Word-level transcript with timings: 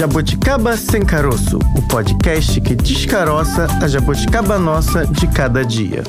Jabuticaba 0.00 0.78
Sem 0.78 1.04
Caroço, 1.04 1.58
o 1.76 1.82
podcast 1.86 2.58
que 2.62 2.74
descaroça 2.74 3.66
a 3.82 3.86
jabuticaba 3.86 4.58
nossa 4.58 5.06
de 5.06 5.26
cada 5.28 5.62
dia. 5.62 6.02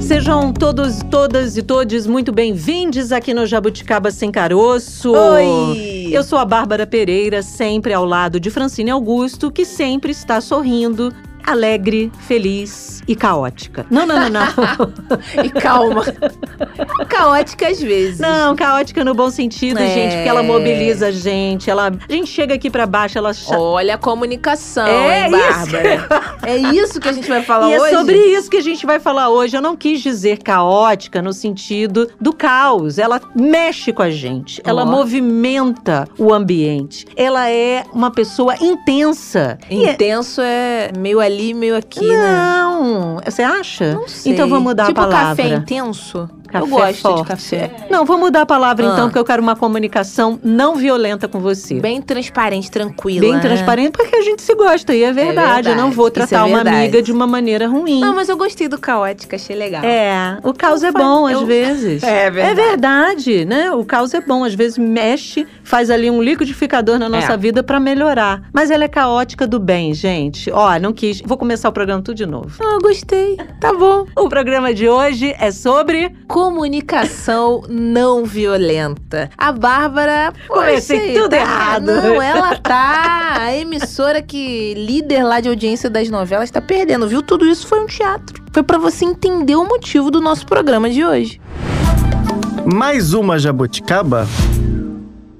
Sejam 0.00 0.52
todos, 0.52 0.98
todas 1.12 1.56
e 1.56 1.62
todes 1.62 2.04
muito 2.04 2.32
bem-vindos 2.32 3.12
aqui 3.12 3.32
no 3.32 3.46
Jabuticaba 3.46 4.10
Sem 4.10 4.32
Caroço. 4.32 5.12
Oi! 5.12 6.08
Eu 6.10 6.24
sou 6.24 6.40
a 6.40 6.44
Bárbara 6.44 6.88
Pereira, 6.88 7.40
sempre 7.40 7.94
ao 7.94 8.04
lado 8.04 8.40
de 8.40 8.50
Francine 8.50 8.90
Augusto, 8.90 9.48
que 9.48 9.64
sempre 9.64 10.10
está 10.10 10.40
sorrindo, 10.40 11.14
alegre, 11.46 12.10
feliz 12.26 13.02
e 13.06 13.16
caótica. 13.16 13.84
Não, 13.90 14.06
não, 14.06 14.18
não, 14.20 14.30
não. 14.30 14.46
e 15.44 15.50
calma. 15.50 16.04
Caótica 17.08 17.68
às 17.68 17.80
vezes. 17.80 18.18
Não, 18.20 18.54
caótica 18.56 19.04
no 19.04 19.14
bom 19.14 19.30
sentido, 19.30 19.78
É. 19.78 19.88
gente, 19.94 20.14
porque 20.16 20.28
ela 20.28 20.42
mobiliza 20.42 21.08
a 21.08 21.10
gente, 21.10 21.70
ela, 21.70 21.88
a 22.08 22.12
gente 22.12 22.28
chega 22.30 22.54
aqui 22.54 22.70
pra 22.70 22.86
baixo, 22.86 23.18
ela 23.18 23.32
Olha 23.50 23.94
a 23.94 23.98
comunicação, 23.98 24.86
É 24.86 25.24
hein, 25.26 25.30
Bárbara? 25.30 26.06
É 26.44 26.56
isso 26.56 27.00
que 27.00 27.08
a 27.08 27.12
gente 27.12 27.28
vai 27.28 27.42
falar 27.42 27.70
E 27.70 27.78
hoje? 27.78 27.94
é 27.94 27.98
sobre 27.98 28.16
isso 28.18 28.50
que 28.50 28.56
a 28.56 28.62
gente 28.62 28.84
vai 28.86 29.00
falar 29.00 29.28
hoje. 29.30 29.56
Eu 29.56 29.62
não 29.62 29.76
quis 29.76 30.00
dizer 30.00 30.38
caótica 30.38 31.20
no 31.22 31.32
sentido 31.32 32.08
do 32.20 32.32
caos. 32.32 32.98
Ela 32.98 33.20
mexe 33.34 33.92
com 33.92 34.02
a 34.02 34.10
gente, 34.10 34.60
ela 34.64 34.82
Ó. 34.82 34.86
movimenta 34.86 36.06
o 36.18 36.32
ambiente. 36.32 37.06
Ela 37.16 37.48
é 37.50 37.84
uma 37.92 38.10
pessoa 38.10 38.54
intensa. 38.60 39.58
E 39.70 39.84
é- 39.84 39.92
Intenso 39.92 40.40
é 40.40 40.90
meio 40.98 41.20
ali, 41.32 41.54
meio 41.54 41.76
aqui, 41.76 42.06
né? 42.06 42.16
Não, 42.16 43.16
você 43.24 43.42
acha? 43.42 43.94
Não 43.94 44.08
sei. 44.08 44.32
Então 44.32 44.48
vou 44.48 44.60
mudar 44.60 44.86
tipo 44.86 45.00
a 45.00 45.04
palavra. 45.04 45.42
café 45.42 45.54
intenso? 45.54 46.28
Café 46.52 46.64
Eu 46.64 46.68
gosto 46.68 47.00
forte. 47.02 47.22
de 47.22 47.28
café. 47.28 47.70
Não, 47.90 48.04
vou 48.04 48.18
mudar 48.18 48.42
a 48.42 48.46
palavra 48.46 48.84
então, 48.84 48.98
Ah. 48.98 49.02
porque 49.04 49.18
eu 49.18 49.24
quero 49.24 49.42
uma 49.42 49.56
comunicação 49.56 50.38
não 50.42 50.76
violenta 50.76 51.26
com 51.26 51.40
você. 51.40 51.80
Bem 51.80 52.00
transparente, 52.02 52.70
tranquila. 52.70 53.20
Bem 53.22 53.32
né? 53.34 53.40
transparente, 53.40 53.92
porque 53.92 54.14
a 54.16 54.22
gente 54.22 54.42
se 54.42 54.54
gosta, 54.54 54.94
e 54.94 55.02
é 55.02 55.12
verdade. 55.12 55.68
Eu 55.68 55.74
não 55.76 55.84
verdade, 55.90 55.96
vou 55.96 56.08
isso 56.08 56.18
é 56.20 56.26
tratar 56.26 56.44
uma 56.44 56.56
verdade. 56.56 56.76
amiga 56.76 57.02
de 57.02 57.10
uma 57.12 57.26
maneira 57.26 57.66
ruim. 57.66 58.00
Não, 58.00 58.14
mas 58.14 58.28
eu 58.28 58.36
gostei 58.36 58.68
do 58.68 58.78
caótica, 58.78 59.36
achei 59.36 59.56
legal. 59.56 59.82
É, 59.84 60.38
o 60.44 60.52
caos 60.52 60.82
Eu 60.82 60.90
é 60.90 60.92
bom 60.92 61.26
às 61.26 61.32
eu- 61.32 61.46
vezes. 61.46 62.02
É 62.12 62.30
verdade. 62.30 62.60
É 62.60 62.66
verdade, 62.70 63.44
né? 63.44 63.72
O 63.72 63.84
caos 63.84 64.12
é 64.12 64.20
bom, 64.20 64.44
às 64.44 64.54
vezes 64.54 64.76
mexe, 64.76 65.46
faz 65.64 65.88
ali 65.90 66.10
um 66.10 66.22
liquidificador 66.22 66.98
na 66.98 67.08
nossa 67.08 67.32
É. 67.32 67.36
vida 67.36 67.62
pra 67.62 67.80
melhorar. 67.80 68.42
Mas 68.52 68.70
ela 68.70 68.84
é 68.84 68.88
caótica 68.88 69.46
do 69.46 69.58
bem, 69.58 69.94
gente. 69.94 70.50
Ó, 70.50 70.78
não 70.78 70.92
quis. 70.92 71.22
Vou 71.24 71.38
começar 71.38 71.68
o 71.68 71.72
programa 71.72 72.02
tudo 72.02 72.16
de 72.16 72.26
novo. 72.26 72.52
Ah, 72.60 72.78
gostei. 72.82 73.36
Tá 73.60 73.72
bom. 73.72 74.04
O 74.16 74.28
programa 74.28 74.74
de 74.74 74.88
hoje 74.88 75.34
é 75.38 75.50
sobre 75.50 76.14
Comunicação 76.42 77.62
não 77.68 78.24
violenta. 78.24 79.30
A 79.38 79.52
Bárbara. 79.52 80.32
Comecei 80.48 80.98
poxa, 80.98 81.12
tudo 81.20 81.30
tá- 81.30 81.36
errado. 81.36 81.84
Não, 81.86 82.20
ela 82.20 82.56
tá. 82.56 83.36
A 83.38 83.56
emissora 83.56 84.20
que 84.20 84.74
líder 84.74 85.22
lá 85.22 85.38
de 85.38 85.48
audiência 85.48 85.88
das 85.88 86.10
novelas 86.10 86.50
tá 86.50 86.60
perdendo, 86.60 87.06
viu? 87.06 87.22
Tudo 87.22 87.46
isso 87.46 87.64
foi 87.64 87.80
um 87.80 87.86
teatro. 87.86 88.42
Foi 88.52 88.64
pra 88.64 88.76
você 88.76 89.04
entender 89.04 89.54
o 89.54 89.64
motivo 89.64 90.10
do 90.10 90.20
nosso 90.20 90.44
programa 90.44 90.90
de 90.90 91.04
hoje. 91.04 91.40
Mais 92.66 93.14
uma 93.14 93.38
jabuticaba? 93.38 94.26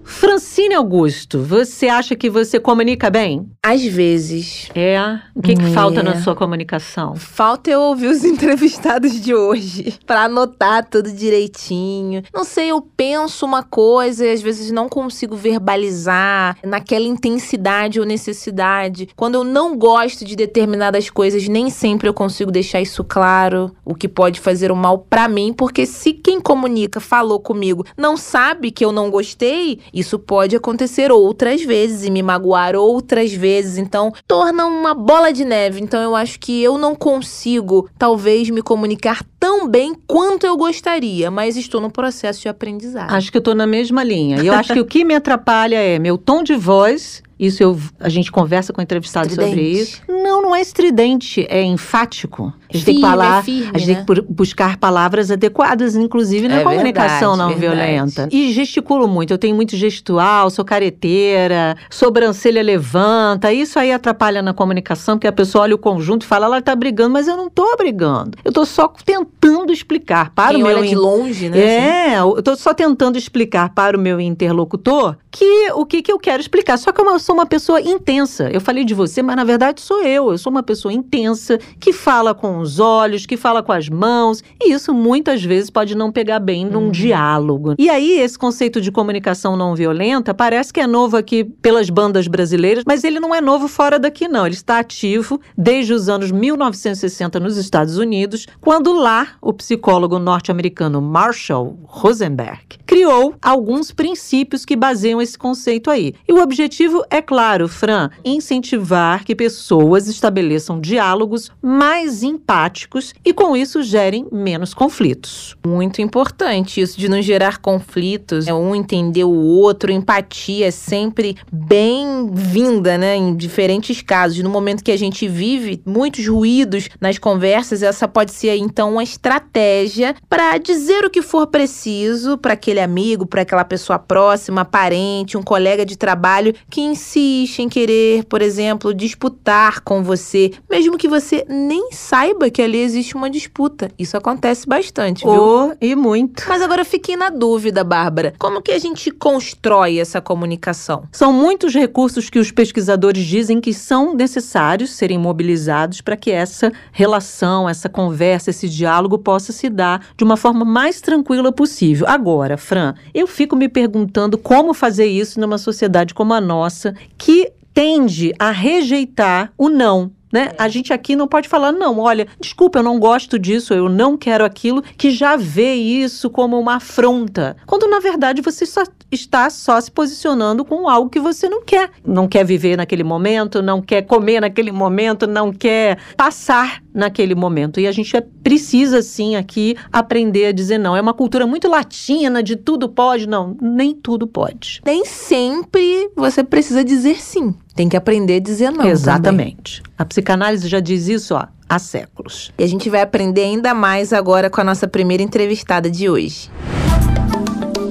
Francine 0.05 0.75
Augusto. 0.75 1.43
Você 1.43 1.89
acha 1.89 2.15
que 2.17 2.29
você 2.29 2.59
comunica 2.59 3.11
bem? 3.11 3.49
Às 3.65 3.85
vezes. 3.85 4.69
É. 4.75 4.99
O 5.35 5.43
que, 5.43 5.55
que 5.55 5.63
É. 5.65 5.71
falta 5.71 6.03
na 6.03 6.21
sua 6.21 6.35
comunicação? 6.35 7.15
Falta 7.17 7.71
eu 7.71 7.81
ouvir 7.81 8.09
os 8.09 8.25
entrevistados 8.25 9.21
de 9.21 9.35
hoje 9.35 9.95
pra 10.07 10.25
anotar 10.25 10.87
tudo 10.89 11.11
direitinho. 11.13 12.23
Não 12.35 12.45
sei, 12.45 12.71
eu 12.71 12.81
penso 12.81 13.47
uma 13.47 13.63
coisa 13.63 14.27
e 14.27 14.33
às 14.33 14.43
vezes 14.43 14.71
não 14.71 14.89
consigo 14.89 15.37
verbalizar 15.37 16.57
naquela 16.65 17.07
intensidade 17.07 18.01
ou 18.01 18.07
necessidade. 18.07 19.09
Quando 19.17 19.37
eu 19.37 19.45
não 19.45 19.77
gosto 19.77 20.25
de 20.25 20.35
determinadas 20.37 21.09
coisas, 21.11 21.47
nem 21.49 21.71
sempre 21.71 22.09
eu 22.09 22.15
consigo 22.15 22.51
deixar 22.51 22.81
isso 22.81 23.05
claro, 23.05 23.75
o 23.85 23.95
que 23.95 24.09
pode 24.09 24.41
fazer 24.41 24.71
o 24.73 24.77
mal 24.77 24.99
pra 24.99 25.29
mim, 25.29 25.53
porque 25.53 25.87
se 25.87 26.13
quem 26.13 26.41
comunica 26.41 27.01
falou 27.01 27.39
comigo 27.41 27.85
não 27.97 28.17
sabe 28.17 28.71
que 28.71 28.85
eu 28.85 28.93
não 28.93 29.11
gostei, 29.11 29.81
isso 30.03 30.19
pode 30.19 30.55
acontecer 30.55 31.11
outras 31.11 31.63
vezes 31.63 32.05
e 32.05 32.11
me 32.11 32.23
magoar 32.23 32.77
outras 32.77 33.33
vezes. 33.33 33.79
Então, 33.79 34.13
torna 34.27 34.67
uma 34.67 34.95
bola 34.95 35.33
de 35.33 35.45
neve. 35.45 35.81
Então, 35.81 36.03
eu 36.03 36.15
acho 36.15 36.39
que 36.39 36.63
eu 36.63 36.77
não 36.77 36.95
consigo, 36.95 37.89
talvez, 37.97 38.51
me 38.51 38.61
comunicar 38.61 39.25
tão 39.43 39.67
bem 39.69 39.93
quanto 40.07 40.47
eu 40.47 40.57
gostaria, 40.57 41.29
mas 41.29 41.57
estou 41.57 41.81
no 41.81 41.91
processo 41.91 42.41
de 42.43 42.49
aprendizado. 42.49 43.11
Acho 43.11 43.33
que 43.33 43.39
eu 43.39 43.43
tô 43.43 43.57
na 43.57 43.67
mesma 43.67 44.05
linha. 44.05 44.41
E 44.41 44.47
eu 44.47 44.55
acho 44.55 44.73
que 44.73 44.79
o 44.81 44.85
que 44.87 45.05
me 45.05 45.17
atrapalha 45.17 45.75
é 45.75 45.99
meu 45.99 46.17
tom 46.17 46.45
de 46.45 46.55
voz. 46.55 47.21
Isso 47.41 47.61
eu, 47.61 47.77
a 47.99 48.09
gente 48.09 48.31
conversa 48.31 48.73
com 48.73 48.81
o 48.81 48.85
entrevistado 48.85 49.29
sobre 49.29 49.47
Estridente. 49.47 49.81
isso. 49.81 50.03
Não, 50.09 50.43
não 50.43 50.55
é 50.55 50.61
estridente, 50.61 51.45
é 51.51 51.61
enfático. 51.65 52.53
A 52.73 52.77
gente 52.77 52.85
tem 52.87 52.95
que 52.95 53.01
Firme, 53.01 53.17
falar, 53.17 53.41
é 53.41 53.43
firme, 53.43 53.71
a 53.75 53.79
gente 53.79 53.87
tem 53.87 53.97
né? 53.97 54.05
que 54.07 54.15
bu- 54.23 54.27
buscar 54.33 54.77
palavras 54.77 55.29
adequadas, 55.29 55.97
inclusive 55.97 56.47
na 56.47 56.61
É 56.61 56.63
comunicação 56.63 57.31
verdade, 57.37 57.39
não 57.53 57.59
verdade. 57.59 57.83
violenta. 57.91 58.29
E 58.31 58.53
gesticulo 58.53 59.09
muito, 59.09 59.33
eu 59.33 59.39
tenho 59.39 59.57
muito 59.57 59.77
gestual, 59.77 60.51
sou 60.51 60.65
careteira, 60.65 61.77
sobrancelha 61.91 62.63
levanta. 62.63 63.53
Isso 63.53 63.77
aí 63.77 63.91
atrapalha 63.91 64.41
na 64.41 64.55
comunicação, 64.55 65.17
porque 65.17 65.27
a 65.27 65.33
pessoa 65.33 65.63
olha 65.63 65.75
o 65.75 65.79
conjunto 65.79 66.23
e 66.23 66.27
fala, 66.27 66.47
ela 66.47 66.63
tá 66.63 66.77
brigando, 66.77 67.11
mas 67.11 67.27
eu 67.27 67.37
não 67.37 67.51
tô 67.51 67.77
brigando. 67.77 68.39
Eu 68.45 68.53
tô 68.53 68.65
só 68.65 68.87
tentando 69.05 69.27
explicar 69.73 70.31
para 70.35 70.55
Quem 70.55 70.63
o 70.63 70.67
meu 70.67 70.79
olha 70.79 70.89
de 70.89 70.95
longe, 70.95 71.49
né? 71.49 72.15
é, 72.15 72.19
eu 72.19 72.43
tô 72.43 72.55
só 72.57 72.73
tentando 72.73 73.19
explicar 73.19 73.75
para 73.75 73.97
o 73.97 74.01
meu 74.01 74.21
interlocutor 74.21 75.17
que 75.31 75.73
o 75.73 75.87
que, 75.87 76.03
que 76.03 76.13
eu 76.13 76.19
quero 76.19 76.41
explicar. 76.41 76.79
Só 76.79 76.93
que 76.93 77.01
eu 77.01 77.19
sou 77.19 77.35
uma 77.35 77.47
pessoa 77.47 77.81
intensa. 77.81 78.51
Eu 78.51 78.61
falei 78.61 78.85
de 78.85 78.95
você, 78.95 79.23
mas 79.23 79.35
na 79.37 79.45
verdade 79.45 79.81
sou 79.81 80.03
eu. 80.03 80.31
Eu 80.31 80.39
sou 80.39 80.51
uma 80.51 80.63
pessoa 80.63 80.93
intensa 80.93 81.59
que 81.81 81.93
fala 81.93 82.35
com 82.35 82.59
os 82.59 82.79
olhos, 82.79 83.25
que 83.27 83.37
fala 83.37 83.63
com 83.63 83.73
as 83.73 83.89
mãos. 83.89 84.43
E 84.61 84.73
isso 84.73 84.93
muitas 84.93 85.43
vezes 85.43 85.71
pode 85.71 85.95
não 85.97 86.13
pegar 86.13 86.39
bem 86.39 86.65
num 86.67 86.83
Uhum. 86.83 86.91
diálogo. 86.91 87.75
E 87.79 87.89
aí, 87.89 88.19
esse 88.21 88.39
conceito 88.39 88.81
de 88.81 88.91
comunicação 88.93 89.57
não 89.57 89.75
violenta 89.75 90.35
parece 90.35 90.73
que 90.73 90.81
é 90.81 90.87
novo 90.87 91.17
aqui 91.17 91.45
pelas 91.45 91.89
bandas 91.89 92.27
brasileiras, 92.29 92.85
mas 92.87 93.05
ele 93.05 93.19
não 93.21 93.35
é 93.35 93.41
novo 93.41 93.69
fora 93.69 93.99
daqui, 93.99 94.29
não. 94.29 94.45
Ele 94.47 94.55
está 94.55 94.79
ativo 94.79 95.41
desde 95.57 95.93
os 95.95 96.09
anos 96.09 96.31
1960 96.31 97.41
nos 97.41 97.57
Estados 97.57 97.97
Unidos, 97.97 98.47
quando 98.61 98.93
lá 98.93 99.29
o 99.41 99.53
psicólogo 99.53 100.19
norte-americano 100.19 101.01
Marshall 101.01 101.79
Rosenberg 101.85 102.61
criou 102.87 103.35
alguns 103.41 103.91
princípios 103.91 104.67
que 104.67 104.77
baseiam 104.77 105.23
esse 105.23 105.39
conceito 105.39 105.91
aí. 105.91 106.15
E 106.29 106.33
o 106.33 106.43
objetivo 106.43 107.03
é 107.09 107.23
claro, 107.23 107.67
Fran, 107.67 108.11
incentivar 108.23 109.25
que 109.25 109.35
pessoas 109.35 110.09
estabeleçam 110.09 110.79
diálogos 110.79 111.51
mais 111.63 112.23
empáticos 112.23 113.15
e 113.25 113.33
com 113.33 113.57
isso 113.57 113.83
gerem 113.83 114.27
menos 114.31 114.75
conflitos. 114.75 115.57
Muito 115.67 116.03
importante 116.03 116.83
isso 116.83 116.99
de 116.99 117.09
não 117.09 117.23
gerar 117.23 117.59
conflitos, 117.59 118.47
é 118.47 118.53
um 118.53 118.75
entender 118.75 119.25
o 119.25 119.33
outro, 119.33 119.91
empatia 119.91 120.67
é 120.67 120.71
sempre 120.71 121.37
bem-vinda, 121.51 122.99
né, 122.99 123.17
em 123.17 123.35
diferentes 123.35 124.03
casos. 124.03 124.39
No 124.43 124.51
momento 124.51 124.85
que 124.85 124.93
a 124.93 124.99
gente 124.99 125.27
vive 125.27 125.81
muitos 125.87 126.27
ruídos 126.27 126.91
nas 127.01 127.17
conversas, 127.17 127.83
essa 127.83 128.07
pode 128.07 128.33
ser 128.33 128.57
então 128.57 128.93
uma 128.93 129.03
estratégia 129.23 130.17
para 130.29 130.59
dizer 130.59 131.05
o 131.05 131.11
que 131.11 131.23
for 131.23 131.47
preciso 131.47 132.37
para 132.37 132.55
aquele 132.55 132.81
amigo, 132.81 133.25
para 133.25 133.43
aquela 133.43 133.65
pessoa 133.65 133.97
próxima, 133.97 134.65
parente, 134.65 135.39
um 135.39 135.43
colega 135.43 135.87
de 135.87 135.97
trabalho 135.97 136.53
que 136.69 136.81
insiste 136.81 137.61
em 137.61 137.69
querer, 137.69 138.25
por 138.25 138.43
exemplo, 138.43 138.93
disputar 138.93 139.81
com 139.83 140.03
você, 140.03 140.51
mesmo 140.69 140.99
que 140.99 141.07
você 141.07 141.47
nem 141.49 141.93
saiba 141.93 142.51
que 142.51 142.61
ali 142.61 142.79
existe 142.79 143.15
uma 143.15 143.31
disputa. 143.31 143.91
Isso 143.97 144.17
acontece 144.17 144.67
bastante, 144.67 145.25
viu? 145.25 145.33
Oh, 145.33 145.73
e 145.81 145.95
muito. 145.95 146.45
Mas 146.49 146.61
agora 146.61 146.85
fiquei 146.85 147.17
na 147.17 147.31
dúvida, 147.31 147.85
Bárbara. 147.85 148.35
Como 148.39 148.61
que 148.61 148.73
a 148.73 148.79
gente 148.79 149.11
constrói 149.13 149.99
essa 149.99 150.21
comunicação? 150.21 151.05
São 151.13 151.33
muitos 151.33 151.73
recursos 151.73 152.29
que 152.29 152.41
os 152.41 152.51
pesquisadores 152.51 153.25
dizem 153.25 153.61
que 153.61 153.73
são 153.73 154.15
necessários 154.15 154.91
serem 154.91 155.19
mobilizados 155.19 156.01
para 156.01 156.17
que 156.17 156.31
essa 156.31 156.73
relação, 156.91 157.69
essa 157.69 157.89
conversa, 157.89 158.51
esse 158.51 158.69
diálogo 158.69 159.12
possa 159.19 159.53
se 159.53 159.69
dar 159.69 160.07
de 160.17 160.25
uma 160.25 160.37
forma 160.37 160.65
mais 160.65 161.01
tranquila 161.01 161.53
possível. 161.53 162.07
Agora, 162.09 162.57
Fran, 162.57 162.95
eu 163.15 163.27
fico 163.27 163.57
me 163.57 163.69
perguntando 163.69 164.37
como 164.39 164.75
fazer 164.75 165.07
isso 165.07 165.41
numa 165.41 165.59
sociedade 165.59 166.15
como 166.15 166.35
a 166.35 166.41
nossa, 166.41 166.95
que 167.17 167.53
tende 167.75 168.33
a 168.39 168.51
rejeitar 168.51 169.53
o 169.57 169.69
não. 169.69 170.11
Né? 170.33 170.53
A 170.59 170.69
gente 170.69 170.93
aqui 170.93 171.15
não 171.15 171.29
pode 171.29 171.49
falar, 171.49 171.71
não, 171.71 171.99
olha, 171.99 172.27
desculpa, 172.41 172.79
eu 172.79 172.83
não 172.83 172.99
gosto 172.99 173.39
disso, 173.39 173.75
eu 173.75 173.89
não 173.89 174.17
quero 174.17 174.45
aquilo, 174.45 174.83
que 174.83 175.11
já 175.11 175.37
vê 175.37 175.75
isso 175.75 176.31
como 176.31 176.59
uma 176.59 176.77
afronta. 176.77 177.57
Quando 177.67 177.87
na 177.87 178.01
verdade 178.01 178.41
você 178.41 178.65
só 178.65 178.83
está 179.11 179.51
só 179.51 179.79
se 179.81 179.91
posicionando 179.91 180.65
com 180.65 180.89
algo 180.89 181.11
que 181.11 181.21
você 181.21 181.49
não 181.49 181.63
quer. 181.63 181.91
Não 182.05 182.27
quer 182.27 182.45
viver 182.45 182.77
naquele 182.77 183.05
momento, 183.05 183.61
não 183.61 183.83
quer 183.83 184.03
comer 184.03 184.41
naquele 184.41 184.73
momento, 184.73 185.27
não 185.27 185.53
quer 185.53 185.99
passar 186.17 186.83
naquele 186.95 187.35
momento. 187.35 187.79
E 187.79 187.87
a 187.87 187.93
gente 187.93 188.17
é, 188.17 188.21
precisa 188.43 189.03
sim 189.03 189.37
aqui 189.37 189.77
aprender 189.93 190.47
a 190.47 190.53
dizer 190.53 190.79
não. 190.79 190.97
É 190.97 191.01
uma 191.01 191.15
cultura 191.15 191.47
muito 191.47 191.69
latina 191.69 192.43
de 192.43 192.57
tudo 192.57 192.89
pode, 192.89 193.29
não, 193.29 193.57
nem 193.61 193.95
tudo 193.95 194.27
pode. 194.27 194.81
Nem 194.85 195.05
sempre 195.05 196.11
você 196.17 196.43
precisa 196.43 196.85
dizer 196.85 197.21
sim. 197.21 197.55
Tem 197.75 197.89
que 197.89 197.97
aprender 197.97 198.37
a 198.37 198.41
dizer 198.41 198.71
não. 198.71 198.87
Exatamente. 198.87 199.83
Também. 199.83 199.95
A 199.99 200.05
psicanálise 200.05 200.69
já 200.69 200.81
diz 200.81 201.09
isso, 201.09 201.35
ó, 201.35 201.47
há 201.69 201.79
séculos. 201.79 202.53
E 202.59 202.65
a 202.65 202.67
gente 202.67 202.91
vai 202.91 203.01
aprender 203.01 203.43
ainda 203.43 203.73
mais 203.73 204.13
agora 204.13 204.51
com 204.51 204.61
a 204.61 204.65
nossa 204.65 204.87
primeira 204.87 205.23
entrevistada 205.23 205.91
de 205.91 206.09
hoje. 206.09 206.51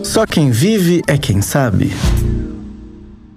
Só 0.03 0.25
quem 0.25 0.51
vive 0.51 1.01
é 1.07 1.17
quem 1.17 1.41
sabe. 1.41 1.91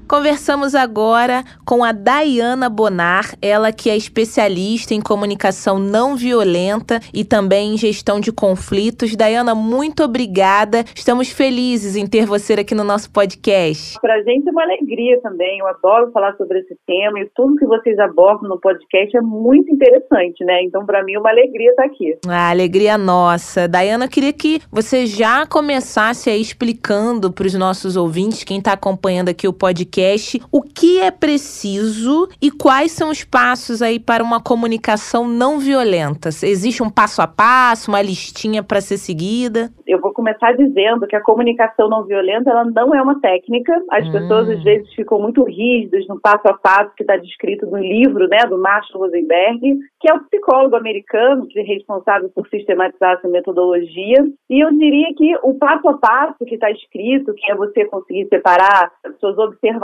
Conversamos 0.07 0.75
agora 0.75 1.43
com 1.65 1.83
a 1.83 1.91
Dayana 1.91 2.69
Bonar, 2.69 3.35
ela 3.41 3.73
que 3.73 3.89
é 3.89 3.97
especialista 3.97 4.93
em 4.93 5.01
comunicação 5.01 5.79
não 5.79 6.15
violenta 6.15 7.01
e 7.13 7.25
também 7.25 7.75
em 7.75 7.79
gestão 7.79 8.21
de 8.21 8.31
conflitos. 8.31 9.17
Dayana, 9.17 9.55
muito 9.55 10.05
obrigada. 10.05 10.85
Estamos 10.95 11.31
felizes 11.31 11.97
em 11.97 12.07
ter 12.07 12.27
você 12.27 12.53
aqui 12.53 12.75
no 12.75 12.85
nosso 12.85 13.11
podcast. 13.11 13.99
Para 14.01 14.17
a 14.17 14.23
gente 14.23 14.47
é 14.47 14.53
uma 14.53 14.63
alegria 14.63 15.19
também. 15.23 15.59
Eu 15.61 15.67
adoro 15.69 16.13
falar 16.13 16.37
sobre 16.37 16.61
esse 16.61 16.77
tema 16.87 17.19
e 17.21 17.31
tudo 17.35 17.57
que 17.57 17.67
vocês 17.67 17.99
abordam 17.99 18.49
no 18.49 18.61
podcast 18.61 19.17
é 19.17 19.23
muito 19.23 19.73
interessante, 19.73 20.45
né? 20.45 20.63
Então, 20.65 20.85
para 20.85 21.03
mim 21.03 21.15
é 21.15 21.19
uma 21.19 21.31
alegria 21.31 21.71
estar 21.71 21.85
aqui. 21.85 22.17
Ah, 22.29 22.51
alegria 22.51 22.99
nossa. 22.99 23.67
Dayana, 23.67 24.05
eu 24.05 24.11
queria 24.11 24.33
que 24.33 24.61
você 24.71 25.07
já 25.07 25.47
começasse 25.47 26.29
aí 26.29 26.41
explicando 26.41 27.33
para 27.33 27.47
os 27.47 27.55
nossos 27.55 27.97
ouvintes, 27.97 28.45
quem 28.45 28.59
está 28.59 28.75
acompanhando 28.75 29.31
aqui 29.31 29.49
o 29.49 29.53
podcast 29.53 29.94
podcast 29.95 30.41
o 30.51 30.61
que 30.61 31.01
é 31.01 31.11
preciso 31.11 32.29
e 32.43 32.51
quais 32.51 32.91
são 32.91 33.11
os 33.11 33.23
passos 33.23 33.81
aí 33.81 34.01
para 34.01 34.25
uma 34.25 34.43
comunicação 34.43 35.29
não 35.29 35.59
violenta. 35.59 36.29
Existe 36.29 36.83
um 36.83 36.91
passo 36.91 37.23
a 37.23 37.27
passo, 37.27 37.91
uma 37.91 38.03
listinha 38.03 38.63
para 38.63 38.81
ser 38.81 38.97
seguida? 38.97 39.71
Eu 39.87 40.01
vou 40.01 40.13
começar 40.13 40.53
dizendo 40.53 41.07
que 41.07 41.15
a 41.15 41.23
comunicação 41.23 41.89
não 41.89 42.05
violenta 42.05 42.51
ela 42.51 42.65
não 42.65 42.95
é 42.95 43.01
uma 43.01 43.21
técnica. 43.21 43.73
As 43.91 44.07
hum. 44.09 44.13
pessoas 44.13 44.51
às 44.51 44.63
vezes 44.65 44.93
ficam 44.95 45.21
muito 45.21 45.45
rígidas 45.45 46.07
no 46.09 46.21
passo 46.21 46.49
a 46.49 46.55
passo 46.55 46.93
que 46.97 47.05
está 47.05 47.17
descrito 47.17 47.67
no 47.67 47.79
livro, 47.79 48.27
né, 48.29 48.39
do 48.49 48.59
Marshall 48.59 49.03
Rosenberg, 49.03 49.79
que 50.01 50.11
é 50.11 50.15
o 50.15 50.25
psicólogo 50.25 50.77
americano 50.77 51.47
que 51.47 51.61
é 51.61 51.63
responsável 51.63 52.29
por 52.35 52.49
sistematizar 52.49 53.15
essa 53.15 53.29
metodologia. 53.29 54.27
E 54.51 54.65
eu 54.65 54.71
diria 54.73 55.15
que 55.17 55.37
o 55.43 55.55
passo 55.55 55.89
a 55.89 55.95
passo 55.99 56.45
que 56.45 56.55
está 56.55 56.71
escrito, 56.71 57.35
que 57.35 57.51
é 57.51 57.55
você 57.55 57.85
conseguir 57.85 58.27
separar 58.29 58.91
suas 59.21 59.39
observações 59.39 59.84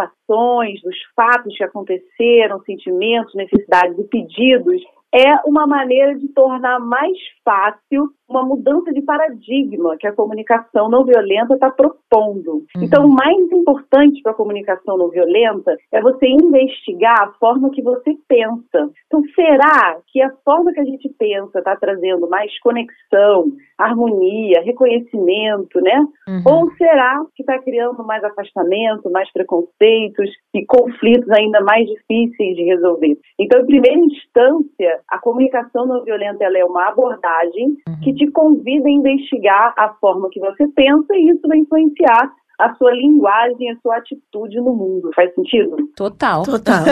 dos 0.83 0.97
fatos 1.15 1.57
que 1.57 1.65
aconteceram, 1.65 2.61
sentimentos, 2.63 3.35
necessidades 3.35 3.99
e 3.99 4.05
pedidos, 4.05 4.83
é 5.13 5.37
uma 5.45 5.67
maneira 5.67 6.17
de 6.17 6.29
tornar 6.29 6.79
mais 6.79 7.17
fácil 7.45 8.11
uma 8.31 8.45
mudança 8.45 8.93
de 8.93 9.03
paradigma 9.03 9.97
que 9.99 10.07
a 10.07 10.13
comunicação 10.13 10.89
não 10.89 11.05
violenta 11.05 11.55
está 11.55 11.69
propondo. 11.69 12.65
Uhum. 12.77 12.83
Então, 12.83 13.05
o 13.05 13.11
mais 13.11 13.37
importante 13.53 14.23
para 14.23 14.33
a 14.33 14.37
comunicação 14.37 14.97
não 14.97 15.11
violenta 15.11 15.77
é 15.91 16.01
você 16.01 16.27
investigar 16.29 17.23
a 17.23 17.33
forma 17.33 17.71
que 17.71 17.83
você 17.83 18.17
pensa. 18.29 18.91
Então, 19.07 19.23
será 19.35 19.99
que 20.07 20.23
a 20.23 20.31
forma 20.45 20.73
que 20.73 20.81
a 20.81 20.85
gente 20.85 21.09
pensa 21.19 21.59
está 21.59 21.75
trazendo 21.75 22.29
mais 22.29 22.57
conexão, 22.61 23.53
harmonia, 23.77 24.63
reconhecimento, 24.63 25.81
né? 25.81 25.99
Uhum. 26.29 26.43
Ou 26.47 26.71
será 26.77 27.25
que 27.35 27.43
está 27.43 27.59
criando 27.59 28.05
mais 28.05 28.23
afastamento, 28.23 29.11
mais 29.11 29.31
preconceitos 29.33 30.31
e 30.55 30.65
conflitos 30.67 31.29
ainda 31.31 31.61
mais 31.61 31.87
difíceis 31.87 32.57
de 32.57 32.63
resolver? 32.63 33.19
Então, 33.39 33.61
em 33.61 33.67
primeira 33.67 33.99
instância, 33.99 35.01
a 35.09 35.19
comunicação 35.19 35.87
não 35.87 36.05
violenta 36.05 36.45
ela 36.45 36.59
é 36.59 36.65
uma 36.65 36.89
abordagem 36.89 37.77
uhum. 37.89 38.01
que 38.03 38.20
te 38.21 38.31
convida 38.33 38.87
a 38.87 38.93
investigar 38.93 39.73
a 39.79 39.95
forma 39.95 40.29
que 40.31 40.39
você 40.39 40.69
pensa 40.69 41.15
e 41.15 41.31
isso 41.31 41.49
vai 41.49 41.57
influenciar 41.57 42.31
a 42.61 42.75
sua 42.75 42.93
linguagem, 42.93 43.71
a 43.71 43.77
sua 43.81 43.97
atitude 43.97 44.57
no 44.57 44.75
mundo. 44.75 45.11
Faz 45.15 45.35
sentido? 45.35 45.77
Total. 45.97 46.43
Total. 46.43 46.85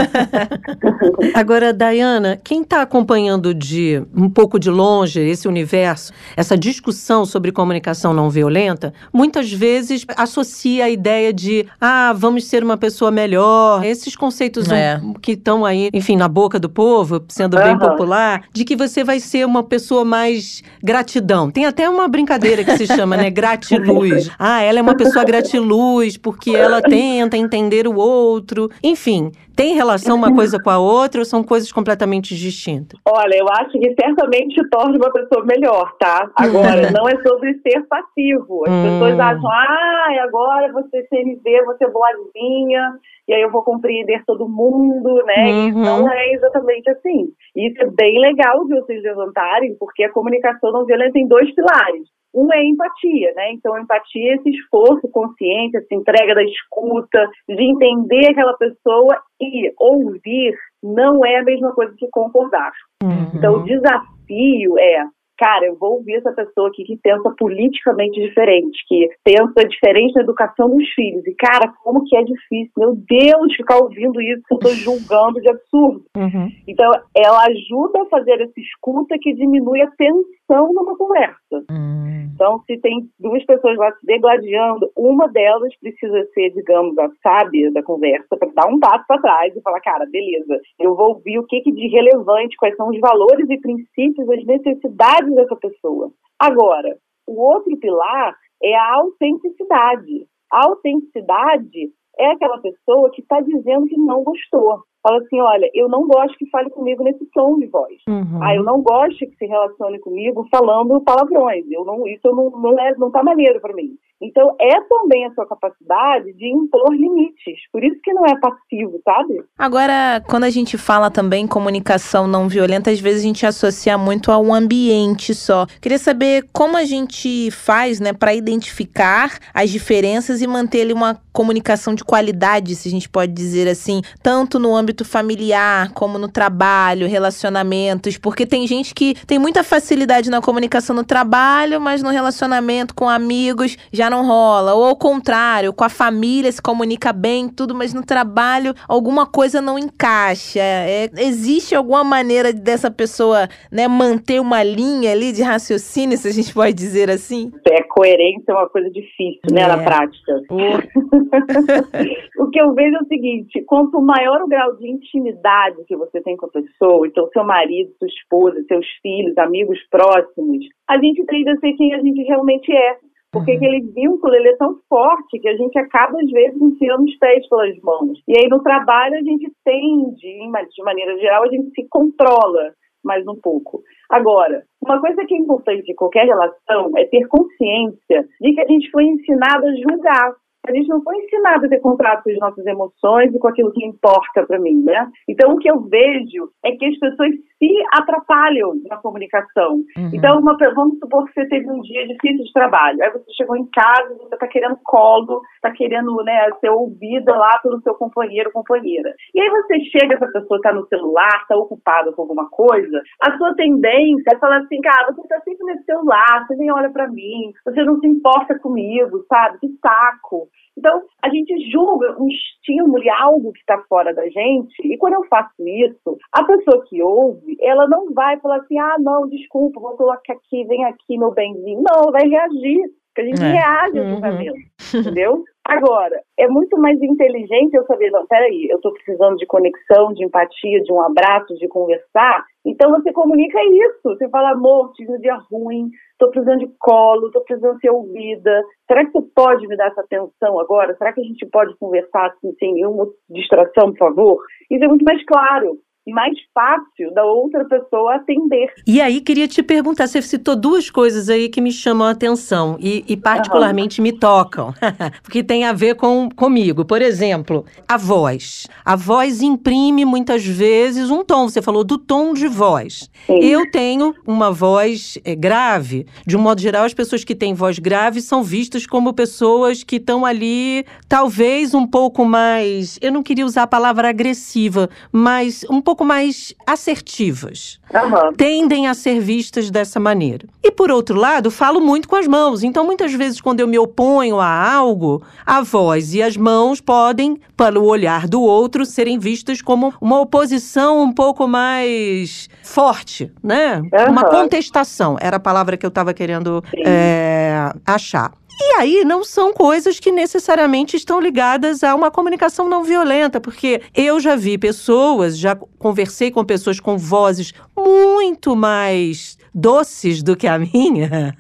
Agora, 1.35 1.73
Dayana, 1.73 2.41
quem 2.43 2.63
está 2.63 2.81
acompanhando 2.83 3.53
de 3.55 4.03
um 4.17 4.31
pouco 4.31 4.59
de 4.59 4.71
longe 4.71 5.21
esse 5.21 5.47
universo, 5.47 6.13
essa 6.37 6.57
discussão 6.57 7.27
sobre 7.27 7.53
comunicação 7.53 8.15
não 8.15 8.31
violenta, 8.31 8.95
muitas 9.13 9.53
vezes 9.53 10.07
associa 10.17 10.87
a 10.87 10.91
ideia 10.91 11.33
de, 11.33 11.67
ah, 11.81 12.15
vamos 12.17 12.45
ser 12.47 12.65
uma 12.65 12.77
pessoa 12.77 13.11
melhor, 13.11 13.85
esses 13.85 14.17
conceitos 14.17 14.71
é. 14.71 15.01
que 15.21 15.33
estão 15.33 15.65
aí, 15.65 15.91
enfim, 15.93 16.17
na 16.17 16.29
boca 16.29 16.59
do 16.59 16.69
povo, 16.69 17.23
sendo 17.29 17.59
uhum. 17.59 17.65
bem 17.65 17.79
popular, 17.79 18.45
de 18.53 18.65
que 18.65 18.75
você 18.75 19.05
vai 19.05 19.21
ser 19.21 19.45
uma 19.45 19.63
pessoa 19.63 20.05
mais 20.05 20.63
gratidão. 20.83 21.51
Tem 21.51 21.67
até 21.67 21.89
uma 21.89 22.09
brincadeira 22.09 22.65
que 22.65 22.77
se 22.77 22.87
chama, 22.87 23.17
né, 23.17 23.29
gratiluz. 23.31 24.31
Ah, 24.39 24.63
ela 24.63 24.79
é 24.79 24.83
uma 24.83 24.97
pessoa 24.97 25.25
gratiluz 25.25 25.58
luz, 25.59 26.17
porque 26.17 26.51
ela 26.51 26.81
tenta 26.81 27.37
entender 27.37 27.87
o 27.87 27.97
outro. 27.97 28.69
Enfim, 28.83 29.31
tem 29.57 29.75
relação 29.75 30.17
uma 30.17 30.33
coisa 30.33 30.63
com 30.63 30.71
a 30.71 30.79
outra 30.79 31.21
ou 31.21 31.25
são 31.25 31.43
coisas 31.43 31.73
completamente 31.73 32.35
distintas? 32.37 32.99
Olha, 33.05 33.37
eu 33.37 33.47
acho 33.49 33.73
que 33.73 33.95
certamente 34.01 34.55
te 34.55 34.69
torna 34.69 34.97
uma 34.97 35.13
pessoa 35.13 35.45
melhor, 35.45 35.93
tá? 35.99 36.31
Agora, 36.37 36.91
não 36.95 37.09
é 37.09 37.21
sobre 37.23 37.55
ser 37.67 37.83
passivo. 37.89 38.63
As 38.67 38.73
hum. 38.73 38.83
pessoas 38.85 39.19
acham, 39.19 39.51
ah, 39.51 40.23
agora 40.23 40.73
você 40.73 41.07
CNV, 41.09 41.65
você 41.65 41.85
é 41.85 41.91
boazinha, 41.91 42.99
e 43.29 43.35
aí 43.35 43.43
eu 43.43 43.51
vou 43.51 43.63
compreender 43.63 44.23
todo 44.27 44.49
mundo, 44.49 45.23
né? 45.27 45.45
Uhum. 45.51 45.69
E 45.69 45.73
não 45.73 46.11
é 46.11 46.33
exatamente 46.33 46.89
assim. 46.91 47.29
Isso 47.57 47.83
é 47.83 47.87
bem 47.91 48.19
legal 48.21 48.65
de 48.65 48.81
vocês 48.81 49.03
levantarem, 49.03 49.77
porque 49.79 50.05
a 50.05 50.13
comunicação 50.13 50.73
não 50.73 50.87
violenta 50.87 51.13
tem 51.13 51.29
dois 51.29 51.53
pilares. 51.55 52.09
Um 52.39 52.53
é 52.53 52.65
empatia, 52.65 53.33
né? 53.35 53.53
Então, 53.53 53.77
empatia 53.79 54.33
é 54.33 54.35
esse 54.37 54.51
esforço 54.51 55.09
consciente, 55.09 55.77
essa 55.77 55.95
entrega 55.95 56.35
da 56.35 56.43
escuta, 56.45 57.29
de 57.49 57.63
entender 57.65 58.31
aquela 58.31 58.57
pessoa 58.57 59.21
e 59.41 59.73
ouvir 59.79 60.55
não 60.83 61.25
é 61.25 61.39
a 61.39 61.45
mesma 61.45 61.73
coisa 61.73 61.93
que 61.99 62.07
concordar. 62.13 62.71
Uhum. 63.03 63.31
Então, 63.35 63.55
o 63.57 63.65
desafio 63.65 64.79
é 64.79 65.05
cara, 65.39 65.67
eu 65.67 65.77
vou 65.77 65.95
ouvir 65.95 66.17
essa 66.17 66.33
pessoa 66.33 66.69
aqui 66.69 66.85
que 66.85 66.97
pensa 66.97 67.33
politicamente 67.39 68.21
diferente, 68.21 68.79
que 68.87 69.09
pensa 69.25 69.67
diferente 69.67 70.15
na 70.15 70.23
educação 70.23 70.69
dos 70.69 70.89
filhos. 70.91 71.25
E, 71.27 71.35
cara, 71.35 71.73
como 71.83 72.05
que 72.05 72.17
é 72.17 72.23
difícil, 72.23 72.73
meu 72.77 72.95
Deus, 72.95 73.55
ficar 73.57 73.79
ouvindo 73.79 74.21
isso 74.21 74.43
que 74.47 74.55
eu 74.55 74.59
estou 74.59 74.73
julgando 74.75 75.41
de 75.41 75.49
absurdo. 75.49 76.05
Uhum. 76.17 76.51
Então, 76.67 76.91
ela 77.17 77.47
ajuda 77.47 78.03
a 78.03 78.07
fazer 78.07 78.41
essa 78.41 78.61
escuta 78.61 79.17
que 79.21 79.35
diminui 79.35 79.81
a 79.81 79.91
tensão 79.93 80.73
numa 80.73 80.97
conversa. 80.97 81.65
Uhum. 81.71 82.29
Então, 82.35 82.63
se 82.67 82.79
tem 82.79 83.09
duas 83.19 83.45
pessoas 83.45 83.77
lá 83.77 83.91
se 83.93 84.07
degladiando, 84.07 84.89
uma 84.97 85.27
delas 85.27 85.77
precisa 85.81 86.25
ser, 86.33 86.51
digamos, 86.51 86.97
a 86.99 87.11
sábia 87.21 87.73
da 87.73 87.83
conversa, 87.83 88.37
para 88.37 88.49
dar 88.55 88.69
um 88.69 88.79
passo 88.79 89.05
para 89.09 89.21
trás 89.21 89.57
e 89.57 89.61
falar, 89.61 89.81
cara, 89.81 90.07
beleza, 90.07 90.61
eu 90.79 90.95
vou 90.95 91.09
ouvir 91.15 91.39
o 91.41 91.47
que, 91.47 91.61
que 91.63 91.73
de 91.73 91.89
relevante, 91.89 92.57
quais 92.57 92.77
são 92.77 92.91
os 92.91 93.01
valores 93.01 93.51
e 93.51 93.61
princípios, 93.61 94.31
as 94.31 94.45
necessidades 94.45 95.28
dessa 95.35 95.57
pessoa. 95.57 96.11
Agora, 96.39 96.97
o 97.27 97.41
outro 97.41 97.77
pilar 97.79 98.35
é 98.63 98.75
a 98.75 98.95
autenticidade. 98.95 100.27
A 100.53 100.67
autenticidade 100.67 101.93
é 102.19 102.33
aquela 102.33 102.59
pessoa 102.59 103.11
que 103.11 103.23
está 103.23 103.41
dizendo 103.41 103.87
que 103.87 103.97
não 103.97 104.25
gostou. 104.25 104.83
Fala 105.03 105.19
assim, 105.19 105.41
olha, 105.41 105.71
eu 105.75 105.89
não 105.89 106.07
gosto 106.07 106.37
que 106.37 106.51
fale 106.51 106.69
comigo 106.71 107.05
nesse 107.05 107.25
tom 107.33 107.59
de 107.59 107.67
voz. 107.67 107.97
Uhum. 108.09 108.43
Ah, 108.43 108.55
eu 108.55 108.65
não 108.65 108.83
gosto 108.83 109.19
que 109.19 109.37
se 109.37 109.47
relacione 109.47 109.99
comigo 110.01 110.47
falando 110.51 111.01
palavrões. 111.03 111.65
Eu 111.71 111.85
não, 111.85 112.07
isso 112.07 112.29
não, 112.33 112.51
não, 112.51 112.79
é, 112.79 112.95
não 112.97 113.11
tá 113.11 113.23
maneiro 113.23 113.61
para 113.61 113.75
mim. 113.75 113.97
Então, 114.21 114.55
é 114.61 114.81
também 114.89 115.27
a 115.27 115.33
sua 115.33 115.47
capacidade 115.47 116.33
de 116.33 116.47
impor 116.53 116.93
limites. 116.93 117.59
Por 117.73 117.85
isso 117.85 117.99
que 118.03 118.13
não 118.13 118.27
é 118.27 118.39
passivo, 118.39 119.01
sabe? 119.05 119.43
Agora, 119.57 120.23
quando 120.29 120.45
a 120.45 120.51
gente 120.51 120.77
fala 120.77 121.11
também 121.11 121.47
comunicação 121.47 122.27
não 122.27 122.49
violenta, 122.49 122.91
às 122.91 123.01
vezes 123.01 123.21
a 123.21 123.27
gente 123.27 123.47
associa 123.47 123.97
muito 123.97 124.33
a 124.33 124.39
um 124.39 124.53
ambiente 124.53 125.35
só. 125.35 125.67
Queria 125.81 125.99
saber 125.99 126.47
como 126.53 126.77
a 126.77 126.85
gente 126.85 127.51
faz, 127.51 128.01
né, 128.01 128.13
para 128.13 128.35
identificar 128.35 129.39
as 129.55 129.71
diferenças 129.71 130.43
e 130.43 130.47
manter 130.47 130.83
ali 130.83 130.93
uma 130.93 131.21
comunicação 131.33 131.95
de 131.95 132.03
qualidade, 132.03 132.75
se 132.75 132.89
a 132.89 132.91
gente 132.91 133.09
pode 133.09 133.33
dizer 133.33 133.69
assim, 133.69 134.03
tanto 134.21 134.59
no 134.59 134.75
âmbito 134.75 135.05
familiar, 135.05 135.93
como 135.93 136.19
no 136.19 136.27
trabalho, 136.27 137.07
relacionamentos, 137.07 138.19
porque 138.19 138.45
tem 138.45 138.67
gente 138.67 138.93
que 138.93 139.15
tem 139.25 139.39
muita 139.39 139.63
facilidade 139.63 140.31
na 140.31 140.41
comunicação 140.41 140.97
no 140.97 141.05
trabalho, 141.05 141.81
mas 141.81 142.03
no 142.03 142.11
relacionamento 142.11 142.93
com 142.93 143.09
amigos 143.09 143.77
já 143.93 144.08
já 144.09 144.11
não 144.11 144.27
rola. 144.27 144.75
Ou 144.75 144.85
ao 144.85 144.97
contrário, 144.97 145.73
com 145.73 145.85
a 145.85 145.89
família 145.89 146.51
se 146.51 146.61
comunica 146.63 147.13
bem, 147.13 147.49
tudo, 147.49 147.75
mas 147.75 147.93
no 147.95 148.05
trabalho 148.05 148.75
alguma 148.89 149.27
coisa 149.27 149.61
não 149.61 149.79
encaixa. 149.79 150.61
É, 150.61 151.05
existe 151.19 151.75
alguma 151.75 152.03
maneira 152.03 152.53
dessa 152.53 152.91
pessoa 152.91 153.49
né, 153.71 153.87
manter 153.87 154.41
uma 154.41 154.63
linha 154.63 155.13
ali 155.13 155.33
de 155.33 155.43
raciocínio, 155.43 156.17
se 156.17 156.27
a 156.27 156.33
gente 156.33 156.53
pode 156.53 156.73
dizer 156.73 157.11
assim? 157.11 157.53
É, 157.67 157.83
coerência 157.83 158.53
é 158.53 158.55
uma 158.55 158.69
coisa 158.69 158.91
difícil, 158.91 159.53
né, 159.53 159.63
é. 159.63 159.67
na 159.67 159.79
prática. 159.79 160.33
o 162.39 162.51
que 162.51 162.61
eu 162.61 162.73
vejo 162.75 162.97
é 162.97 163.03
o 163.03 163.07
seguinte: 163.07 163.63
quanto 163.67 164.01
maior 164.01 164.43
o 164.43 164.49
grau 164.49 164.75
de 164.77 164.89
intimidade 164.89 165.85
que 165.87 165.97
você 165.97 166.21
tem 166.23 166.37
com 166.37 166.47
a 166.47 166.51
pessoa, 166.51 167.07
então 167.07 167.29
seu 167.33 167.45
marido, 167.45 167.91
sua 167.99 168.09
esposa, 168.09 168.63
seus 168.67 168.87
filhos, 169.03 169.37
amigos 169.37 169.79
próximos, 169.91 170.65
a 170.89 170.99
gente 170.99 171.25
tende 171.27 171.51
a 171.51 171.57
ser 171.59 171.73
quem 171.75 171.95
a 171.95 172.01
gente 172.01 172.23
realmente 172.23 172.73
é. 172.73 172.97
Porque 173.31 173.53
uhum. 173.53 173.57
aquele 173.59 173.81
vínculo 173.93 174.35
ele 174.35 174.49
é 174.49 174.57
tão 174.57 174.79
forte 174.89 175.39
que 175.39 175.49
a 175.49 175.57
gente 175.57 175.79
acaba, 175.79 176.19
às 176.21 176.31
vezes, 176.31 176.61
enfiando 176.61 177.05
os 177.05 177.17
pés 177.19 177.47
pelas 177.49 177.79
mãos. 177.83 178.19
E 178.27 178.39
aí 178.39 178.49
no 178.49 178.63
trabalho 178.63 179.17
a 179.17 179.23
gente 179.23 179.53
tende, 179.65 180.17
de 180.19 180.83
maneira 180.83 181.19
geral, 181.19 181.45
a 181.45 181.49
gente 181.49 181.71
se 181.71 181.87
controla 181.91 182.73
mais 183.05 183.27
um 183.27 183.37
pouco. 183.37 183.83
Agora, 184.11 184.63
uma 184.83 185.01
coisa 185.01 185.25
que 185.25 185.35
é 185.35 185.39
importante 185.39 185.91
em 185.91 185.95
qualquer 185.95 186.27
relação 186.27 186.91
é 186.97 187.05
ter 187.05 187.27
consciência 187.29 188.27
de 188.41 188.55
que 188.55 188.61
a 188.61 188.67
gente 188.67 188.91
foi 188.91 189.05
ensinado 189.05 189.67
a 189.67 189.75
julgar 189.75 190.33
a 190.69 190.75
gente 190.75 190.89
não 190.89 191.03
foi 191.03 191.17
ensinado 191.17 191.67
a 191.67 191.69
ter 191.69 191.81
contato 191.81 192.23
com 192.25 192.31
as 192.31 192.39
nossas 192.39 192.67
emoções 192.67 193.35
e 193.35 193.39
com 193.39 193.49
aquilo 193.49 193.73
que 193.73 193.85
importa 193.85 194.45
para 194.47 194.59
mim, 194.59 194.83
né? 194.85 195.09
Então, 195.29 195.53
o 195.53 195.59
que 195.59 195.71
eu 195.71 195.81
vejo 195.81 196.51
é 196.65 196.73
que 196.73 196.87
as 196.87 196.99
pessoas 196.99 197.31
se 197.59 197.85
atrapalham 197.93 198.75
na 198.89 198.97
comunicação. 198.99 199.75
Uhum. 199.97 200.11
Então, 200.13 200.39
uma, 200.39 200.57
vamos 200.75 200.99
supor 200.99 201.27
que 201.27 201.33
você 201.33 201.49
teve 201.49 201.71
um 201.71 201.81
dia 201.81 202.07
difícil 202.07 202.45
de 202.45 202.53
trabalho, 202.53 203.03
aí 203.03 203.11
você 203.11 203.33
chegou 203.37 203.57
em 203.57 203.67
casa, 203.71 204.15
você 204.15 204.35
está 204.35 204.47
querendo 204.47 204.79
colo, 204.85 205.43
está 205.57 205.71
querendo 205.73 206.15
né, 206.23 206.49
ser 206.61 206.71
ouvida 206.71 207.37
lá 207.37 207.59
pelo 207.63 207.81
seu 207.83 207.95
companheiro 207.95 208.51
ou 208.55 208.63
companheira. 208.63 209.13
E 209.35 209.41
aí 209.41 209.51
você 209.51 209.81
chega, 209.91 210.15
essa 210.15 210.29
pessoa 210.29 210.59
está 210.59 210.73
no 210.73 210.87
celular, 210.87 211.41
está 211.43 211.57
ocupada 211.57 212.13
com 212.13 212.23
alguma 212.23 212.49
coisa, 212.49 213.03
a 213.23 213.37
sua 213.37 213.55
tendência 213.55 214.33
é 214.33 214.39
falar 214.39 214.59
assim, 214.59 214.81
cara, 214.81 215.13
você 215.13 215.23
está 215.23 215.41
sempre 215.41 215.65
nesse 215.67 215.85
celular, 215.85 216.47
você 216.47 216.55
nem 216.57 216.73
olha 216.73 216.91
para 216.91 217.09
mim, 217.09 217.53
você 217.65 217.83
não 217.83 217.99
se 217.99 218.07
importa 218.07 218.59
comigo, 218.59 219.25
sabe? 219.29 219.59
Que 219.59 219.69
saco. 219.83 220.49
Então, 220.79 221.03
a 221.23 221.29
gente 221.29 221.71
julga 221.73 222.17
um 222.21 222.29
estímulo 222.29 223.03
e 223.03 223.11
algo 223.11 223.53
que 223.53 223.59
está 223.59 223.83
fora 223.89 224.15
da 224.15 224.25
gente, 224.29 224.75
e 224.85 224.97
quando 224.97 225.15
eu 225.15 225.25
faço 225.25 225.67
isso, 225.67 226.17
a 226.33 226.45
pessoa 226.45 226.85
que 226.87 227.03
ouve, 227.03 227.57
ela 227.61 227.89
não 227.89 228.15
vai 228.15 228.39
falar 228.39 228.59
assim, 228.59 228.79
ah, 228.79 228.97
não, 229.01 229.29
desculpa, 229.29 229.81
vou 229.81 229.97
colocar 229.97 230.35
aqui, 230.35 230.65
vem 230.65 230.85
aqui, 230.85 231.19
meu 231.19 231.33
benzinho. 231.33 231.83
Não, 231.83 232.03
ela 232.03 232.13
vai 232.13 232.29
reagir, 232.29 232.81
porque 233.09 233.23
a 233.23 233.25
gente 233.25 233.43
é. 233.43 233.49
reage 233.49 233.99
ao 233.99 234.05
uhum. 234.05 234.11
julgamento, 234.15 234.59
entendeu? 234.95 235.45
Agora, 235.69 236.19
é 236.39 236.49
muito 236.49 236.79
mais 236.79 236.99
inteligente 237.03 237.75
eu 237.75 237.85
saber, 237.85 238.11
não, 238.11 238.27
peraí, 238.27 238.69
eu 238.71 238.77
estou 238.77 238.91
precisando 238.91 239.37
de 239.37 239.45
conexão, 239.45 240.15
de 240.15 240.25
empatia, 240.25 240.81
de 240.81 240.91
um 240.91 240.99
abraço, 240.99 241.55
de 241.57 241.69
conversar. 241.69 242.43
Então 242.65 242.91
você 242.91 243.13
comunica 243.13 243.59
isso. 243.63 244.01
Você 244.05 244.27
fala, 244.31 244.53
amor, 244.53 244.93
tive 244.95 245.13
um 245.13 245.19
dia 245.19 245.37
ruim, 245.53 245.91
estou 246.13 246.31
precisando 246.31 246.61
de 246.61 246.73
colo, 246.79 247.27
estou 247.27 247.45
precisando 247.45 247.79
ser 247.81 247.91
ouvida. 247.91 248.63
Será 248.87 249.05
que 249.05 249.13
você 249.13 249.29
pode 249.35 249.67
me 249.69 249.77
dar 249.77 249.89
essa 249.89 250.01
atenção 250.01 250.59
agora? 250.59 250.97
Será 250.97 251.13
que 251.13 251.21
a 251.21 251.25
gente 251.25 251.45
pode 251.45 251.77
conversar 251.77 252.29
assim, 252.29 252.51
sem 252.59 252.73
nenhuma 252.73 253.07
distração, 253.29 253.91
por 253.93 253.99
favor? 253.99 254.43
Isso 254.71 254.83
é 254.83 254.89
muito 254.89 255.05
mais 255.05 255.23
claro 255.27 255.79
mais 256.11 256.37
fácil 256.55 257.13
da 257.15 257.25
outra 257.25 257.65
pessoa 257.65 258.17
atender. 258.17 258.73
E 258.87 259.01
aí, 259.01 259.21
queria 259.21 259.49
te 259.49 259.63
perguntar, 259.63 260.07
você 260.07 260.21
citou 260.23 260.57
duas 260.57 260.91
coisas 260.91 261.29
aí 261.29 261.49
que 261.49 261.61
me 261.61 261.73
chamam 261.73 262.07
a 262.07 262.11
atenção 262.11 262.77
e, 262.81 263.05
e 263.09 263.17
particularmente 263.17 264.01
uhum. 264.01 264.05
me 264.05 264.13
tocam, 264.13 264.73
porque 265.23 265.43
tem 265.43 265.65
a 265.65 265.73
ver 265.73 265.95
com 265.95 266.29
comigo. 266.31 266.85
Por 266.85 267.03
exemplo, 267.03 267.65
a 267.87 267.97
voz. 267.97 268.67
A 268.85 268.97
voz 268.97 269.43
imprime 269.43 270.05
muitas 270.05 270.45
vezes 270.45 271.11
um 271.11 271.25
tom. 271.25 271.49
Você 271.49 271.63
falou 271.63 271.85
do 271.85 271.99
tom 271.99 272.33
de 272.33 272.49
voz. 272.49 273.11
Sim. 273.27 273.39
Eu 273.39 273.71
tenho 273.71 274.15
uma 274.27 274.51
voz 274.51 275.19
é, 275.25 275.35
grave. 275.35 276.07
De 276.27 276.37
um 276.37 276.41
modo 276.41 276.61
geral, 276.61 276.85
as 276.85 276.95
pessoas 276.95 277.25
que 277.25 277.35
têm 277.35 277.55
voz 277.55 277.79
grave 277.79 278.21
são 278.21 278.43
vistas 278.43 278.87
como 278.87 279.13
pessoas 279.13 279.83
que 279.83 279.97
estão 279.97 280.25
ali, 280.25 280.85
talvez 281.09 281.75
um 281.75 281.87
pouco 281.87 282.25
mais. 282.25 282.99
Eu 283.03 283.13
não 283.13 283.23
queria 283.23 283.45
usar 283.45 283.65
a 283.65 283.67
palavra 283.67 284.09
agressiva, 284.09 284.89
mas 285.13 285.65
um 285.71 285.81
pouco 285.81 285.98
pouco 285.99 286.05
mais 286.05 286.55
assertivas. 286.65 287.81
Uhum. 287.93 288.33
Tendem 288.35 288.87
a 288.87 288.95
ser 288.95 289.19
vistas 289.19 289.69
dessa 289.69 289.99
maneira. 289.99 290.47
E 290.63 290.71
por 290.71 290.93
outro 290.93 291.19
lado, 291.19 291.51
falo 291.51 291.81
muito 291.81 292.09
com 292.09 292.15
as 292.15 292.29
mãos. 292.29 292.63
Então, 292.63 292.85
muitas 292.87 293.13
vezes, 293.13 293.41
quando 293.41 293.59
eu 293.59 293.67
me 293.67 293.79
oponho 293.79 294.39
a 294.39 294.73
algo, 294.73 295.21
a 295.45 295.61
voz 295.61 296.15
e 296.15 296.23
as 296.23 296.37
mãos 296.37 296.81
podem, 296.81 297.41
para 297.57 297.81
o 297.81 297.85
olhar 297.85 298.29
do 298.29 298.41
outro, 298.41 298.87
serem 298.87 299.19
vistas 299.19 299.61
como 299.61 299.93
uma 300.01 300.21
oposição 300.21 301.03
um 301.03 301.13
pouco 301.13 301.49
mais 301.49 302.49
forte, 302.63 303.33
né? 303.43 303.79
Uhum. 303.81 304.13
Uma 304.13 304.25
contestação. 304.25 305.17
Era 305.21 305.39
a 305.39 305.41
palavra 305.41 305.77
que 305.77 305.85
eu 305.85 305.89
estava 305.89 306.15
querendo 306.15 306.63
é, 306.77 307.73
achar. 307.85 308.33
E 308.61 308.75
aí 308.79 309.05
não 309.05 309.23
são 309.23 309.53
coisas 309.53 310.01
que 310.01 310.11
necessariamente 310.11 310.97
estão 310.97 311.21
ligadas 311.21 311.85
a 311.85 311.95
uma 311.95 312.11
comunicação 312.11 312.69
não 312.69 312.83
violenta, 312.83 313.41
porque 313.41 313.81
eu 313.95 314.19
já 314.19 314.35
vi 314.35 314.59
pessoas, 314.59 315.39
já 315.39 315.57
conversei 315.79 316.31
com 316.31 316.45
pessoas 316.45 316.81
com 316.81 316.99
vozes 316.99 317.53
muito 317.77 318.57
mais 318.57 319.39
doces 319.55 320.23
do 320.23 320.37
que 320.37 320.47
a 320.47 320.59
minha. 320.59 321.35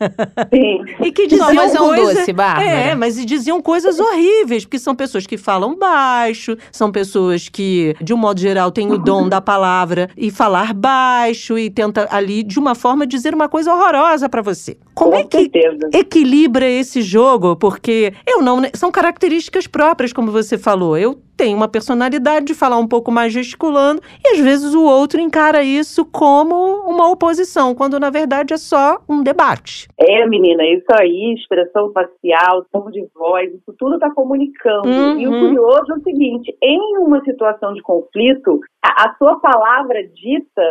Sim. 0.52 0.84
e 1.06 1.12
que 1.12 1.26
diziam 1.26 1.54
mas 1.54 1.74
é 1.74 1.80
um 1.80 1.94
doce, 1.94 2.32
Bárbara. 2.32 2.68
É, 2.68 2.94
mas 2.94 3.24
diziam 3.24 3.60
coisas 3.60 3.98
horríveis, 3.98 4.64
porque 4.64 4.78
são 4.78 4.94
pessoas 4.94 5.26
que 5.26 5.36
falam 5.36 5.76
baixo, 5.76 6.56
são 6.72 6.90
pessoas 6.90 7.48
que, 7.48 7.94
de 8.00 8.12
um 8.12 8.16
modo 8.16 8.40
geral, 8.40 8.70
têm 8.70 8.90
o 8.90 8.98
dom 8.98 9.28
da 9.28 9.40
palavra 9.40 10.08
e 10.16 10.30
falar 10.30 10.74
baixo 10.74 11.58
e 11.58 11.70
tenta 11.70 12.08
ali, 12.10 12.42
de 12.42 12.58
uma 12.58 12.74
forma, 12.74 13.06
dizer 13.06 13.34
uma 13.34 13.48
coisa 13.48 13.72
horrorosa 13.72 14.28
para 14.28 14.42
você. 14.42 14.76
Como 14.98 15.12
com 15.12 15.16
é 15.16 15.24
que 15.24 15.38
certeza. 15.38 15.90
equilibra 15.94 16.66
esse 16.66 17.02
jogo? 17.02 17.56
Porque 17.56 18.12
eu 18.26 18.42
não. 18.42 18.62
São 18.74 18.90
características 18.90 19.66
próprias, 19.66 20.12
como 20.12 20.32
você 20.32 20.58
falou. 20.58 20.96
Eu 20.96 21.18
tem 21.38 21.54
uma 21.54 21.68
personalidade 21.68 22.46
de 22.46 22.54
falar 22.54 22.78
um 22.78 22.88
pouco 22.88 23.12
mais 23.12 23.32
gesticulando, 23.32 24.02
e 24.24 24.34
às 24.34 24.40
vezes 24.40 24.74
o 24.74 24.82
outro 24.82 25.20
encara 25.20 25.62
isso 25.62 26.04
como 26.04 26.54
uma 26.84 27.08
oposição, 27.08 27.76
quando 27.76 28.00
na 28.00 28.10
verdade 28.10 28.52
é 28.52 28.56
só 28.56 28.98
um 29.08 29.22
debate. 29.22 29.86
É, 29.96 30.26
menina, 30.26 30.64
isso 30.64 30.86
aí, 30.98 31.34
expressão 31.34 31.92
facial, 31.92 32.66
tom 32.72 32.90
de 32.90 33.06
voz, 33.14 33.54
isso 33.54 33.72
tudo 33.78 33.94
está 33.94 34.10
comunicando. 34.10 34.88
Uhum. 34.88 35.20
E 35.20 35.28
o 35.28 35.30
curioso 35.30 35.92
é 35.92 35.94
o 35.94 36.02
seguinte: 36.02 36.56
em 36.60 36.98
uma 36.98 37.22
situação 37.22 37.72
de 37.72 37.82
conflito, 37.82 38.58
a, 38.98 39.14
sua 39.16 39.38
palavra 39.38 40.02
dita 40.08 40.62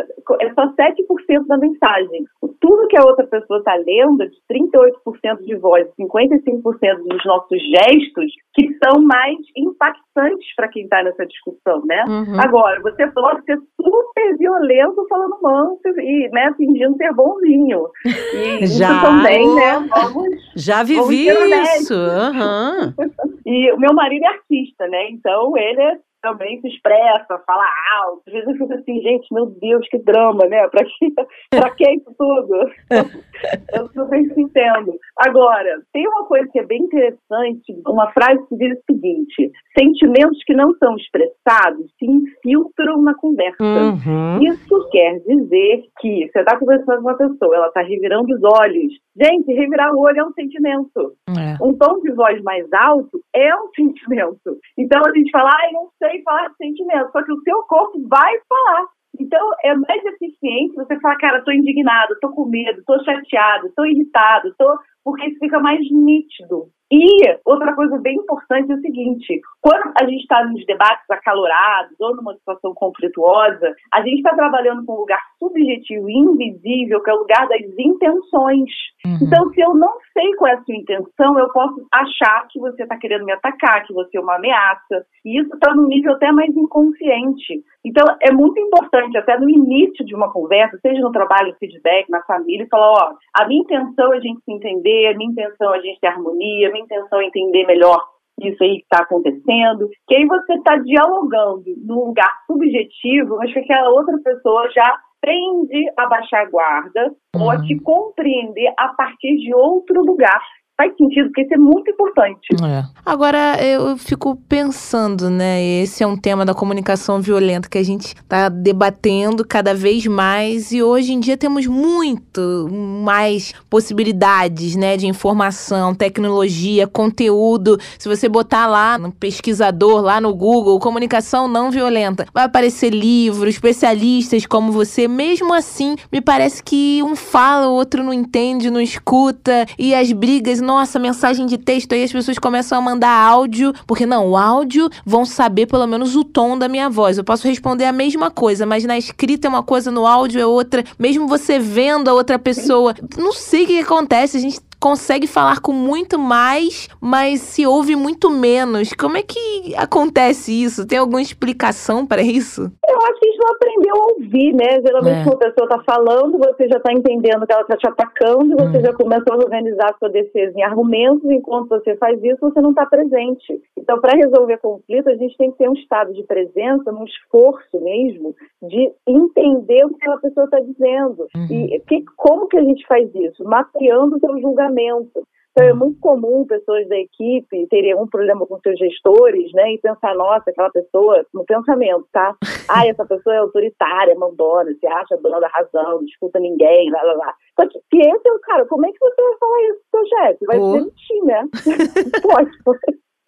é 0.42 0.54
só 0.54 0.68
7% 0.74 1.48
da 1.48 1.58
mensagem. 1.58 2.26
Tudo 2.60 2.88
que 2.88 2.98
a 2.98 3.06
outra 3.06 3.26
pessoa 3.28 3.60
está 3.60 3.76
lendo, 3.76 4.28
de 4.30 4.38
38% 4.52 5.46
de 5.46 5.56
voz, 5.56 5.88
55% 6.00 7.08
dos 7.08 7.26
nossos 7.26 7.58
gestos, 7.62 8.32
que 8.54 8.68
são 8.84 9.02
mais 9.02 9.38
impactantes 9.56 10.56
para 10.56 10.68
quem 10.68 10.84
está 10.84 11.04
nessa 11.04 11.26
discussão, 11.26 11.86
né? 11.86 12.04
Uhum. 12.08 12.40
Agora, 12.40 12.82
você 12.82 13.08
pode 13.08 13.46
ser 13.46 13.58
super 13.82 14.38
violento 14.38 15.06
falando 15.08 15.38
manso 15.42 15.88
e 16.00 16.30
né, 16.34 16.54
fingindo 16.58 16.98
ser 16.98 17.14
bonzinho. 17.14 17.88
E 18.06 18.66
Já. 18.68 18.88
isso 18.90 19.02
também, 19.02 19.56
né? 19.56 19.88
Vamos, 19.90 20.28
Já 20.56 20.84
vivi 20.84 21.30
isso. 21.30 21.94
Uhum. 21.94 22.94
e 23.46 23.72
o 23.72 23.80
meu 23.80 23.94
marido 23.94 24.26
é 24.26 24.28
artista, 24.28 24.88
né? 24.88 25.10
Então 25.12 25.56
ele 25.56 25.82
é 25.82 25.98
também 26.28 26.60
se 26.62 26.68
expressa, 26.68 27.42
fala 27.46 27.66
alto. 28.02 28.24
Às 28.28 28.34
vezes 28.34 28.48
eu 28.50 28.56
fico 28.56 28.74
assim, 28.74 29.02
gente, 29.02 29.34
meu 29.34 29.46
Deus, 29.46 29.88
que 29.90 29.98
drama, 30.00 30.46
né? 30.48 30.68
Pra 30.68 30.84
que, 30.84 31.14
pra 31.50 31.70
que 31.72 31.90
isso 31.92 32.14
tudo? 32.18 32.70
eu 33.74 33.88
super 33.90 34.20
entendo. 34.20 34.94
Agora, 35.18 35.82
tem 35.94 36.08
uma 36.08 36.26
coisa 36.26 36.48
que 36.52 36.60
é 36.60 36.66
bem 36.66 36.84
interessante, 36.84 37.74
uma 37.88 38.12
frase 38.12 38.46
que 38.48 38.58
diz 38.58 38.78
o 38.78 38.94
seguinte: 38.94 39.52
sentimentos 39.78 40.44
que 40.46 40.54
não 40.54 40.74
são 40.78 40.96
expressados 40.96 41.86
se 41.98 42.06
infiltram 42.06 43.02
na 43.02 43.16
conversa. 43.16 43.64
Uhum. 43.64 44.42
Isso 44.44 44.90
quer 44.92 45.20
dizer 45.20 45.84
que 46.00 46.30
você 46.32 46.40
está 46.40 46.58
conversando 46.58 47.02
com 47.02 47.10
uma 47.10 47.18
pessoa, 47.18 47.56
ela 47.56 47.68
está 47.68 47.82
revirando 47.82 48.34
os 48.34 48.44
olhos. 48.44 48.94
Gente, 49.20 49.52
revirar 49.54 49.94
o 49.94 50.00
olho 50.00 50.20
é 50.20 50.24
um 50.24 50.34
sentimento. 50.34 51.14
É. 51.30 51.64
Um 51.64 51.76
tom 51.76 52.00
de 52.02 52.12
voz 52.12 52.42
mais 52.44 52.66
alto 52.72 53.20
é 53.36 53.56
um 53.56 53.70
sentimento. 53.76 54.58
Então 54.78 55.02
a 55.04 55.12
gente 55.16 55.32
fala, 55.32 55.50
eu 55.66 55.74
não 55.74 55.90
sei 55.98 56.17
falar 56.24 56.50
de 56.50 56.56
sentimento, 56.58 57.12
só 57.12 57.24
que 57.24 57.32
o 57.32 57.42
seu 57.42 57.64
corpo 57.64 58.02
vai 58.08 58.34
falar. 58.48 58.86
Então, 59.20 59.50
é 59.64 59.74
mais 59.76 60.06
eficiente 60.06 60.76
você 60.76 61.00
falar, 61.00 61.18
cara, 61.18 61.44
tô 61.44 61.52
indignado, 61.52 62.18
tô 62.22 62.30
com 62.30 62.46
medo, 62.46 62.84
tô 62.86 63.04
chateado, 63.04 63.72
tô 63.76 63.86
irritado, 63.86 64.54
tô... 64.58 64.78
porque 65.04 65.26
isso 65.26 65.40
fica 65.40 65.60
mais 65.60 65.80
nítido. 65.92 66.70
E 66.92 67.38
outra 67.44 67.76
coisa 67.76 67.98
bem 67.98 68.16
importante 68.16 68.72
é 68.72 68.76
o 68.76 68.82
seguinte: 68.82 69.42
quando 69.62 69.92
a 70.00 70.06
gente 70.06 70.22
está 70.22 70.46
nos 70.46 70.66
debates 70.66 71.10
acalorados 71.10 72.00
ou 72.00 72.16
numa 72.16 72.34
situação 72.36 72.74
conflituosa, 72.74 73.74
a 73.94 74.02
gente 74.02 74.18
está 74.18 74.34
trabalhando 74.34 74.86
com 74.86 74.94
um 74.94 75.00
lugar 75.00 75.22
subjetivo 75.38 76.10
e 76.10 76.18
invisível, 76.18 77.02
que 77.04 77.10
é 77.10 77.14
o 77.14 77.20
lugar 77.20 77.48
das 77.50 77.62
intenções. 77.78 78.72
Uhum. 79.06 79.20
Então, 79.22 79.50
se 79.52 79.62
eu 79.62 79.74
não 79.76 79.94
sei 80.14 80.34
qual 80.36 80.52
é 80.52 80.56
a 80.56 80.64
sua 80.64 80.76
intenção, 80.76 81.38
eu 81.38 81.50
posso 81.50 81.86
achar 81.92 82.48
que 82.50 82.60
você 82.60 82.84
está 82.84 82.98
querendo 82.98 83.26
me 83.26 83.34
atacar, 83.34 83.86
que 83.86 83.94
você 83.94 84.18
é 84.18 84.22
uma 84.22 84.36
ameaça. 84.36 85.06
E 85.26 85.40
isso 85.40 85.54
está 85.54 85.76
no 85.76 85.88
nível 85.88 86.14
até 86.14 86.32
mais 86.32 86.56
inconsciente. 86.56 87.64
Então, 87.86 88.04
é 88.22 88.32
muito 88.32 88.60
importante, 88.60 89.18
até 89.18 89.38
no 89.38 89.50
início 89.50 90.06
de 90.06 90.16
uma 90.16 90.32
conversa, 90.32 90.78
seja 90.82 91.00
no 91.02 91.12
trabalho, 91.12 91.56
feedback, 91.60 92.10
na 92.10 92.22
família, 92.24 92.68
falar: 92.70 92.92
ó, 92.92 93.14
a 93.40 93.48
minha 93.48 93.62
intenção 93.62 94.14
é 94.14 94.18
a 94.18 94.22
gente 94.22 94.42
se 94.44 94.52
entender, 94.52 95.08
a 95.08 95.18
minha 95.18 95.32
intenção 95.32 95.74
é 95.74 95.78
a 95.78 95.82
gente 95.82 96.00
ter 96.00 96.08
harmonia, 96.08 96.72
intenção 96.80 97.22
é 97.22 97.26
entender 97.26 97.66
melhor 97.66 98.04
isso 98.40 98.64
aí 98.64 98.78
que 98.78 98.84
está 98.84 99.04
acontecendo, 99.04 99.90
que 100.08 100.16
aí 100.16 100.26
você 100.26 100.54
está 100.54 100.78
dialogando 100.78 101.64
num 101.78 102.06
lugar 102.06 102.32
subjetivo, 102.46 103.38
mas 103.38 103.52
que 103.52 103.60
aquela 103.60 103.90
outra 103.90 104.16
pessoa 104.24 104.70
já 104.70 105.00
tende 105.22 105.92
a 105.98 106.06
baixar 106.06 106.46
a 106.46 106.50
guarda 106.50 107.16
uhum. 107.36 107.44
ou 107.44 107.50
a 107.50 107.60
te 107.62 107.80
compreender 107.80 108.72
a 108.78 108.90
partir 108.90 109.38
de 109.38 109.54
outro 109.56 110.04
lugar 110.04 110.40
faz 110.78 110.96
sentido, 110.96 111.26
porque 111.28 111.42
isso 111.42 111.54
é 111.56 111.58
muito 111.58 111.90
importante. 111.90 112.48
É. 112.64 112.84
Agora, 113.04 113.58
eu 113.66 113.98
fico 113.98 114.36
pensando, 114.48 115.28
né? 115.28 115.64
Esse 115.64 116.04
é 116.04 116.08
um 116.08 116.16
tema 116.16 116.46
da 116.46 116.54
comunicação 116.54 117.20
violenta 117.20 117.68
que 117.68 117.80
a 117.80 117.84
gente 117.84 118.16
está 118.16 118.48
debatendo 118.48 119.44
cada 119.46 119.74
vez 119.74 120.06
mais 120.06 120.72
e 120.72 120.84
hoje 120.84 121.14
em 121.14 121.20
dia 121.20 121.36
temos 121.36 121.66
muito 121.66 122.70
mais 123.04 123.54
possibilidades, 123.70 124.76
né? 124.76 124.96
De 124.96 125.08
informação, 125.08 125.96
tecnologia, 125.96 126.86
conteúdo. 126.86 127.80
Se 127.98 128.08
você 128.08 128.30
botar 128.30 128.68
lá 128.68 129.00
no 129.00 129.12
pesquisador, 129.12 130.02
lá 130.02 130.22
no 130.22 130.36
Google, 130.36 130.80
comunicação 130.80 131.48
não 131.48 131.72
violenta, 131.72 132.28
vai 132.32 132.44
aparecer 132.44 132.94
livros, 132.94 133.56
especialistas 133.56 134.46
como 134.46 134.72
você. 134.72 135.08
Mesmo 135.08 135.56
assim, 135.56 135.96
me 136.12 136.22
parece 136.22 136.62
que 136.62 137.02
um 137.02 137.16
fala, 137.16 137.68
o 137.68 137.74
outro 137.74 138.04
não 138.04 138.14
entende, 138.14 138.70
não 138.70 138.80
escuta 138.80 139.66
e 139.80 139.96
as 139.96 140.12
brigas 140.12 140.62
nossa, 140.68 141.00
mensagem 141.00 141.46
de 141.46 141.58
texto, 141.58 141.94
aí 141.94 142.04
as 142.04 142.12
pessoas 142.12 142.38
começam 142.38 142.78
a 142.78 142.82
mandar 142.82 143.10
áudio, 143.10 143.74
porque 143.88 144.06
não, 144.06 144.28
o 144.28 144.36
áudio 144.36 144.90
vão 145.06 145.26
saber 145.26 145.66
pelo 145.66 145.88
menos 145.88 146.14
o 146.14 146.26
tom 146.26 146.58
da 146.58 146.68
minha 146.68 146.90
voz. 146.90 147.18
Eu 147.18 147.24
posso 147.24 147.48
responder 147.48 147.86
a 147.86 147.94
mesma 147.94 148.30
coisa, 148.30 148.66
mas 148.66 148.84
na 148.84 148.98
escrita 148.98 149.48
é 149.48 149.50
uma 149.50 149.64
coisa, 149.64 149.90
no 149.90 150.06
áudio 150.06 150.42
é 150.42 150.46
outra. 150.46 150.84
Mesmo 151.00 151.26
você 151.26 151.58
vendo 151.58 152.10
a 152.10 152.14
outra 152.14 152.38
pessoa, 152.38 152.94
não 153.18 153.32
sei 153.32 153.64
o 153.64 153.68
que 153.68 153.80
acontece, 153.80 154.36
a 154.36 154.42
gente 154.42 154.60
consegue 154.80 155.28
falar 155.28 155.60
com 155.60 155.72
muito 155.72 156.20
mais, 156.20 156.88
mas 157.02 157.42
se 157.42 157.66
ouve 157.66 157.96
muito 157.96 158.30
menos. 158.30 158.94
Como 158.94 159.18
é 159.18 159.24
que 159.24 159.76
acontece 159.76 160.52
isso? 160.52 160.88
Tem 160.88 161.00
alguma 161.00 161.22
explicação 161.22 162.06
para 162.06 162.22
isso? 162.22 162.72
Eu 162.88 162.98
acho 162.98 163.20
que 163.20 163.28
a 163.28 163.32
gente 163.32 163.40
não 163.40 163.52
aprendeu 163.56 163.96
a 163.96 164.08
ouvir, 164.14 164.54
né? 164.54 164.82
Geralmente, 164.82 165.20
é. 165.20 165.24
quando 165.24 165.36
a 165.36 165.52
pessoa 165.52 165.66
está 165.66 165.84
falando, 165.84 166.38
você 166.38 166.68
já 166.68 166.78
está 166.78 166.94
entendendo 166.94 167.46
que 167.46 167.54
ela 167.54 167.62
está 167.62 167.78
te 167.78 167.88
atacando, 167.88 168.56
você 168.56 168.78
hum. 168.78 168.82
já 168.82 168.94
começou 168.94 169.34
a 169.34 169.38
organizar 169.38 169.92
a 169.92 169.98
sua 169.98 170.10
defesa 170.10 170.54
em 170.58 170.64
argumentos, 170.64 171.30
enquanto 171.30 171.70
você 171.70 171.96
faz 171.98 172.22
isso, 172.24 172.38
você 172.40 172.62
não 172.62 172.70
está 172.70 172.86
presente. 172.86 173.62
Então, 173.78 174.00
para 174.00 174.18
resolver 174.18 174.58
conflito, 174.58 175.10
a 175.10 175.16
gente 175.16 175.36
tem 175.38 175.52
que 175.52 175.58
ter 175.58 175.70
um 175.70 175.74
estado 175.74 176.14
de 176.14 176.24
presença, 176.24 176.92
um 176.92 177.06
esforço 177.06 177.80
mesmo, 177.82 178.36
de 178.62 178.92
entender 179.08 179.86
o 179.86 179.90
que 179.90 179.96
aquela 179.96 180.18
pessoa 180.18 180.46
está 180.46 180.60
dizendo. 180.60 181.28
Uhum. 181.36 181.48
E 181.50 181.80
que, 181.88 182.04
como 182.16 182.48
que 182.48 182.58
a 182.58 182.64
gente 182.64 182.86
faz 182.88 183.10
isso? 183.16 183.44
Mapeando 183.44 184.18
o 184.18 184.20
seu 184.20 184.40
julgamento 184.40 184.67
julgamento. 184.68 185.28
Então, 185.52 185.66
é 185.66 185.74
muito 185.74 186.00
comum 186.00 186.46
pessoas 186.46 186.88
da 186.88 186.98
equipe 186.98 187.66
terem 187.68 187.94
algum 187.94 188.08
problema 188.08 188.46
com 188.46 188.60
seus 188.60 188.78
gestores, 188.78 189.52
né? 189.54 189.74
E 189.74 189.80
pensar, 189.80 190.14
nossa, 190.14 190.52
aquela 190.52 190.70
pessoa, 190.70 191.26
no 191.34 191.44
pensamento, 191.46 192.08
tá? 192.12 192.36
Ah, 192.70 192.86
essa 192.86 193.06
pessoa 193.06 193.34
é 193.34 193.40
autoritária, 193.40 194.14
mandona, 194.16 194.70
se 194.78 194.86
acha 194.86 195.16
dona 195.16 195.40
da 195.40 195.48
razão, 195.48 196.02
não 196.02 196.04
escuta 196.04 196.38
ninguém, 196.38 196.92
lá, 196.92 197.02
lá, 197.02 197.14
lá. 197.14 197.34
Só 197.58 197.66
que 197.66 197.80
se 197.80 197.98
esse 197.98 198.28
é 198.28 198.34
o 198.34 198.40
cara, 198.40 198.66
como 198.66 198.86
é 198.86 198.92
que 198.92 199.00
você 199.00 199.22
vai 199.22 199.38
falar 199.40 199.64
isso 199.64 199.80
pro 199.90 200.06
seu 200.06 200.18
chefe? 200.18 200.46
Vai 200.46 200.60
oh. 200.60 200.74
demitir, 200.74 201.24
né? 201.24 201.48
Pode. 202.22 202.52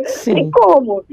Sim. 0.02 0.36
Tem 0.36 0.52
como. 0.52 1.06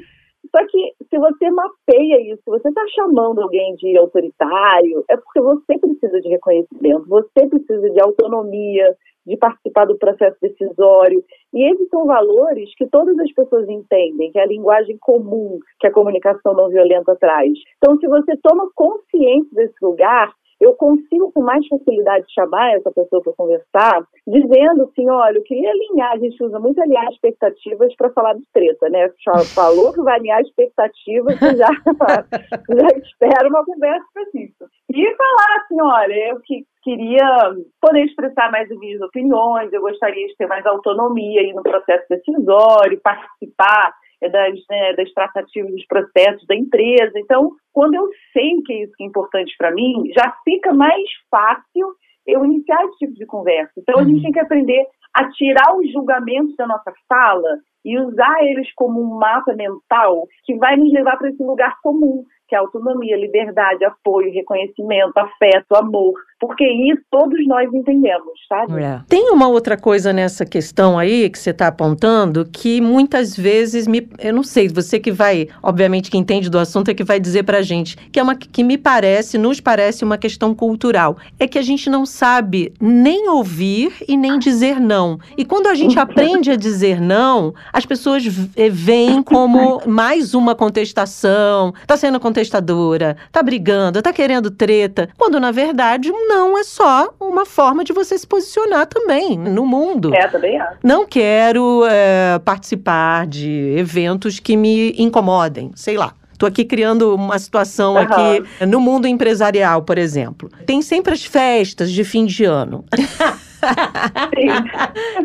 Só 0.51 0.67
que 0.67 0.93
se 1.09 1.19
você 1.19 1.51
mapeia 1.51 2.33
isso, 2.33 2.43
se 2.43 2.51
você 2.51 2.69
está 2.69 2.83
chamando 2.97 3.43
alguém 3.43 3.77
de 3.77 3.97
autoritário, 3.97 5.05
é 5.09 5.17
porque 5.17 5.41
você 5.41 5.79
precisa 5.79 6.21
de 6.21 6.29
reconhecimento, 6.29 7.09
você 7.09 7.47
precisa 7.47 7.91
de 7.91 8.01
autonomia, 8.01 8.97
de 9.27 9.37
participar 9.37 9.87
do 9.87 9.99
processo 9.99 10.37
decisório. 10.41 11.23
E 11.53 11.71
esses 11.71 11.89
são 11.89 12.07
valores 12.07 12.75
que 12.77 12.87
todas 12.87 13.19
as 13.19 13.33
pessoas 13.33 13.69
entendem, 13.69 14.31
que 14.31 14.39
é 14.39 14.43
a 14.43 14.47
linguagem 14.47 14.97
comum 15.01 15.59
que 15.81 15.87
a 15.87 15.93
comunicação 15.93 16.55
não 16.55 16.69
violenta 16.69 17.17
traz. 17.17 17.53
Então, 17.79 17.99
se 17.99 18.07
você 18.07 18.37
toma 18.43 18.71
consciência 18.75 19.51
desse 19.53 19.77
lugar, 19.83 20.33
eu 20.61 20.75
consigo 20.75 21.31
com 21.33 21.43
mais 21.43 21.67
facilidade 21.69 22.25
chamar 22.33 22.77
essa 22.77 22.91
pessoa 22.91 23.23
para 23.23 23.33
conversar, 23.35 24.07
dizendo 24.27 24.85
assim, 24.85 25.09
olha, 25.11 25.37
eu 25.37 25.43
queria 25.43 25.71
alinhar, 25.71 26.13
a 26.13 26.19
gente 26.19 26.43
usa 26.43 26.59
muito 26.59 26.81
alinhar 26.81 27.07
expectativas 27.11 27.95
para 27.95 28.11
falar 28.11 28.35
de 28.35 28.45
treta, 28.53 28.89
né? 28.89 29.11
Falou 29.55 29.93
que 29.93 30.03
vai 30.03 30.15
alinhar 30.15 30.41
expectativas, 30.41 31.39
você 31.39 31.57
já, 31.57 31.69
já 31.69 32.99
espera 32.99 33.49
uma 33.49 33.65
conversa 33.65 34.05
específica. 34.07 34.67
E 34.91 35.15
falar 35.17 35.57
assim, 35.63 35.83
olha, 35.83 36.31
eu 36.31 36.41
que 36.41 36.65
queria 36.87 37.53
poder 37.81 38.05
expressar 38.05 38.49
mais 38.53 38.71
as 38.71 38.79
minhas 38.79 39.01
opiniões, 39.01 39.73
eu 39.73 39.81
gostaria 39.81 40.25
de 40.29 40.37
ter 40.37 40.47
mais 40.47 40.65
autonomia 40.65 41.41
aí 41.41 41.53
no 41.53 41.65
processo 41.65 42.07
decisório, 42.09 43.01
participar 43.03 43.93
é 44.23 44.31
das, 44.31 44.55
né, 44.71 44.95
das 44.95 45.13
tratativas 45.13 45.73
dos 45.73 45.87
processos 45.87 46.47
da 46.47 46.55
empresa. 46.55 47.13
Então, 47.17 47.51
quando 47.73 47.95
eu 47.95 48.09
sei 48.33 48.63
que 48.65 48.73
é 48.73 48.83
isso 48.85 48.93
que 48.97 49.05
é 49.05 49.07
importante 49.07 49.55
para 49.59 49.73
mim, 49.73 50.11
já 50.17 50.35
fica 50.43 50.73
mais 50.73 51.05
fácil 51.31 51.93
eu 52.27 52.45
iniciar 52.45 52.83
esse 52.85 52.99
tipo 52.99 53.15
de 53.15 53.27
conversa. 53.27 53.73
Então, 53.77 54.01
a 54.01 54.05
gente 54.05 54.17
uhum. 54.17 54.23
tem 54.23 54.33
que 54.33 54.41
aprender 54.41 54.87
a 55.15 55.29
tirar 55.31 55.77
os 55.77 55.93
julgamentos 55.93 56.57
da 56.57 56.67
nossa 56.67 56.93
fala 57.09 57.59
e 57.85 57.99
usar 57.99 58.43
eles 58.43 58.69
como 58.75 59.01
um 59.01 59.19
mapa 59.19 59.55
mental 59.55 60.27
que 60.45 60.57
vai 60.57 60.77
nos 60.77 60.93
levar 60.93 61.17
para 61.19 61.29
esse 61.29 61.43
lugar 61.43 61.77
comum, 61.83 62.25
que 62.49 62.55
é 62.55 62.59
autonomia, 62.59 63.17
liberdade, 63.17 63.85
apoio, 63.85 64.33
reconhecimento, 64.33 65.17
afeto, 65.17 65.75
amor, 65.75 66.15
porque 66.39 66.65
isso 66.65 67.03
todos 67.11 67.39
nós 67.47 67.73
entendemos, 67.73 68.33
sabe? 68.49 68.83
É. 68.83 69.01
Tem 69.09 69.31
uma 69.31 69.49
outra 69.49 69.77
coisa 69.77 70.13
nessa 70.13 70.45
questão 70.45 70.99
aí 70.99 71.29
que 71.31 71.39
você 71.39 71.51
está 71.51 71.69
apontando 71.69 72.45
que 72.45 72.81
muitas 72.81 73.37
vezes 73.37 73.87
me, 73.87 74.09
eu 74.19 74.35
não 74.35 74.43
sei, 74.43 74.69
você 74.69 74.99
que 74.99 75.11
vai, 75.11 75.49
obviamente 75.63 76.11
que 76.11 76.19
entende 76.19 76.51
do 76.51 76.59
assunto 76.59 76.91
é 76.91 76.95
que 76.95 77.05
vai 77.05 77.19
dizer 77.19 77.45
para 77.45 77.63
gente 77.63 77.97
que 78.11 78.21
é 78.21 78.23
uma 78.23 78.35
que 78.37 78.63
me 78.63 78.77
parece, 78.77 79.39
nos 79.39 79.61
parece 79.61 80.05
uma 80.05 80.19
questão 80.19 80.55
cultural, 80.55 81.17
é 81.39 81.49
que 81.49 81.59
a 81.59 81.63
gente 81.63 81.89
não 81.89 82.05
sabe 82.05 82.73
nem 82.81 83.29
ouvir 83.29 83.93
e 84.07 84.17
nem 84.17 84.39
dizer 84.39 84.79
não. 84.79 85.19
E 85.37 85.45
quando 85.45 85.69
a 85.69 85.75
gente 85.75 85.99
aprende 85.99 86.51
a 86.51 86.57
dizer 86.57 87.01
não, 87.01 87.55
as 87.73 87.87
pessoas 87.87 88.25
veem 88.25 89.23
como 89.23 89.81
mais 89.87 90.35
uma 90.35 90.55
contestação, 90.55 91.73
está 91.81 91.97
sendo 91.97 92.21
contestadora, 92.21 93.17
está 93.27 93.43
brigando, 93.43 93.99
está 93.99 94.13
querendo 94.13 94.51
treta, 94.51 95.09
quando 95.17 95.41
na 95.41 95.51
verdade 95.51 96.11
um 96.11 96.26
não 96.27 96.59
é 96.59 96.65
só 96.65 97.15
uma 97.21 97.45
forma 97.47 97.85
de 97.85 97.93
você 97.93 98.19
se 98.19 98.27
posicionar 98.27 98.87
também 98.87 99.39
no 99.39 99.65
mundo. 99.65 100.15
É, 100.15 100.27
também 100.29 100.61
é. 100.61 100.69
Não 100.83 101.07
quero 101.07 101.85
é, 101.87 102.39
participar 102.45 103.27
de 103.27 103.75
eventos 103.77 104.39
que 104.39 104.57
me 104.57 104.93
incomodem, 104.99 105.71
sei 105.75 105.97
lá. 105.97 106.13
Estou 106.37 106.47
aqui 106.47 106.67
criando 106.67 107.15
uma 107.15 107.39
situação 107.39 107.95
uhum. 107.95 108.01
aqui 108.01 108.45
no 108.69 108.79
mundo 108.79 109.09
empresarial, 109.09 109.81
por 109.81 109.97
exemplo. 109.97 110.51
Tem 110.67 110.83
sempre 110.83 111.15
as 111.15 111.25
festas 111.25 111.91
de 111.91 112.05
fim 112.05 112.27
de 112.27 112.45
ano. 112.45 112.85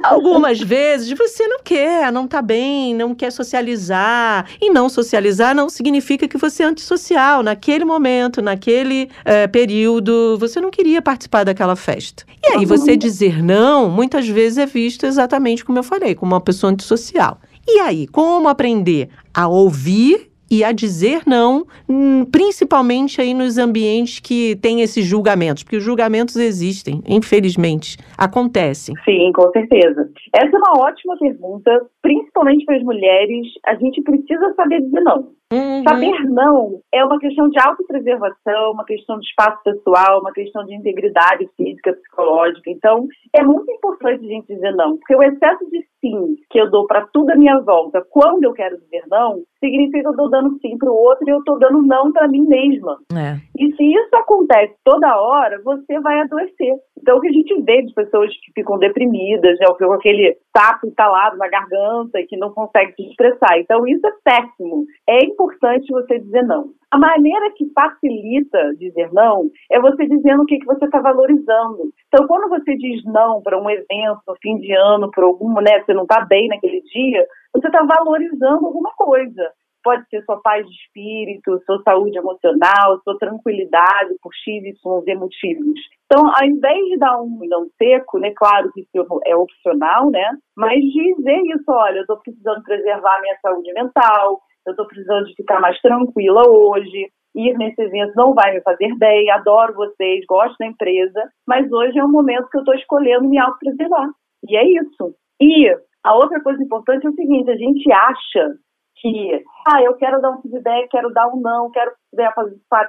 Algumas 0.04 0.62
vezes 0.62 1.12
você 1.12 1.46
não 1.50 1.60
quer, 1.62 2.14
não 2.14 2.26
tá 2.26 2.42
bem, 2.42 2.96
não 2.96 3.14
quer 3.14 3.30
socializar. 3.30 4.48
E 4.62 4.70
não 4.70 4.88
socializar 4.88 5.54
não 5.54 5.68
significa 5.68 6.30
que 6.30 6.38
você 6.38 6.64
é 6.64 6.68
antissocial. 6.68 7.44
Naquele 7.44 7.84
momento, 7.84 8.42
naquele 8.42 9.10
é, 9.26 9.48
período, 9.48 10.38
você 10.40 10.62
não 10.62 10.72
queria 10.72 11.02
participar 11.02 11.44
daquela 11.44 11.76
festa. 11.76 12.24
E 12.42 12.54
aí 12.54 12.66
você 12.66 12.96
dizer 12.96 13.44
não, 13.44 13.90
muitas 13.90 14.30
vezes 14.30 14.60
é 14.60 14.66
visto 14.66 15.06
exatamente 15.06 15.66
como 15.66 15.78
eu 15.78 15.84
falei, 15.84 16.16
como 16.16 16.34
uma 16.34 16.40
pessoa 16.40 16.72
antissocial. 16.72 17.38
E 17.68 17.82
aí, 17.82 18.08
como 18.08 18.48
aprender 18.48 19.10
a 19.34 19.50
ouvir 19.50 20.31
e 20.52 20.66
a 20.66 20.74
dizer 20.74 21.22
não, 21.26 21.66
hum, 21.88 22.26
principalmente 22.26 23.22
aí 23.22 23.34
nos 23.34 23.58
ambientes 23.58 24.20
que 24.20 24.58
tem 24.58 24.82
esses 24.82 25.06
julgamentos, 25.06 25.64
porque 25.64 25.78
os 25.78 25.84
julgamentos 25.84 26.36
existem, 26.36 27.02
infelizmente, 27.08 27.98
acontecem. 28.18 28.94
Sim, 29.06 29.32
com 29.34 29.50
certeza. 29.52 30.10
Essa 30.36 30.58
é 30.58 30.60
uma 30.60 30.86
ótima 30.86 31.18
pergunta, 31.18 31.72
principalmente 32.02 32.66
para 32.66 32.78
as 32.78 32.84
mulheres. 32.84 33.48
A 33.66 33.76
gente 33.76 34.02
precisa 34.02 34.54
saber 34.56 34.82
dizer 34.82 35.02
não. 35.02 35.30
Uhum. 35.52 35.84
Saber 35.84 36.24
não 36.30 36.80
é 36.94 37.04
uma 37.04 37.20
questão 37.20 37.50
de 37.50 37.60
autopreservação, 37.60 38.72
uma 38.72 38.86
questão 38.86 39.20
de 39.20 39.26
espaço 39.26 39.62
pessoal, 39.64 40.22
uma 40.22 40.32
questão 40.32 40.64
de 40.66 40.74
integridade 40.74 41.48
física, 41.58 41.94
psicológica. 41.94 42.70
Então, 42.70 43.06
é 43.36 43.44
muito 43.44 43.70
importante 43.70 44.26
a 44.26 44.30
gente 44.30 44.48
dizer 44.48 44.72
não, 44.76 44.98
porque 44.98 45.16
o 45.16 45.24
excesso 45.24 45.70
de 45.70 45.86
sim 46.00 46.36
que 46.50 46.60
eu 46.60 46.72
dou 46.72 46.88
para 46.88 47.06
tudo 47.14 47.32
à 47.32 47.36
minha 47.36 47.60
volta 47.60 48.02
quando 48.10 48.46
eu 48.46 48.54
quero 48.54 48.78
dizer 48.80 49.04
não, 49.10 49.44
significa 49.60 50.02
que 50.02 50.08
eu 50.08 50.12
estou 50.12 50.30
dando 50.30 50.58
sim 50.60 50.78
para 50.78 50.90
o 50.90 50.96
outro 50.96 51.28
e 51.28 51.32
eu 51.32 51.40
estou 51.40 51.60
dando 51.60 51.82
não 51.82 52.12
para 52.12 52.28
mim 52.28 52.46
mesma. 52.48 52.98
É. 53.14 53.36
E 53.60 53.76
se 53.76 53.84
isso 53.84 54.16
acontece 54.16 54.74
toda 54.84 55.22
hora, 55.22 55.62
você 55.64 56.00
vai 56.00 56.22
adoecer. 56.22 56.76
Então, 56.98 57.18
o 57.18 57.22
que 57.22 57.28
a 57.28 57.32
gente 57.32 57.62
vê 57.62 57.82
de 57.82 57.94
pessoas 57.94 58.30
que 58.30 58.52
ficam 58.54 58.78
deprimidas, 58.78 59.60
é 59.60 59.66
com 59.66 59.94
aquele 59.94 60.38
sapo 60.56 60.88
instalado 60.88 61.38
na 61.38 61.48
garganta 61.48 62.20
e 62.20 62.26
que 62.26 62.38
não 62.38 62.52
consegue 62.52 62.94
se 62.96 63.04
expressar. 63.10 63.58
Então, 63.60 63.88
isso 63.88 64.06
é 64.06 64.12
péssimo. 64.24 64.86
É 65.08 65.26
importante 65.26 65.92
você 65.92 66.20
dizer 66.20 66.44
não. 66.44 66.70
A 66.92 66.98
maneira 66.98 67.52
que 67.56 67.72
facilita 67.74 68.76
dizer 68.78 69.10
não 69.14 69.50
é 69.72 69.80
você 69.80 70.06
dizendo 70.06 70.44
o 70.44 70.46
que, 70.46 70.60
que 70.60 70.66
você 70.66 70.86
está 70.86 71.00
valorizando. 71.00 71.92
Então, 72.08 72.28
quando 72.28 72.50
você 72.50 72.76
diz 72.76 73.04
não 73.06 73.42
para 73.42 73.58
um 73.58 73.70
evento 73.70 74.22
no 74.28 74.36
fim 74.42 74.58
de 74.58 74.74
ano, 74.74 75.10
para 75.10 75.26
algum, 75.26 75.54
né, 75.62 75.82
você 75.84 75.94
não 75.94 76.04
está 76.04 76.26
bem 76.26 76.50
naquele 76.50 76.82
dia, 76.82 77.26
você 77.54 77.68
está 77.68 77.84
valorizando 77.84 78.66
alguma 78.66 78.92
coisa. 78.98 79.52
Pode 79.84 80.08
ser 80.10 80.24
sua 80.24 80.40
paz 80.42 80.66
de 80.66 80.74
espírito, 80.74 81.60
sua 81.66 81.82
saúde 81.84 82.18
emocional, 82.18 83.00
sua 83.04 83.18
tranquilidade 83.18 84.16
por 84.22 84.32
X, 84.34 84.64
Y, 84.64 85.16
motivos. 85.18 85.80
Então, 86.06 86.28
ao 86.28 86.46
invés 86.46 86.86
de 86.90 86.98
dar 86.98 87.22
um 87.22 87.40
não 87.50 87.68
seco, 87.78 88.20
né, 88.20 88.32
claro 88.36 88.72
que 88.74 88.82
isso 88.82 89.22
é 89.26 89.36
opcional, 89.36 90.12
né, 90.12 90.38
mas 90.56 90.80
dizer 90.80 91.42
isso, 91.56 91.70
olha, 91.70 91.98
eu 91.98 92.02
estou 92.02 92.20
precisando 92.20 92.62
preservar 92.64 93.18
a 93.18 93.22
minha 93.22 93.38
saúde 93.42 93.74
mental, 93.74 94.42
eu 94.68 94.72
estou 94.72 94.86
precisando 94.86 95.26
de 95.26 95.36
ficar 95.36 95.60
mais 95.60 95.80
tranquila 95.82 96.44
hoje, 96.48 97.10
ir 97.36 97.58
nesse 97.58 97.82
evento 97.82 98.14
não 98.16 98.34
vai 98.34 98.54
me 98.54 98.62
fazer 98.62 98.94
bem, 98.98 99.32
adoro 99.32 99.74
vocês, 99.74 100.26
gosto 100.28 100.56
da 100.60 100.68
empresa, 100.68 101.30
mas 101.48 101.72
hoje 101.72 101.98
é 101.98 102.04
um 102.04 102.12
momento 102.12 102.50
que 102.50 102.58
eu 102.58 102.62
estou 102.62 102.76
escolhendo 102.76 103.28
me 103.28 103.40
autopreservar. 103.40 104.10
E 104.48 104.58
é 104.58 104.64
isso. 104.66 105.16
E 105.42 105.70
a 106.04 106.16
outra 106.16 106.42
coisa 106.42 106.62
importante 106.62 107.06
é 107.06 107.10
o 107.10 107.16
seguinte, 107.16 107.50
a 107.50 107.56
gente 107.56 107.92
acha 107.92 108.56
que, 109.02 109.44
ah, 109.68 109.82
eu 109.82 109.96
quero 109.96 110.22
dar 110.22 110.32
um 110.32 110.42
feedback, 110.42 110.88
quero 110.90 111.12
dar 111.12 111.28
um 111.28 111.42
não, 111.42 111.72
quero 111.72 111.92
né, 112.14 112.30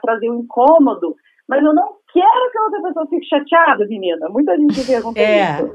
trazer 0.03 0.31
um 0.31 0.41
incômodo, 0.41 1.17
mas 1.49 1.65
eu 1.65 1.75
não 1.75 1.97
quero 2.13 2.51
que 2.51 2.59
a 2.59 2.63
outra 2.65 2.83
pessoa 2.83 3.07
fique 3.07 3.27
chateada, 3.27 3.87
menina. 3.87 4.29
Muita 4.29 4.57
gente 4.57 4.87
pergunta 4.87 5.21
é. 5.21 5.55
isso. 5.55 5.73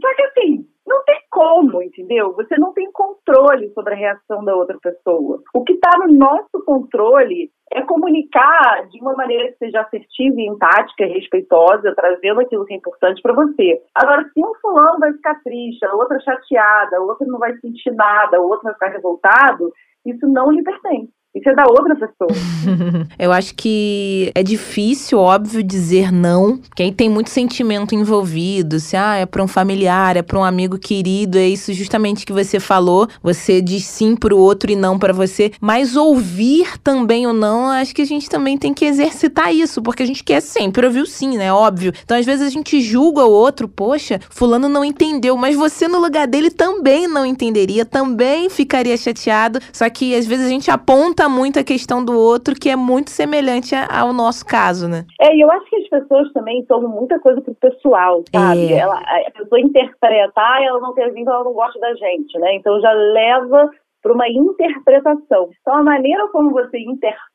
Só 0.00 0.14
que 0.14 0.22
assim, 0.22 0.66
não 0.86 1.04
tem 1.04 1.20
como, 1.30 1.82
entendeu? 1.82 2.32
Você 2.34 2.56
não 2.58 2.72
tem 2.72 2.90
controle 2.92 3.70
sobre 3.74 3.92
a 3.92 3.96
reação 3.96 4.42
da 4.44 4.56
outra 4.56 4.78
pessoa. 4.80 5.42
O 5.54 5.62
que 5.62 5.74
está 5.74 5.90
no 5.98 6.12
nosso 6.16 6.64
controle 6.64 7.50
é 7.70 7.82
comunicar 7.82 8.88
de 8.88 8.98
uma 9.00 9.14
maneira 9.14 9.52
que 9.52 9.58
seja 9.58 9.82
assertiva 9.82 10.40
empática 10.40 11.04
respeitosa, 11.04 11.94
trazendo 11.94 12.40
aquilo 12.40 12.64
que 12.64 12.72
é 12.72 12.76
importante 12.78 13.20
para 13.20 13.34
você. 13.34 13.82
Agora, 13.94 14.24
se 14.32 14.40
um 14.40 14.54
fulano 14.62 14.98
vai 14.98 15.12
ficar 15.12 15.34
triste, 15.42 15.84
a 15.84 15.94
outra 15.94 16.18
chateada, 16.20 16.96
a 16.96 17.00
outra 17.00 17.26
não 17.26 17.38
vai 17.38 17.54
sentir 17.58 17.92
nada, 17.92 18.38
a 18.38 18.40
outra 18.40 18.64
vai 18.64 18.74
ficar 18.74 18.88
revoltado, 18.88 19.70
isso 20.06 20.26
não 20.26 20.50
lhe 20.50 20.62
pertence. 20.62 21.12
Isso 21.34 21.48
é 21.50 21.54
da 21.54 21.64
outra 21.64 21.94
pessoa. 21.94 22.30
Eu 23.18 23.30
acho 23.32 23.54
que 23.54 24.32
é 24.34 24.42
difícil, 24.42 25.18
óbvio, 25.18 25.62
dizer 25.62 26.10
não, 26.10 26.58
aí 26.78 26.90
tem 26.90 27.08
muito 27.08 27.28
sentimento 27.28 27.94
envolvido. 27.94 28.80
Se 28.80 28.96
ah, 28.96 29.16
é 29.16 29.26
para 29.26 29.42
um 29.42 29.46
familiar, 29.46 30.16
é 30.16 30.22
para 30.22 30.38
um 30.38 30.44
amigo 30.44 30.78
querido, 30.78 31.36
é 31.36 31.46
isso 31.46 31.72
justamente 31.74 32.24
que 32.24 32.32
você 32.32 32.58
falou. 32.58 33.06
Você 33.22 33.60
diz 33.60 33.84
sim 33.84 34.16
para 34.16 34.34
o 34.34 34.38
outro 34.38 34.70
e 34.70 34.76
não 34.76 34.98
para 34.98 35.12
você. 35.12 35.52
Mas 35.60 35.96
ouvir 35.96 36.78
também 36.78 37.26
ou 37.26 37.34
não, 37.34 37.68
acho 37.68 37.94
que 37.94 38.02
a 38.02 38.06
gente 38.06 38.28
também 38.28 38.56
tem 38.56 38.72
que 38.72 38.86
exercitar 38.86 39.54
isso, 39.54 39.82
porque 39.82 40.02
a 40.02 40.06
gente 40.06 40.24
quer 40.24 40.40
sempre 40.40 40.86
ouvir 40.86 41.02
o 41.02 41.06
sim, 41.06 41.36
né? 41.36 41.52
Óbvio. 41.52 41.92
Então, 42.02 42.16
às 42.16 42.24
vezes, 42.24 42.46
a 42.46 42.50
gente 42.50 42.80
julga 42.80 43.24
o 43.24 43.30
outro, 43.30 43.68
poxa, 43.68 44.18
fulano 44.30 44.68
não 44.68 44.84
entendeu, 44.84 45.36
mas 45.36 45.54
você 45.54 45.86
no 45.86 45.98
lugar 45.98 46.26
dele 46.26 46.50
também 46.50 47.06
não 47.06 47.26
entenderia, 47.26 47.84
também 47.84 48.48
ficaria 48.48 48.96
chateado. 48.96 49.60
Só 49.72 49.88
que 49.90 50.14
às 50.14 50.26
vezes 50.26 50.46
a 50.46 50.50
gente 50.50 50.70
aponta 50.70 51.17
conta 51.18 51.28
muito 51.28 51.58
a 51.58 51.64
questão 51.64 52.04
do 52.04 52.16
outro, 52.16 52.54
que 52.54 52.70
é 52.70 52.76
muito 52.76 53.10
semelhante 53.10 53.74
ao 53.74 54.12
nosso 54.12 54.46
caso, 54.46 54.88
né? 54.88 55.04
É, 55.20 55.34
e 55.34 55.40
eu 55.40 55.50
acho 55.50 55.68
que 55.68 55.76
as 55.76 55.88
pessoas 55.88 56.32
também 56.32 56.64
tomam 56.66 56.90
muita 56.90 57.18
coisa 57.18 57.40
pro 57.40 57.54
pessoal, 57.56 58.22
sabe? 58.32 58.72
É. 58.72 58.78
Ela, 58.78 59.00
a 59.00 59.30
pessoa 59.32 59.60
interpreta, 59.60 60.32
ah, 60.36 60.62
ela 60.62 60.80
não 60.80 60.94
quer 60.94 61.12
vir, 61.12 61.22
então 61.22 61.34
ela 61.34 61.44
não 61.44 61.52
gosta 61.52 61.78
da 61.80 61.92
gente, 61.94 62.38
né? 62.38 62.54
Então 62.54 62.80
já 62.80 62.92
leva 62.92 63.68
para 64.00 64.12
uma 64.12 64.28
interpretação. 64.28 65.50
Então, 65.60 65.74
a 65.74 65.82
maneira 65.82 66.28
como 66.28 66.50
você 66.50 66.78
interpreta 66.78 67.27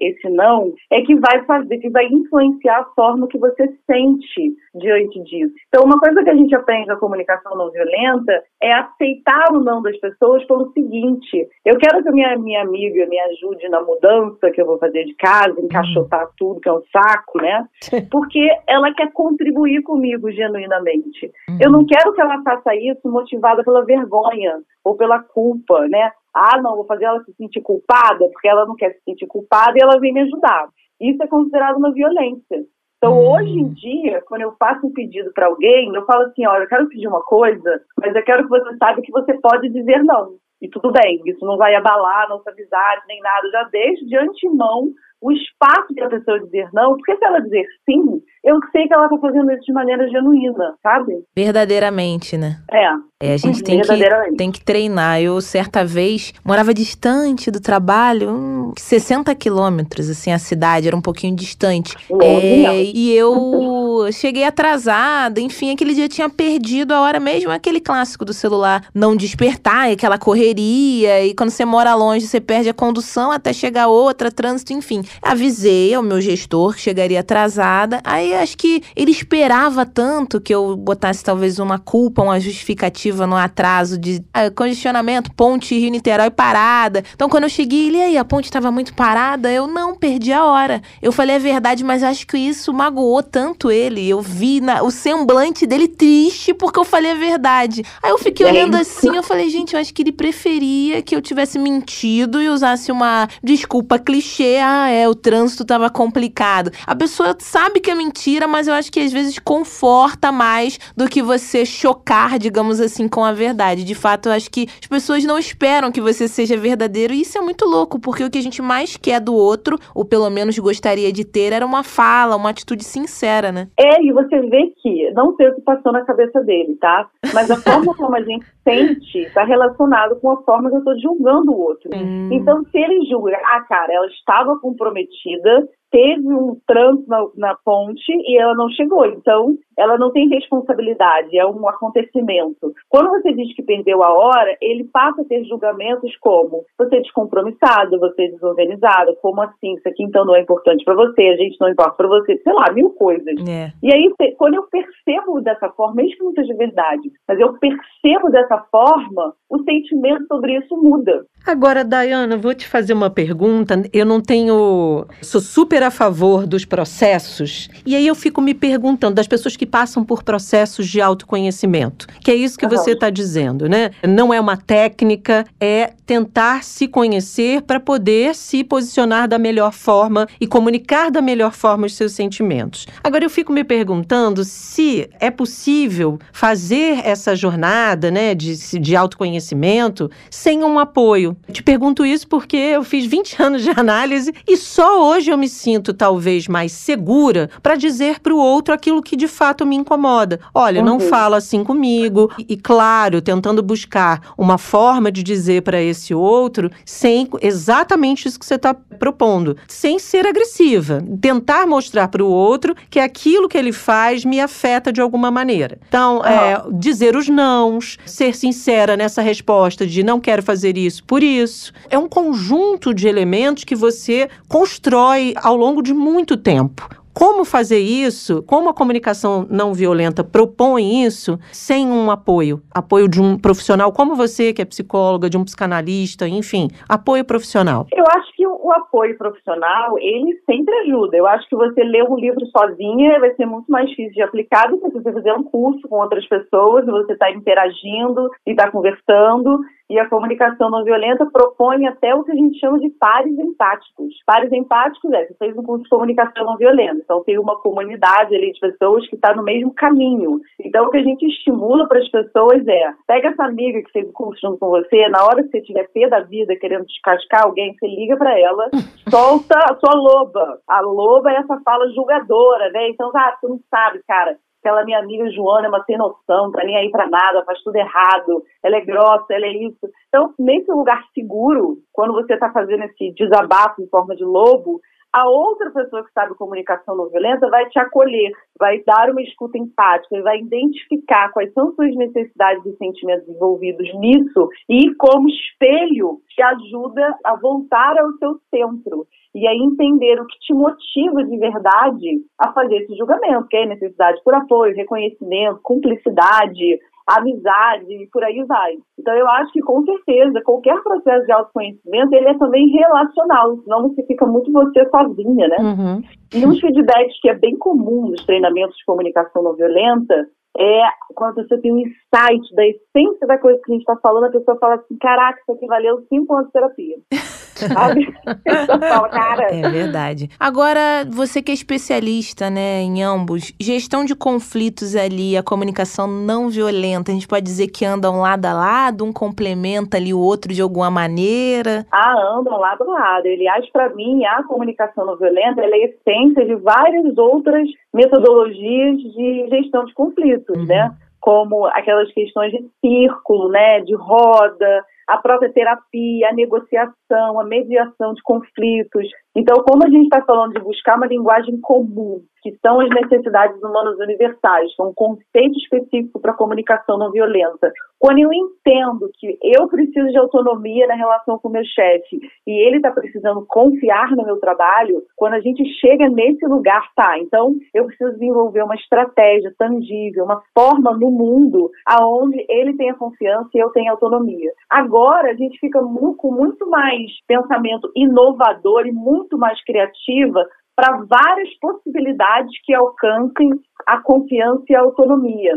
esse 0.00 0.28
não 0.30 0.72
é 0.90 1.00
que 1.02 1.14
vai 1.16 1.44
fazer, 1.44 1.78
que 1.78 1.90
vai 1.90 2.06
influenciar 2.06 2.80
a 2.80 2.84
forma 2.94 3.28
que 3.28 3.38
você 3.38 3.66
sente 3.90 4.54
diante 4.74 5.22
disso. 5.24 5.54
Então, 5.68 5.84
uma 5.84 5.98
coisa 5.98 6.22
que 6.22 6.30
a 6.30 6.34
gente 6.34 6.54
aprende 6.54 6.86
na 6.86 6.96
comunicação 6.96 7.56
não 7.56 7.70
violenta 7.70 8.42
é 8.62 8.72
aceitar 8.72 9.52
o 9.52 9.60
não 9.60 9.82
das 9.82 9.96
pessoas 9.98 10.44
pelo 10.44 10.72
seguinte: 10.72 11.48
eu 11.64 11.76
quero 11.78 12.02
que 12.02 12.08
a 12.08 12.12
minha, 12.12 12.36
minha 12.36 12.62
amiga 12.62 13.06
me 13.06 13.18
ajude 13.20 13.68
na 13.68 13.80
mudança 13.82 14.50
que 14.50 14.60
eu 14.60 14.66
vou 14.66 14.78
fazer 14.78 15.04
de 15.04 15.14
casa, 15.14 15.60
encaixotar 15.60 16.24
uhum. 16.24 16.32
tudo, 16.36 16.60
que 16.60 16.68
é 16.68 16.72
um 16.72 16.82
saco, 16.92 17.38
né? 17.40 17.66
Porque 18.10 18.48
ela 18.66 18.92
quer 18.94 19.12
contribuir 19.12 19.82
comigo 19.82 20.30
genuinamente. 20.30 21.32
Uhum. 21.48 21.58
Eu 21.60 21.70
não 21.70 21.84
quero 21.86 22.12
que 22.12 22.20
ela 22.20 22.42
faça 22.42 22.74
isso 22.74 23.08
motivada 23.08 23.62
pela 23.64 23.84
vergonha 23.84 24.60
ou 24.84 24.94
pela 24.96 25.18
culpa, 25.20 25.88
né? 25.88 26.12
Ah, 26.36 26.60
não, 26.60 26.76
vou 26.76 26.84
fazer 26.84 27.04
ela 27.04 27.22
se 27.24 27.32
sentir 27.34 27.62
culpada 27.62 28.28
porque 28.32 28.46
ela 28.46 28.66
não 28.66 28.76
quer 28.76 28.92
se 28.92 29.00
sentir 29.04 29.26
culpada 29.26 29.72
e 29.76 29.82
ela 29.82 29.98
vem 29.98 30.12
me 30.12 30.20
ajudar. 30.20 30.68
Isso 31.00 31.22
é 31.22 31.26
considerado 31.26 31.76
uma 31.78 31.92
violência. 31.92 32.64
Então, 32.98 33.18
hum. 33.18 33.32
hoje 33.32 33.50
em 33.50 33.68
dia, 33.72 34.22
quando 34.26 34.42
eu 34.42 34.52
faço 34.58 34.86
um 34.86 34.92
pedido 34.92 35.32
para 35.32 35.46
alguém, 35.46 35.94
eu 35.94 36.04
falo 36.04 36.22
assim: 36.24 36.46
olha, 36.46 36.64
eu 36.64 36.68
quero 36.68 36.88
pedir 36.88 37.08
uma 37.08 37.22
coisa, 37.22 37.80
mas 38.00 38.14
eu 38.14 38.22
quero 38.22 38.42
que 38.44 38.50
você 38.50 38.76
saiba 38.76 39.02
que 39.02 39.12
você 39.12 39.34
pode 39.34 39.68
dizer 39.70 40.02
não. 40.04 40.34
E 40.60 40.68
tudo 40.68 40.90
bem, 40.90 41.20
isso 41.26 41.44
não 41.44 41.56
vai 41.56 41.74
abalar 41.74 42.24
a 42.24 42.28
nossa 42.28 42.50
amizade 42.50 43.02
nem 43.06 43.20
nada. 43.20 43.46
Eu 43.46 43.50
já 43.52 43.62
deixo 43.64 44.06
de 44.06 44.16
antemão 44.16 44.90
o 45.20 45.32
espaço 45.32 45.94
para 45.94 46.06
a 46.06 46.10
pessoa 46.10 46.40
dizer 46.40 46.68
não, 46.72 46.96
porque 46.96 47.16
se 47.16 47.24
ela 47.24 47.40
dizer 47.40 47.66
sim, 47.84 48.22
eu 48.46 48.60
sei 48.70 48.86
que 48.86 48.94
ela 48.94 49.06
está 49.06 49.18
fazendo 49.18 49.50
isso 49.50 49.64
de 49.64 49.72
maneira 49.72 50.08
genuína, 50.08 50.76
sabe? 50.80 51.12
Verdadeiramente, 51.34 52.38
né? 52.38 52.60
É. 52.70 52.86
É, 53.20 53.32
a 53.32 53.36
gente 53.36 53.62
tem 53.62 53.80
que, 53.80 54.36
tem 54.36 54.52
que 54.52 54.62
treinar. 54.62 55.20
Eu, 55.20 55.40
certa 55.40 55.84
vez, 55.84 56.32
morava 56.44 56.72
distante 56.72 57.50
do 57.50 57.60
trabalho, 57.60 58.30
uns 58.30 58.80
60 58.80 59.34
quilômetros, 59.34 60.08
assim, 60.08 60.32
a 60.32 60.38
cidade 60.38 60.86
era 60.86 60.96
um 60.96 61.00
pouquinho 61.00 61.34
distante. 61.34 61.96
É, 62.22 62.84
e 62.84 63.12
eu 63.16 63.32
cheguei 64.12 64.44
atrasada, 64.44 65.40
enfim, 65.40 65.70
aquele 65.72 65.94
dia 65.94 66.08
tinha 66.08 66.28
perdido 66.28 66.92
a 66.92 67.00
hora 67.00 67.20
mesmo, 67.20 67.50
aquele 67.50 67.80
clássico 67.80 68.24
do 68.24 68.32
celular 68.32 68.86
não 68.94 69.16
despertar, 69.16 69.90
aquela 69.90 70.18
correria, 70.18 71.24
e 71.24 71.34
quando 71.34 71.50
você 71.50 71.64
mora 71.64 71.94
longe, 71.94 72.26
você 72.26 72.40
perde 72.40 72.68
a 72.68 72.74
condução 72.74 73.30
até 73.30 73.52
chegar 73.52 73.88
outra, 73.88 74.30
trânsito, 74.30 74.72
enfim. 74.72 75.02
Avisei 75.22 75.94
ao 75.94 76.02
meu 76.02 76.20
gestor 76.20 76.74
que 76.74 76.80
chegaria 76.80 77.20
atrasada, 77.20 78.00
aí 78.04 78.34
acho 78.34 78.56
que 78.56 78.82
ele 78.94 79.10
esperava 79.10 79.84
tanto 79.84 80.40
que 80.40 80.54
eu 80.54 80.76
botasse 80.76 81.22
talvez 81.22 81.58
uma 81.58 81.78
culpa, 81.78 82.22
uma 82.22 82.40
justificativa 82.40 83.26
no 83.26 83.36
atraso 83.36 83.98
de 83.98 84.22
ah, 84.32 84.50
congestionamento, 84.50 85.32
ponte 85.32 85.78
Rio-Niterói 85.78 86.30
parada. 86.30 87.02
Então, 87.14 87.28
quando 87.28 87.44
eu 87.44 87.50
cheguei, 87.50 87.88
ele 87.88 88.02
aí, 88.02 88.18
a 88.18 88.24
ponte 88.24 88.46
estava 88.46 88.70
muito 88.70 88.94
parada, 88.94 89.50
eu 89.50 89.66
não 89.66 89.94
perdi 89.94 90.32
a 90.32 90.44
hora. 90.44 90.82
Eu 91.00 91.12
falei 91.12 91.36
a 91.36 91.38
verdade, 91.38 91.84
mas 91.84 92.02
acho 92.02 92.26
que 92.26 92.36
isso 92.36 92.72
magoou 92.72 93.22
tanto 93.22 93.70
ele. 93.70 93.85
Eu 93.86 94.20
vi 94.20 94.60
na, 94.60 94.82
o 94.82 94.90
semblante 94.90 95.66
dele 95.66 95.86
triste 95.86 96.52
porque 96.52 96.78
eu 96.78 96.84
falei 96.84 97.12
a 97.12 97.14
verdade. 97.14 97.84
Aí 98.02 98.10
eu 98.10 98.18
fiquei 98.18 98.44
olhando 98.44 98.74
assim, 98.76 99.14
eu 99.14 99.22
falei, 99.22 99.48
gente, 99.48 99.74
eu 99.74 99.80
acho 99.80 99.94
que 99.94 100.02
ele 100.02 100.12
preferia 100.12 101.00
que 101.02 101.14
eu 101.14 101.22
tivesse 101.22 101.58
mentido 101.58 102.42
e 102.42 102.48
usasse 102.48 102.90
uma 102.90 103.28
desculpa 103.42 103.98
clichê. 103.98 104.58
Ah, 104.62 104.88
é, 104.90 105.08
o 105.08 105.14
trânsito 105.14 105.62
estava 105.62 105.88
complicado. 105.88 106.72
A 106.86 106.94
pessoa 106.94 107.36
sabe 107.38 107.80
que 107.80 107.90
é 107.90 107.94
mentira, 107.94 108.48
mas 108.48 108.66
eu 108.66 108.74
acho 108.74 108.90
que 108.90 109.00
às 109.00 109.12
vezes 109.12 109.38
conforta 109.38 110.32
mais 110.32 110.78
do 110.96 111.08
que 111.08 111.22
você 111.22 111.64
chocar, 111.64 112.38
digamos 112.38 112.80
assim 112.80 112.96
assim 112.96 113.08
com 113.08 113.24
a 113.24 113.32
verdade. 113.32 113.84
De 113.84 113.94
fato, 113.94 114.28
eu 114.28 114.32
acho 114.32 114.50
que 114.50 114.68
as 114.80 114.86
pessoas 114.86 115.24
não 115.24 115.38
esperam 115.38 115.92
que 115.92 116.00
você 116.00 116.26
seja 116.26 116.56
verdadeiro 116.56 117.12
e 117.12 117.20
isso 117.20 117.36
é 117.36 117.40
muito 117.40 117.64
louco, 117.64 117.98
porque 117.98 118.24
o 118.24 118.30
que 118.30 118.38
a 118.38 118.42
gente 118.42 118.62
mais 118.62 118.96
quer 118.96 119.20
do 119.20 119.34
outro, 119.34 119.78
ou 119.94 120.04
pelo 120.04 120.28
menos 120.30 120.58
gostaria 120.58 121.12
de 121.12 121.24
ter, 121.24 121.52
era 121.52 121.64
uma 121.64 121.82
fala, 121.82 122.36
uma 122.36 122.50
atitude 122.50 122.84
sincera, 122.84 123.52
né? 123.52 123.68
É, 123.78 124.02
e 124.02 124.10
você 124.10 124.40
vê 124.40 124.72
que, 124.80 125.10
não 125.12 125.36
sei 125.36 125.48
o 125.48 125.54
que 125.54 125.60
passou 125.60 125.92
na 125.92 126.04
cabeça 126.04 126.42
dele, 126.42 126.76
tá? 126.76 127.10
Mas 127.34 127.50
a 127.50 127.56
forma 127.56 127.94
como 127.94 128.16
a 128.16 128.22
gente 128.22 128.46
sente 128.66 129.18
está 129.18 129.44
relacionado 129.44 130.18
com 130.20 130.32
a 130.32 130.42
forma 130.42 130.68
que 130.68 130.76
eu 130.76 130.80
estou 130.80 130.98
julgando 130.98 131.52
o 131.52 131.60
outro. 131.60 131.90
Hum. 131.94 132.28
Então, 132.32 132.64
se 132.64 132.78
ele 132.78 133.06
julga, 133.06 133.36
ah, 133.36 133.60
cara, 133.62 133.92
ela 133.92 134.06
estava 134.06 134.58
comprometida, 134.58 135.68
teve 135.90 136.28
um 136.28 136.56
trânsito 136.66 137.08
na, 137.08 137.26
na, 137.36 137.56
ponte 137.64 138.02
e 138.08 138.38
ela 138.38 138.54
não 138.54 138.68
chegou. 138.70 139.06
Então, 139.06 139.56
ela 139.78 139.96
não 139.98 140.10
tem 140.10 140.28
responsabilidade, 140.28 141.38
é 141.38 141.46
um 141.46 141.68
acontecimento. 141.68 142.72
Quando 142.88 143.10
você 143.10 143.32
diz 143.32 143.54
que 143.54 143.62
perdeu 143.62 144.02
a 144.02 144.12
hora, 144.12 144.56
ele 144.60 144.84
passa 144.84 145.22
a 145.22 145.24
ter 145.24 145.44
julgamentos 145.44 146.14
como 146.20 146.64
você 146.78 146.96
é 146.96 147.00
descompromissado, 147.00 147.98
você 147.98 148.24
é 148.24 148.28
desorganizado, 148.28 149.16
como 149.22 149.42
assim? 149.42 149.74
Isso 149.74 149.88
aqui 149.88 150.02
então 150.02 150.24
não 150.24 150.34
é 150.34 150.40
importante 150.40 150.84
para 150.84 150.94
você, 150.94 151.22
a 151.22 151.36
gente 151.36 151.56
não 151.60 151.68
importa 151.68 151.92
para 151.92 152.08
você, 152.08 152.36
sei 152.38 152.52
lá, 152.52 152.70
mil 152.72 152.90
coisas. 152.90 153.34
É. 153.48 153.72
E 153.82 153.94
aí, 153.94 154.12
quando 154.36 154.54
eu 154.54 154.64
percebo 154.64 155.40
dessa 155.40 155.68
forma, 155.70 155.96
mesmo 155.96 156.16
que 156.16 156.24
não 156.24 156.32
seja 156.32 156.54
verdade, 156.54 157.10
mas 157.28 157.38
eu 157.38 157.54
percebo 157.54 158.30
dessa 158.30 158.55
forma, 158.64 159.34
o 159.48 159.62
sentimento 159.62 160.26
sobre 160.28 160.56
isso 160.58 160.76
muda. 160.76 161.26
Agora, 161.46 161.84
Dayana, 161.84 162.36
vou 162.36 162.52
te 162.52 162.66
fazer 162.66 162.92
uma 162.92 163.08
pergunta. 163.08 163.80
Eu 163.92 164.04
não 164.04 164.20
tenho. 164.20 165.06
Sou 165.22 165.40
super 165.40 165.80
a 165.84 165.92
favor 165.92 166.44
dos 166.44 166.64
processos. 166.64 167.70
E 167.86 167.94
aí 167.94 168.04
eu 168.04 168.16
fico 168.16 168.42
me 168.42 168.52
perguntando 168.52 169.14
das 169.14 169.28
pessoas 169.28 169.56
que 169.56 169.64
passam 169.64 170.04
por 170.04 170.24
processos 170.24 170.88
de 170.88 171.00
autoconhecimento. 171.00 172.08
Que 172.20 172.32
é 172.32 172.34
isso 172.34 172.58
que 172.58 172.64
uhum. 172.64 172.72
você 172.72 172.90
está 172.90 173.10
dizendo, 173.10 173.68
né? 173.68 173.92
Não 174.02 174.34
é 174.34 174.40
uma 174.40 174.56
técnica, 174.56 175.46
é 175.60 175.92
tentar 176.04 176.64
se 176.64 176.88
conhecer 176.88 177.62
para 177.62 177.78
poder 177.78 178.34
se 178.34 178.64
posicionar 178.64 179.28
da 179.28 179.38
melhor 179.38 179.72
forma 179.72 180.26
e 180.40 180.48
comunicar 180.48 181.12
da 181.12 181.22
melhor 181.22 181.52
forma 181.52 181.86
os 181.86 181.94
seus 181.94 182.12
sentimentos. 182.12 182.86
Agora 183.04 183.24
eu 183.24 183.30
fico 183.30 183.52
me 183.52 183.62
perguntando 183.62 184.44
se 184.44 185.08
é 185.20 185.30
possível 185.30 186.18
fazer 186.32 187.00
essa 187.04 187.36
jornada, 187.36 188.10
né, 188.10 188.34
de, 188.34 188.80
de 188.80 188.96
autoconhecimento 188.96 190.10
sem 190.28 190.64
um 190.64 190.78
apoio 190.78 191.35
te 191.50 191.62
pergunto 191.62 192.04
isso 192.04 192.26
porque 192.26 192.56
eu 192.56 192.82
fiz 192.82 193.06
20 193.06 193.40
anos 193.42 193.62
de 193.62 193.70
análise 193.70 194.32
e 194.46 194.56
só 194.56 195.08
hoje 195.08 195.30
eu 195.30 195.38
me 195.38 195.48
sinto 195.48 195.94
talvez 195.94 196.48
mais 196.48 196.72
segura 196.72 197.48
para 197.62 197.76
dizer 197.76 198.20
para 198.20 198.34
o 198.34 198.38
outro 198.38 198.74
aquilo 198.74 199.02
que 199.02 199.16
de 199.16 199.28
fato 199.28 199.64
me 199.64 199.76
incomoda. 199.76 200.40
Olha, 200.54 200.80
uhum. 200.80 200.86
não 200.86 201.00
fala 201.00 201.36
assim 201.36 201.62
comigo. 201.62 202.30
E, 202.38 202.46
e, 202.50 202.56
claro, 202.56 203.20
tentando 203.20 203.62
buscar 203.62 204.32
uma 204.36 204.58
forma 204.58 205.10
de 205.10 205.22
dizer 205.22 205.62
para 205.62 205.80
esse 205.80 206.14
outro 206.14 206.70
sem 206.84 207.28
exatamente 207.40 208.26
isso 208.28 208.38
que 208.38 208.46
você 208.46 208.54
está 208.54 208.74
propondo, 208.74 209.56
sem 209.68 209.98
ser 209.98 210.26
agressiva. 210.26 211.02
Tentar 211.20 211.66
mostrar 211.66 212.08
para 212.08 212.24
o 212.24 212.28
outro 212.28 212.74
que 212.90 212.98
aquilo 212.98 213.48
que 213.48 213.58
ele 213.58 213.72
faz 213.72 214.24
me 214.24 214.40
afeta 214.40 214.92
de 214.92 215.00
alguma 215.00 215.30
maneira. 215.30 215.78
Então, 215.88 216.18
uhum. 216.18 216.24
é, 216.24 216.62
dizer 216.72 217.16
os 217.16 217.28
nãos, 217.28 217.98
ser 218.04 218.34
sincera 218.34 218.96
nessa 218.96 219.22
resposta 219.22 219.86
de 219.86 220.02
não 220.02 220.20
quero 220.20 220.42
fazer 220.42 220.76
isso 220.76 221.04
por 221.04 221.15
isso. 221.22 221.72
É 221.90 221.98
um 221.98 222.08
conjunto 222.08 222.92
de 222.92 223.08
elementos 223.08 223.64
que 223.64 223.74
você 223.74 224.28
constrói 224.48 225.34
ao 225.36 225.56
longo 225.56 225.82
de 225.82 225.94
muito 225.94 226.36
tempo. 226.36 226.88
Como 227.18 227.46
fazer 227.46 227.78
isso? 227.78 228.42
Como 228.42 228.68
a 228.68 228.74
comunicação 228.74 229.46
não 229.48 229.72
violenta 229.72 230.22
propõe 230.22 231.02
isso 231.02 231.38
sem 231.50 231.86
um 231.90 232.10
apoio? 232.10 232.60
Apoio 232.70 233.08
de 233.08 233.22
um 233.22 233.38
profissional 233.38 233.90
como 233.90 234.14
você, 234.14 234.52
que 234.52 234.60
é 234.60 234.66
psicóloga, 234.66 235.30
de 235.30 235.38
um 235.38 235.42
psicanalista, 235.42 236.28
enfim, 236.28 236.68
apoio 236.86 237.24
profissional. 237.24 237.86
Eu 237.90 238.04
acho 238.14 238.36
que 238.36 238.46
o 238.46 238.70
apoio 238.70 239.16
profissional, 239.16 239.98
ele 239.98 240.38
sempre 240.44 240.74
ajuda. 240.80 241.16
Eu 241.16 241.26
acho 241.26 241.48
que 241.48 241.56
você 241.56 241.82
ler 241.84 242.04
um 242.04 242.16
livro 242.16 242.44
sozinha 242.54 243.18
vai 243.18 243.34
ser 243.34 243.46
muito 243.46 243.72
mais 243.72 243.88
difícil 243.88 244.12
de 244.12 244.22
aplicar 244.22 244.68
do 244.68 244.78
que 244.78 244.90
você 244.90 245.10
fazer 245.10 245.32
um 245.32 245.42
curso 245.42 245.88
com 245.88 245.96
outras 245.96 246.28
pessoas, 246.28 246.84
você 246.84 247.14
está 247.14 247.30
interagindo 247.30 248.28
e 248.46 248.50
está 248.50 248.70
conversando. 248.70 249.58
E 249.88 249.98
a 249.98 250.08
comunicação 250.08 250.68
não 250.68 250.82
violenta 250.82 251.26
propõe 251.26 251.86
até 251.86 252.14
o 252.14 252.24
que 252.24 252.32
a 252.32 252.34
gente 252.34 252.58
chama 252.58 252.78
de 252.78 252.90
pares 252.90 253.38
empáticos. 253.38 254.14
Pares 254.26 254.52
empáticos 254.52 255.12
é, 255.12 255.26
você 255.26 255.34
fez 255.34 255.56
um 255.56 255.62
curso 255.62 255.84
de 255.84 255.90
comunicação 255.90 256.44
não 256.44 256.56
violenta, 256.56 257.00
então 257.02 257.22
tem 257.22 257.38
uma 257.38 257.60
comunidade 257.60 258.34
ali 258.34 258.52
de 258.52 258.58
pessoas 258.58 259.08
que 259.08 259.14
está 259.14 259.34
no 259.34 259.44
mesmo 259.44 259.72
caminho. 259.74 260.40
Então 260.60 260.86
o 260.86 260.90
que 260.90 260.98
a 260.98 261.02
gente 261.02 261.24
estimula 261.26 261.88
para 261.88 262.00
as 262.00 262.08
pessoas 262.08 262.66
é, 262.66 262.92
pega 263.06 263.28
essa 263.28 263.44
amiga 263.44 263.80
que 263.82 263.92
fez 263.92 264.08
o 264.08 264.12
curso 264.12 264.40
junto 264.40 264.58
com 264.58 264.70
você, 264.70 265.08
na 265.08 265.24
hora 265.24 265.42
que 265.42 265.50
você 265.50 265.60
tiver 265.62 265.88
pé 265.92 266.08
da 266.08 266.20
vida 266.20 266.56
querendo 266.56 266.86
descascar 266.86 267.44
alguém, 267.44 267.74
você 267.74 267.86
liga 267.86 268.16
para 268.16 268.38
ela, 268.38 268.68
solta 269.08 269.58
a 269.58 269.76
sua 269.76 269.94
loba. 269.94 270.58
A 270.68 270.80
loba 270.80 271.30
é 271.30 271.36
essa 271.36 271.60
fala 271.64 271.88
julgadora, 271.92 272.70
né? 272.70 272.88
Então, 272.88 273.10
ah, 273.14 273.36
você 273.38 273.48
não 273.48 273.60
sabe, 273.70 274.00
cara, 274.06 274.36
aquela 274.66 274.84
minha 274.84 274.98
amiga 274.98 275.30
Joana 275.30 275.66
é 275.66 275.68
uma 275.68 275.84
sem 275.84 275.96
noção, 275.96 276.50
tá 276.50 276.64
nem 276.64 276.76
aí 276.76 276.90
para 276.90 277.08
nada, 277.08 277.44
faz 277.44 277.62
tudo 277.62 277.76
errado, 277.76 278.42
ela 278.64 278.76
é 278.76 278.80
grossa, 278.80 279.26
ela 279.30 279.46
é 279.46 279.52
isso. 279.52 279.88
Então, 280.08 280.34
nesse 280.38 280.70
lugar 280.72 281.04
seguro, 281.14 281.78
quando 281.92 282.12
você 282.12 282.34
está 282.34 282.50
fazendo 282.50 282.82
esse 282.82 283.12
desabafo 283.14 283.80
em 283.80 283.88
forma 283.88 284.16
de 284.16 284.24
lobo, 284.24 284.80
a 285.12 285.26
outra 285.28 285.70
pessoa 285.70 286.04
que 286.04 286.12
sabe 286.12 286.34
comunicação 286.34 286.96
não 286.96 287.08
violenta 287.08 287.48
vai 287.48 287.66
te 287.70 287.78
acolher, 287.78 288.32
vai 288.58 288.82
dar 288.84 289.08
uma 289.10 289.22
escuta 289.22 289.56
empática, 289.56 290.20
vai 290.22 290.40
identificar 290.40 291.30
quais 291.32 291.52
são 291.52 291.72
suas 291.74 291.94
necessidades 291.94 292.66
e 292.66 292.76
sentimentos 292.76 293.26
envolvidos 293.28 293.88
nisso 293.94 294.48
e, 294.68 294.92
como 294.96 295.28
espelho, 295.28 296.20
te 296.28 296.42
ajuda 296.42 297.16
a 297.24 297.36
voltar 297.36 297.96
ao 297.98 298.12
seu 298.18 298.38
centro 298.50 299.06
e 299.36 299.46
aí 299.46 299.58
entender 299.58 300.18
o 300.18 300.26
que 300.26 300.38
te 300.38 300.54
motiva 300.54 301.22
de 301.22 301.36
verdade 301.36 302.22
a 302.40 302.52
fazer 302.54 302.76
esse 302.76 302.96
julgamento, 302.96 303.46
que 303.48 303.56
é 303.58 303.66
necessidade 303.66 304.18
por 304.24 304.34
apoio, 304.34 304.74
reconhecimento, 304.74 305.60
cumplicidade, 305.62 306.80
amizade 307.06 307.92
e 307.92 308.08
por 308.10 308.24
aí 308.24 308.42
vai. 308.44 308.72
Então 308.98 309.12
eu 309.12 309.28
acho 309.28 309.52
que 309.52 309.60
com 309.60 309.84
certeza 309.84 310.40
qualquer 310.42 310.82
processo 310.82 311.26
de 311.26 311.32
autoconhecimento 311.32 312.14
ele 312.14 312.28
é 312.28 312.38
também 312.38 312.66
relacional, 312.68 313.58
senão 313.58 313.88
você 313.90 314.02
fica 314.06 314.24
muito 314.24 314.50
você 314.50 314.88
sozinha, 314.88 315.48
né? 315.48 315.56
Uhum. 315.60 316.02
E 316.34 316.46
um 316.46 316.58
feedbacks 316.58 317.20
que 317.20 317.28
é 317.28 317.34
bem 317.34 317.58
comum 317.58 318.08
nos 318.08 318.24
treinamentos 318.24 318.74
de 318.74 318.86
comunicação 318.86 319.42
não 319.42 319.54
violenta 319.54 320.14
é 320.58 320.82
quando 321.14 321.34
você 321.34 321.60
tem 321.60 321.74
um 321.74 321.78
insight 321.78 322.54
da 322.54 322.66
essência 322.66 323.26
da 323.26 323.36
coisa 323.36 323.60
que 323.62 323.70
a 323.70 323.74
gente 323.74 323.82
está 323.82 323.96
falando, 323.96 324.24
a 324.24 324.30
pessoa 324.30 324.56
fala 324.58 324.76
assim, 324.76 324.96
caraca, 324.98 325.38
isso 325.40 325.52
aqui 325.52 325.66
valeu 325.66 326.00
cinco 326.08 326.34
anos 326.34 326.46
de 326.46 326.52
terapia. 326.52 326.96
Sabe? 327.56 328.14
fala, 328.80 329.08
cara. 329.08 329.54
É 329.54 329.68
verdade. 329.68 330.30
Agora, 330.38 331.04
você 331.08 331.42
que 331.42 331.50
é 331.50 331.54
especialista, 331.54 332.50
né, 332.50 332.80
em 332.82 333.02
ambos, 333.02 333.52
gestão 333.60 334.04
de 334.04 334.14
conflitos 334.14 334.94
ali, 334.94 335.36
a 335.36 335.42
comunicação 335.42 336.06
não 336.06 336.48
violenta, 336.48 337.10
a 337.10 337.14
gente 337.14 337.28
pode 337.28 337.44
dizer 337.44 337.68
que 337.68 337.84
andam 337.84 338.20
lado 338.20 338.44
a 338.46 338.52
lado, 338.52 339.04
um 339.04 339.12
complementa 339.12 339.96
ali 339.96 340.12
o 340.12 340.20
outro 340.20 340.52
de 340.52 340.60
alguma 340.60 340.90
maneira? 340.90 341.86
Ah, 341.90 342.14
andam 342.36 342.58
lado 342.58 342.82
a 342.84 342.92
lado. 342.92 343.26
Aliás, 343.26 343.68
para 343.70 343.88
mim, 343.94 344.24
a 344.24 344.42
comunicação 344.44 345.06
não 345.06 345.16
violenta 345.16 345.62
é 345.62 345.64
a 345.64 345.78
essência 345.78 346.44
de 346.44 346.54
várias 346.56 347.16
outras 347.16 347.68
metodologias 347.92 348.98
de 348.98 349.48
gestão 349.50 349.84
de 349.84 349.94
conflitos, 349.94 350.56
uhum. 350.56 350.66
né? 350.66 350.92
Como 351.20 351.66
aquelas 351.66 352.12
questões 352.12 352.52
de 352.52 352.64
círculo, 352.80 353.48
né, 353.48 353.80
de 353.80 353.94
roda, 353.96 354.84
a 355.06 355.18
própria 355.18 355.52
terapia, 355.52 356.28
a 356.28 356.34
negociação, 356.34 357.40
a 357.40 357.44
mediação 357.44 358.12
de 358.14 358.22
conflitos. 358.22 359.06
Então, 359.36 359.62
como 359.62 359.84
a 359.84 359.88
gente 359.88 360.04
está 360.04 360.22
falando 360.24 360.54
de 360.54 360.60
buscar 360.60 360.96
uma 360.96 361.06
linguagem 361.06 361.60
comum, 361.60 362.24
que 362.46 362.56
são 362.64 362.78
as 362.78 362.88
necessidades 362.90 363.60
humanas 363.60 363.98
universais, 363.98 364.70
um 364.78 364.92
conceito 364.94 365.58
específico 365.58 366.20
para 366.20 366.30
a 366.30 366.36
comunicação 366.36 366.96
não 366.96 367.10
violenta, 367.10 367.72
quando 367.98 368.20
eu 368.20 368.32
entendo 368.32 369.10
que 369.18 369.36
eu 369.42 369.66
preciso 369.66 370.06
de 370.08 370.18
autonomia 370.18 370.86
na 370.86 370.94
relação 370.94 371.40
com 371.40 371.48
o 371.48 371.50
meu 371.50 371.64
chefe 371.64 372.20
e 372.46 372.52
ele 372.68 372.76
está 372.76 372.92
precisando 372.92 373.44
confiar 373.48 374.10
no 374.10 374.24
meu 374.24 374.38
trabalho, 374.38 375.02
quando 375.16 375.34
a 375.34 375.40
gente 375.40 375.64
chega 375.80 376.08
nesse 376.08 376.46
lugar, 376.46 376.88
tá, 376.94 377.18
então 377.18 377.52
eu 377.74 377.86
preciso 377.86 378.12
desenvolver 378.12 378.62
uma 378.62 378.76
estratégia 378.76 379.52
tangível, 379.58 380.24
uma 380.24 380.40
forma 380.56 380.96
no 380.96 381.10
mundo 381.10 381.70
aonde 381.84 382.44
ele 382.48 382.76
tenha 382.76 382.94
confiança 382.94 383.50
e 383.54 383.58
eu 383.58 383.70
tenha 383.70 383.90
autonomia. 383.90 384.52
Agora 384.70 385.32
a 385.32 385.34
gente 385.34 385.58
fica 385.58 385.80
com 385.80 386.30
muito 386.30 386.68
mais 386.70 387.10
pensamento 387.26 387.90
inovador 387.96 388.86
e 388.86 388.92
muito 388.92 389.36
mais 389.36 389.60
criativa 389.64 390.46
para 390.76 391.04
várias 391.08 391.48
possibilidades 391.58 392.52
que 392.62 392.74
alcancem 392.74 393.50
a 393.86 394.00
confiança 394.02 394.64
e 394.68 394.74
a 394.76 394.80
autonomia. 394.80 395.54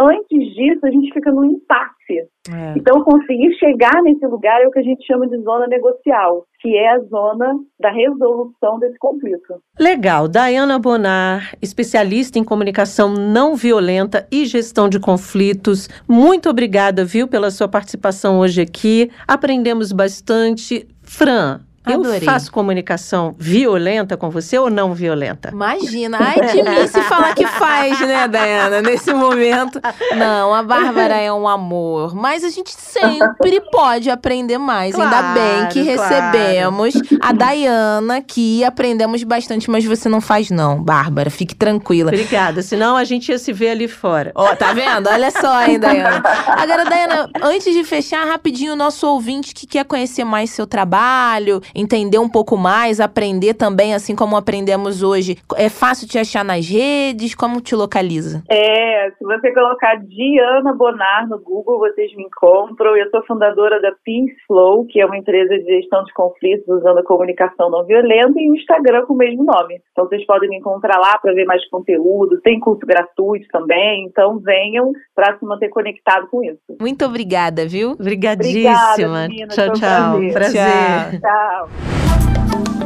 Antes 0.00 0.54
disso, 0.54 0.86
a 0.86 0.90
gente 0.90 1.12
fica 1.12 1.30
no 1.30 1.44
impasse. 1.44 2.26
É. 2.50 2.74
Então, 2.76 3.04
conseguir 3.04 3.54
chegar 3.58 4.02
nesse 4.02 4.26
lugar 4.26 4.62
é 4.62 4.66
o 4.66 4.70
que 4.70 4.78
a 4.78 4.82
gente 4.82 5.06
chama 5.06 5.28
de 5.28 5.38
zona 5.42 5.66
negocial, 5.66 6.46
que 6.60 6.76
é 6.76 6.92
a 6.92 7.00
zona 7.00 7.54
da 7.78 7.90
resolução 7.90 8.78
desse 8.78 8.98
conflito. 8.98 9.62
Legal. 9.78 10.26
Dayana 10.26 10.78
Bonar, 10.78 11.54
especialista 11.60 12.38
em 12.38 12.44
comunicação 12.44 13.12
não 13.12 13.54
violenta 13.54 14.26
e 14.32 14.46
gestão 14.46 14.88
de 14.88 14.98
conflitos. 14.98 15.88
Muito 16.08 16.48
obrigada, 16.48 17.04
viu, 17.04 17.28
pela 17.28 17.50
sua 17.50 17.68
participação 17.68 18.40
hoje 18.40 18.62
aqui. 18.62 19.10
Aprendemos 19.28 19.92
bastante. 19.92 20.88
Fran, 21.02 21.60
Eu 21.86 22.20
faço 22.22 22.52
comunicação 22.52 23.34
violenta 23.36 24.16
com 24.16 24.30
você 24.30 24.56
ou 24.56 24.70
não 24.70 24.94
violenta? 24.94 25.50
Imagina. 25.52 26.18
Ai 26.22 26.52
de 26.52 26.62
mim 26.62 26.86
se 26.86 27.02
falar 27.02 27.34
que 27.34 27.46
faz, 27.46 27.98
né, 28.00 28.28
Dayana, 28.28 28.80
nesse 28.80 29.12
momento. 29.12 29.80
Não, 30.16 30.54
a 30.54 30.62
Bárbara 30.62 31.16
é 31.16 31.32
um 31.32 31.48
amor. 31.48 32.14
Mas 32.14 32.44
a 32.44 32.50
gente 32.50 32.70
sempre 32.70 33.60
pode 33.72 34.10
aprender 34.10 34.58
mais. 34.58 34.94
Claro, 34.94 35.14
Ainda 35.14 35.32
bem 35.34 35.68
que 35.70 35.82
recebemos 35.82 36.94
a 37.20 37.32
Dayana 37.32 38.18
aqui 38.18 38.58
e 38.60 38.64
aprendemos 38.64 39.22
bastante, 39.24 39.70
mas 39.70 39.84
você 39.84 40.08
não 40.08 40.20
faz, 40.20 40.50
não, 40.50 40.82
Bárbara. 40.82 41.30
Fique 41.30 41.54
tranquila. 41.54 42.10
Obrigada, 42.10 42.62
senão 42.62 42.96
a 42.96 43.04
gente 43.04 43.30
ia 43.30 43.38
se 43.38 43.52
ver 43.52 43.70
ali 43.70 43.88
fora. 43.88 44.30
Ó, 44.34 44.54
tá 44.54 44.72
vendo? 44.72 45.08
Olha 45.08 45.30
só, 45.30 45.62
hein, 45.64 45.80
Dayana. 45.80 46.22
Agora, 46.46 46.84
Dayana, 46.84 47.30
antes 47.42 47.74
de 47.74 47.82
fechar, 47.82 48.26
rapidinho, 48.26 48.74
o 48.74 48.76
nosso 48.76 49.06
ouvinte 49.06 49.52
que 49.52 49.66
quer 49.66 49.84
conhecer 49.84 50.24
mais 50.24 50.50
seu 50.50 50.66
trabalho, 50.66 51.60
entender 51.74 52.18
um 52.18 52.28
pouco 52.28 52.56
mais, 52.56 53.00
aprender 53.00 53.54
também, 53.54 53.94
assim 53.94 54.14
como 54.14 54.36
aprendemos 54.36 55.02
hoje. 55.02 55.36
É 55.56 55.68
fácil 55.68 56.08
te 56.08 56.18
achar 56.18 56.44
nas 56.44 56.68
redes? 56.68 57.34
Como 57.34 57.60
te 57.60 57.74
localiza? 57.74 58.42
É, 58.48 59.10
se 59.10 59.24
você 59.24 59.52
colocar 59.52 59.96
Diana 59.96 60.72
Bonar 60.72 61.28
no 61.28 61.38
Google, 61.40 61.78
vocês 61.78 62.14
me 62.16 62.24
encontram. 62.24 62.96
Eu 62.96 63.10
sou 63.10 63.24
fundadora 63.24 63.80
da 63.80 63.92
Peace 64.04 64.34
Flow, 64.46 64.86
que 64.86 65.00
é 65.00 65.06
uma 65.06 65.16
empresa 65.16 65.58
de 65.58 65.64
gestão 65.64 66.04
de 66.04 66.12
conflitos 66.12 66.66
usando 66.68 66.98
a 66.98 67.04
comunicação 67.04 67.70
não 67.70 67.84
violenta, 67.84 68.40
e 68.40 68.50
o 68.50 68.54
Instagram 68.54 69.06
com 69.06 69.14
o 69.14 69.16
mesmo 69.16 69.44
nome. 69.44 69.80
Então 69.92 70.06
vocês 70.06 70.24
podem 70.26 70.48
me 70.48 70.56
encontrar 70.58 70.98
lá 70.98 71.18
para 71.18 71.32
ver 71.32 71.44
mais 71.44 71.66
conteúdo. 71.68 72.40
Tem 72.42 72.60
curso 72.60 72.86
gratuito 72.86 73.46
também, 73.50 74.06
então 74.06 74.38
venham 74.38 74.92
para 75.14 75.38
se 75.38 75.44
manter 75.44 75.68
conectado 75.68 76.28
com 76.28 76.42
isso. 76.42 76.60
Muito 76.80 77.04
obrigada, 77.04 77.66
viu? 77.66 77.92
Obrigadíssima. 77.92 78.70
Obrigada, 78.92 79.28
menina, 79.28 79.48
tchau, 79.48 79.72
tchau. 79.72 80.32
prazer. 80.32 80.32
Prazer. 80.32 81.20
Tchau. 81.20 81.61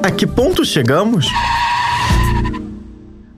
A 0.02 0.10
que 0.10 0.26
ponto 0.26 0.64
chegamos? 0.64 1.26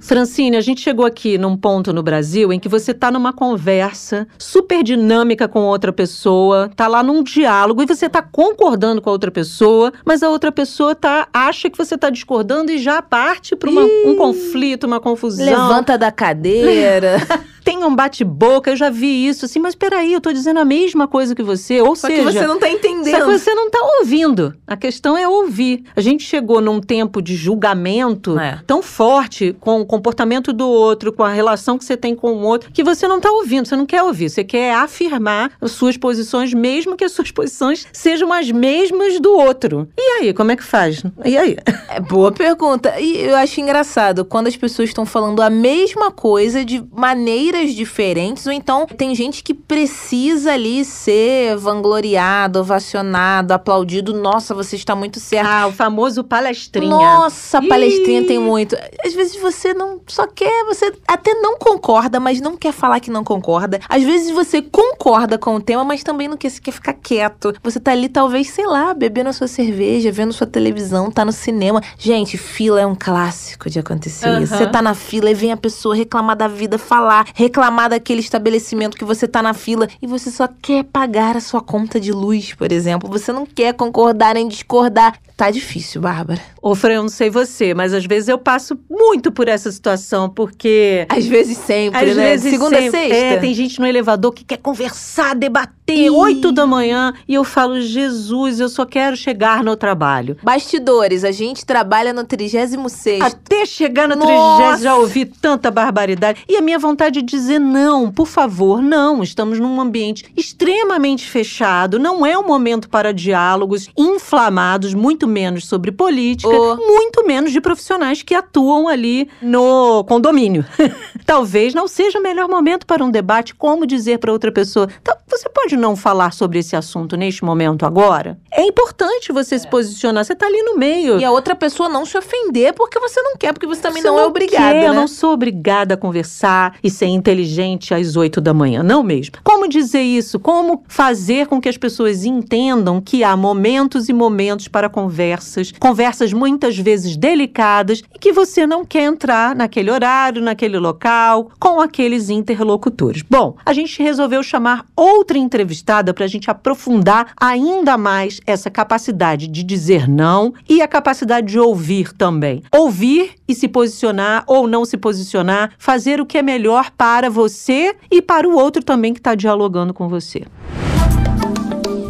Francine, 0.08 0.56
a 0.56 0.62
gente 0.62 0.80
chegou 0.80 1.04
aqui 1.04 1.36
num 1.36 1.54
ponto 1.54 1.92
no 1.92 2.02
Brasil 2.02 2.50
em 2.50 2.58
que 2.58 2.66
você 2.66 2.94
tá 2.94 3.10
numa 3.10 3.30
conversa 3.30 4.26
super 4.38 4.82
dinâmica 4.82 5.46
com 5.46 5.64
outra 5.64 5.92
pessoa, 5.92 6.70
tá 6.74 6.88
lá 6.88 7.02
num 7.02 7.22
diálogo 7.22 7.82
e 7.82 7.86
você 7.86 8.08
tá 8.08 8.22
concordando 8.22 9.02
com 9.02 9.10
a 9.10 9.12
outra 9.12 9.30
pessoa, 9.30 9.92
mas 10.06 10.22
a 10.22 10.30
outra 10.30 10.50
pessoa 10.50 10.94
tá 10.94 11.28
acha 11.30 11.68
que 11.68 11.76
você 11.76 11.98
tá 11.98 12.08
discordando 12.08 12.72
e 12.72 12.78
já 12.78 13.02
parte 13.02 13.54
para 13.54 13.68
um 13.68 14.16
conflito, 14.16 14.86
uma 14.86 14.98
confusão. 14.98 15.44
Levanta 15.44 15.98
da 15.98 16.10
cadeira. 16.10 17.18
Tem 17.62 17.84
um 17.84 17.94
bate-boca, 17.94 18.70
eu 18.70 18.76
já 18.76 18.88
vi 18.88 19.28
isso 19.28 19.44
assim, 19.44 19.58
mas 19.58 19.74
peraí, 19.74 20.14
eu 20.14 20.22
tô 20.22 20.32
dizendo 20.32 20.58
a 20.58 20.64
mesma 20.64 21.06
coisa 21.06 21.34
que 21.34 21.42
você, 21.42 21.82
ou 21.82 21.94
Só 21.94 22.08
seja, 22.08 22.22
que 22.22 22.32
você 22.32 22.46
não 22.46 22.58
tá 22.58 22.66
só 22.66 22.72
entendendo. 23.10 23.32
que 23.32 23.38
você 23.38 23.54
não 23.54 23.70
tá 23.70 23.78
ouvindo. 24.00 24.54
A 24.66 24.76
questão 24.76 25.16
é 25.16 25.26
ouvir. 25.28 25.84
A 25.96 26.00
gente 26.00 26.24
chegou 26.24 26.60
num 26.60 26.80
tempo 26.80 27.20
de 27.22 27.34
julgamento 27.34 28.38
É. 28.38 28.60
tão 28.66 28.82
forte 28.82 29.54
com 29.60 29.80
o 29.80 29.86
comportamento 29.86 30.52
do 30.52 30.68
outro, 30.68 31.12
com 31.12 31.22
a 31.22 31.32
relação 31.32 31.76
que 31.78 31.84
você 31.84 31.96
tem 31.96 32.14
com 32.14 32.32
o 32.32 32.42
outro, 32.42 32.70
que 32.72 32.82
você 32.84 33.06
não 33.08 33.20
tá 33.20 33.30
ouvindo, 33.30 33.66
você 33.66 33.76
não 33.76 33.86
quer 33.86 34.02
ouvir. 34.02 34.28
Você 34.30 34.44
quer 34.44 34.74
afirmar 34.74 35.52
as 35.60 35.72
suas 35.72 35.96
posições, 35.96 36.52
mesmo 36.54 36.96
que 36.96 37.04
as 37.04 37.12
suas 37.12 37.30
posições 37.30 37.86
sejam 37.92 38.32
as 38.32 38.50
mesmas 38.50 39.20
do 39.20 39.32
outro. 39.32 39.88
E 39.96 40.00
aí, 40.20 40.32
como 40.34 40.52
é 40.52 40.56
que 40.56 40.64
faz? 40.64 41.02
E 41.24 41.36
aí? 41.36 41.56
É 41.88 42.00
boa 42.00 42.30
pergunta. 42.32 42.98
E 43.00 43.16
eu 43.24 43.36
acho 43.36 43.60
engraçado 43.60 44.24
quando 44.24 44.46
as 44.46 44.56
pessoas 44.56 44.88
estão 44.90 45.04
falando 45.06 45.40
a 45.42 45.50
mesma 45.50 46.10
coisa 46.10 46.64
de 46.64 46.84
maneiras 46.92 47.72
diferentes, 47.74 48.46
ou 48.46 48.52
então 48.52 48.86
tem 48.86 49.14
gente 49.14 49.42
que 49.42 49.54
precisa 49.54 50.52
ali 50.52 50.84
ser 50.84 51.56
vangloriado, 51.56 52.62
ovacionado, 52.98 53.52
aplaudido. 53.52 54.12
Nossa, 54.12 54.54
você 54.54 54.76
está 54.76 54.94
muito 54.94 55.20
certo. 55.20 55.48
Ah, 55.48 55.66
o 55.66 55.72
famoso 55.72 56.24
palestrinha. 56.24 56.90
Nossa, 56.90 57.62
Ih. 57.62 57.68
palestrinha 57.68 58.26
tem 58.26 58.38
muito. 58.38 58.76
Às 59.04 59.14
vezes 59.14 59.40
você 59.40 59.72
não 59.72 60.00
só 60.06 60.26
quer, 60.26 60.64
você 60.64 60.92
até 61.06 61.34
não 61.34 61.58
concorda, 61.58 62.18
mas 62.20 62.40
não 62.40 62.56
quer 62.56 62.72
falar 62.72 63.00
que 63.00 63.10
não 63.10 63.24
concorda. 63.24 63.80
Às 63.88 64.02
vezes 64.02 64.30
você 64.30 64.62
concorda 64.62 65.38
com 65.38 65.56
o 65.56 65.60
tema, 65.60 65.84
mas 65.84 66.02
também 66.02 66.28
não 66.28 66.36
quer, 66.36 66.50
você 66.50 66.60
quer 66.60 66.72
ficar 66.72 66.92
quieto. 66.92 67.54
Você 67.62 67.80
tá 67.80 67.92
ali, 67.92 68.08
talvez, 68.08 68.50
sei 68.50 68.66
lá, 68.66 68.92
bebendo 68.94 69.30
a 69.30 69.32
sua 69.32 69.48
cerveja, 69.48 70.10
vendo 70.10 70.32
sua 70.32 70.46
televisão, 70.46 71.10
tá 71.10 71.24
no 71.24 71.32
cinema. 71.32 71.82
Gente, 71.98 72.36
fila 72.36 72.80
é 72.80 72.86
um 72.86 72.94
clássico 72.94 73.70
de 73.70 73.78
acontecer 73.78 74.28
isso. 74.40 74.54
Aham. 74.54 74.64
Você 74.64 74.70
tá 74.70 74.82
na 74.82 74.94
fila 74.94 75.30
e 75.30 75.34
vem 75.34 75.52
a 75.52 75.56
pessoa 75.56 75.94
reclamar 75.94 76.36
da 76.36 76.48
vida, 76.48 76.78
falar, 76.78 77.26
reclamar 77.34 77.90
daquele 77.90 78.20
estabelecimento 78.20 78.96
que 78.96 79.04
você 79.04 79.26
tá 79.26 79.42
na 79.42 79.54
fila 79.54 79.88
e 80.00 80.06
você 80.06 80.30
só 80.30 80.48
quer 80.60 80.84
pagar 80.84 81.36
a 81.36 81.40
sua 81.40 81.60
conta 81.60 82.00
de 82.00 82.12
luz, 82.12 82.54
por 82.54 82.72
exemplo. 82.72 82.87
Você 82.96 83.32
não 83.32 83.44
quer 83.44 83.74
concordar 83.74 84.34
nem 84.34 84.48
discordar. 84.48 85.18
Tá 85.36 85.52
difícil, 85.52 86.00
Bárbara. 86.00 86.40
Ô, 86.60 86.74
Fran, 86.74 86.94
eu 86.94 87.02
não 87.02 87.08
sei 87.08 87.30
você, 87.30 87.72
mas 87.72 87.94
às 87.94 88.04
vezes 88.04 88.28
eu 88.28 88.38
passo 88.38 88.76
muito 88.90 89.30
por 89.30 89.46
essa 89.46 89.70
situação, 89.70 90.28
porque 90.28 91.06
Às 91.08 91.26
vezes 91.26 91.56
sempre, 91.58 92.10
Às 92.10 92.16
né? 92.16 92.30
vezes 92.30 92.50
Segunda 92.50 92.76
sempre. 92.76 92.98
sexta. 92.98 93.14
É, 93.14 93.36
tem 93.36 93.54
gente 93.54 93.78
no 93.78 93.86
elevador 93.86 94.32
que 94.32 94.44
quer 94.44 94.56
conversar, 94.56 95.36
debater, 95.36 96.10
oito 96.10 96.50
da 96.50 96.66
manhã, 96.66 97.14
e 97.28 97.34
eu 97.34 97.44
falo, 97.44 97.80
Jesus, 97.80 98.58
eu 98.58 98.68
só 98.68 98.84
quero 98.84 99.16
chegar 99.16 99.62
no 99.62 99.76
trabalho. 99.76 100.36
Bastidores, 100.42 101.22
a 101.22 101.30
gente 101.30 101.64
trabalha 101.64 102.12
no 102.12 102.24
36 102.24 103.22
Até 103.22 103.64
chegar 103.64 104.08
no 104.08 104.16
Nossa! 104.16 104.64
30 104.64 104.82
já 104.82 104.96
ouvi 104.96 105.24
tanta 105.24 105.70
barbaridade. 105.70 106.42
E 106.48 106.56
a 106.56 106.60
minha 106.60 106.78
vontade 106.80 107.22
de 107.22 107.26
dizer 107.26 107.60
não, 107.60 108.10
por 108.10 108.26
favor, 108.26 108.82
não. 108.82 109.22
Estamos 109.22 109.60
num 109.60 109.80
ambiente 109.80 110.24
extremamente 110.36 111.26
fechado, 111.26 111.98
não 111.98 112.26
é 112.26 112.36
um 112.36 112.46
momento 112.46 112.67
para 112.88 113.12
diálogos 113.14 113.88
inflamados, 113.96 114.92
muito 114.94 115.26
menos 115.26 115.66
sobre 115.66 115.90
política, 115.92 116.48
Oh. 116.52 116.76
muito 116.76 117.24
menos 117.26 117.52
de 117.52 117.60
profissionais 117.60 118.22
que 118.22 118.34
atuam 118.34 118.88
ali 118.88 119.28
no 119.40 120.04
condomínio. 120.04 120.64
Talvez 121.24 121.74
não 121.74 121.86
seja 121.86 122.18
o 122.18 122.22
melhor 122.22 122.48
momento 122.48 122.86
para 122.86 123.04
um 123.04 123.10
debate, 123.10 123.54
como 123.54 123.86
dizer 123.86 124.18
para 124.18 124.32
outra 124.32 124.50
pessoa, 124.50 124.88
"Tá, 125.04 125.16
você 125.28 125.48
pode 125.48 125.76
não 125.76 125.94
falar 125.96 126.32
sobre 126.32 126.58
esse 126.58 126.74
assunto 126.74 127.16
neste 127.16 127.44
momento 127.44 127.84
agora? 127.86 128.38
É 128.52 128.62
importante 128.62 129.32
você 129.32 129.58
se 129.58 129.66
posicionar, 129.68 130.24
você 130.24 130.32
está 130.32 130.46
ali 130.46 130.62
no 130.62 130.76
meio. 130.76 131.18
E 131.18 131.24
a 131.24 131.30
outra 131.30 131.54
pessoa 131.54 131.88
não 131.88 132.04
se 132.04 132.16
ofender 132.18 132.72
porque 132.74 132.98
você 132.98 133.20
não 133.22 133.36
quer, 133.36 133.52
porque 133.52 133.66
você 133.66 133.80
também 133.80 134.02
Você 134.02 134.08
não, 134.08 134.18
é 134.18 134.24
obrigada, 134.26 134.72
quer, 134.74 134.84
Eu 134.86 134.92
né? 134.94 134.98
não 135.00 135.06
sou 135.08 135.32
obrigada 135.32 135.94
a 135.94 135.96
conversar 135.96 136.76
e 136.82 136.90
ser 136.90 137.06
inteligente 137.06 137.94
às 137.94 138.16
oito 138.16 138.40
da 138.40 138.52
manhã, 138.54 138.82
não 138.82 139.02
mesmo. 139.02 139.36
Como 139.44 139.68
dizer 139.68 140.02
isso? 140.02 140.38
Como 140.38 140.82
fazer 140.88 141.46
com 141.46 141.60
que 141.60 141.68
as 141.68 141.76
pessoas 141.76 142.24
entendam 142.24 142.57
que 143.04 143.22
há 143.22 143.36
momentos 143.36 144.08
e 144.08 144.12
momentos 144.12 144.68
para 144.68 144.88
conversas, 144.88 145.72
conversas 145.78 146.32
muitas 146.32 146.76
vezes 146.76 147.16
delicadas 147.16 148.02
e 148.14 148.18
que 148.18 148.32
você 148.32 148.66
não 148.66 148.84
quer 148.84 149.04
entrar 149.04 149.54
naquele 149.54 149.90
horário, 149.90 150.42
naquele 150.42 150.78
local, 150.78 151.50
com 151.58 151.80
aqueles 151.80 152.30
interlocutores. 152.30 153.22
Bom, 153.22 153.56
a 153.64 153.72
gente 153.72 154.02
resolveu 154.02 154.42
chamar 154.42 154.84
outra 154.96 155.38
entrevistada 155.38 156.12
para 156.12 156.24
a 156.24 156.28
gente 156.28 156.50
aprofundar 156.50 157.32
ainda 157.40 157.96
mais 157.96 158.40
essa 158.46 158.70
capacidade 158.70 159.46
de 159.46 159.62
dizer 159.62 160.08
não 160.08 160.52
e 160.68 160.82
a 160.82 160.88
capacidade 160.88 161.46
de 161.46 161.58
ouvir 161.58 162.12
também. 162.12 162.62
Ouvir 162.74 163.32
e 163.46 163.54
se 163.54 163.68
posicionar 163.68 164.44
ou 164.46 164.66
não 164.66 164.84
se 164.84 164.96
posicionar, 164.96 165.72
fazer 165.78 166.20
o 166.20 166.26
que 166.26 166.38
é 166.38 166.42
melhor 166.42 166.90
para 166.96 167.30
você 167.30 167.94
e 168.10 168.20
para 168.20 168.48
o 168.48 168.56
outro 168.56 168.82
também 168.82 169.12
que 169.12 169.20
está 169.20 169.34
dialogando 169.34 169.94
com 169.94 170.08
você. 170.08 170.44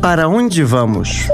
Para 0.08 0.26
onde 0.26 0.62
vamos? 0.62 1.28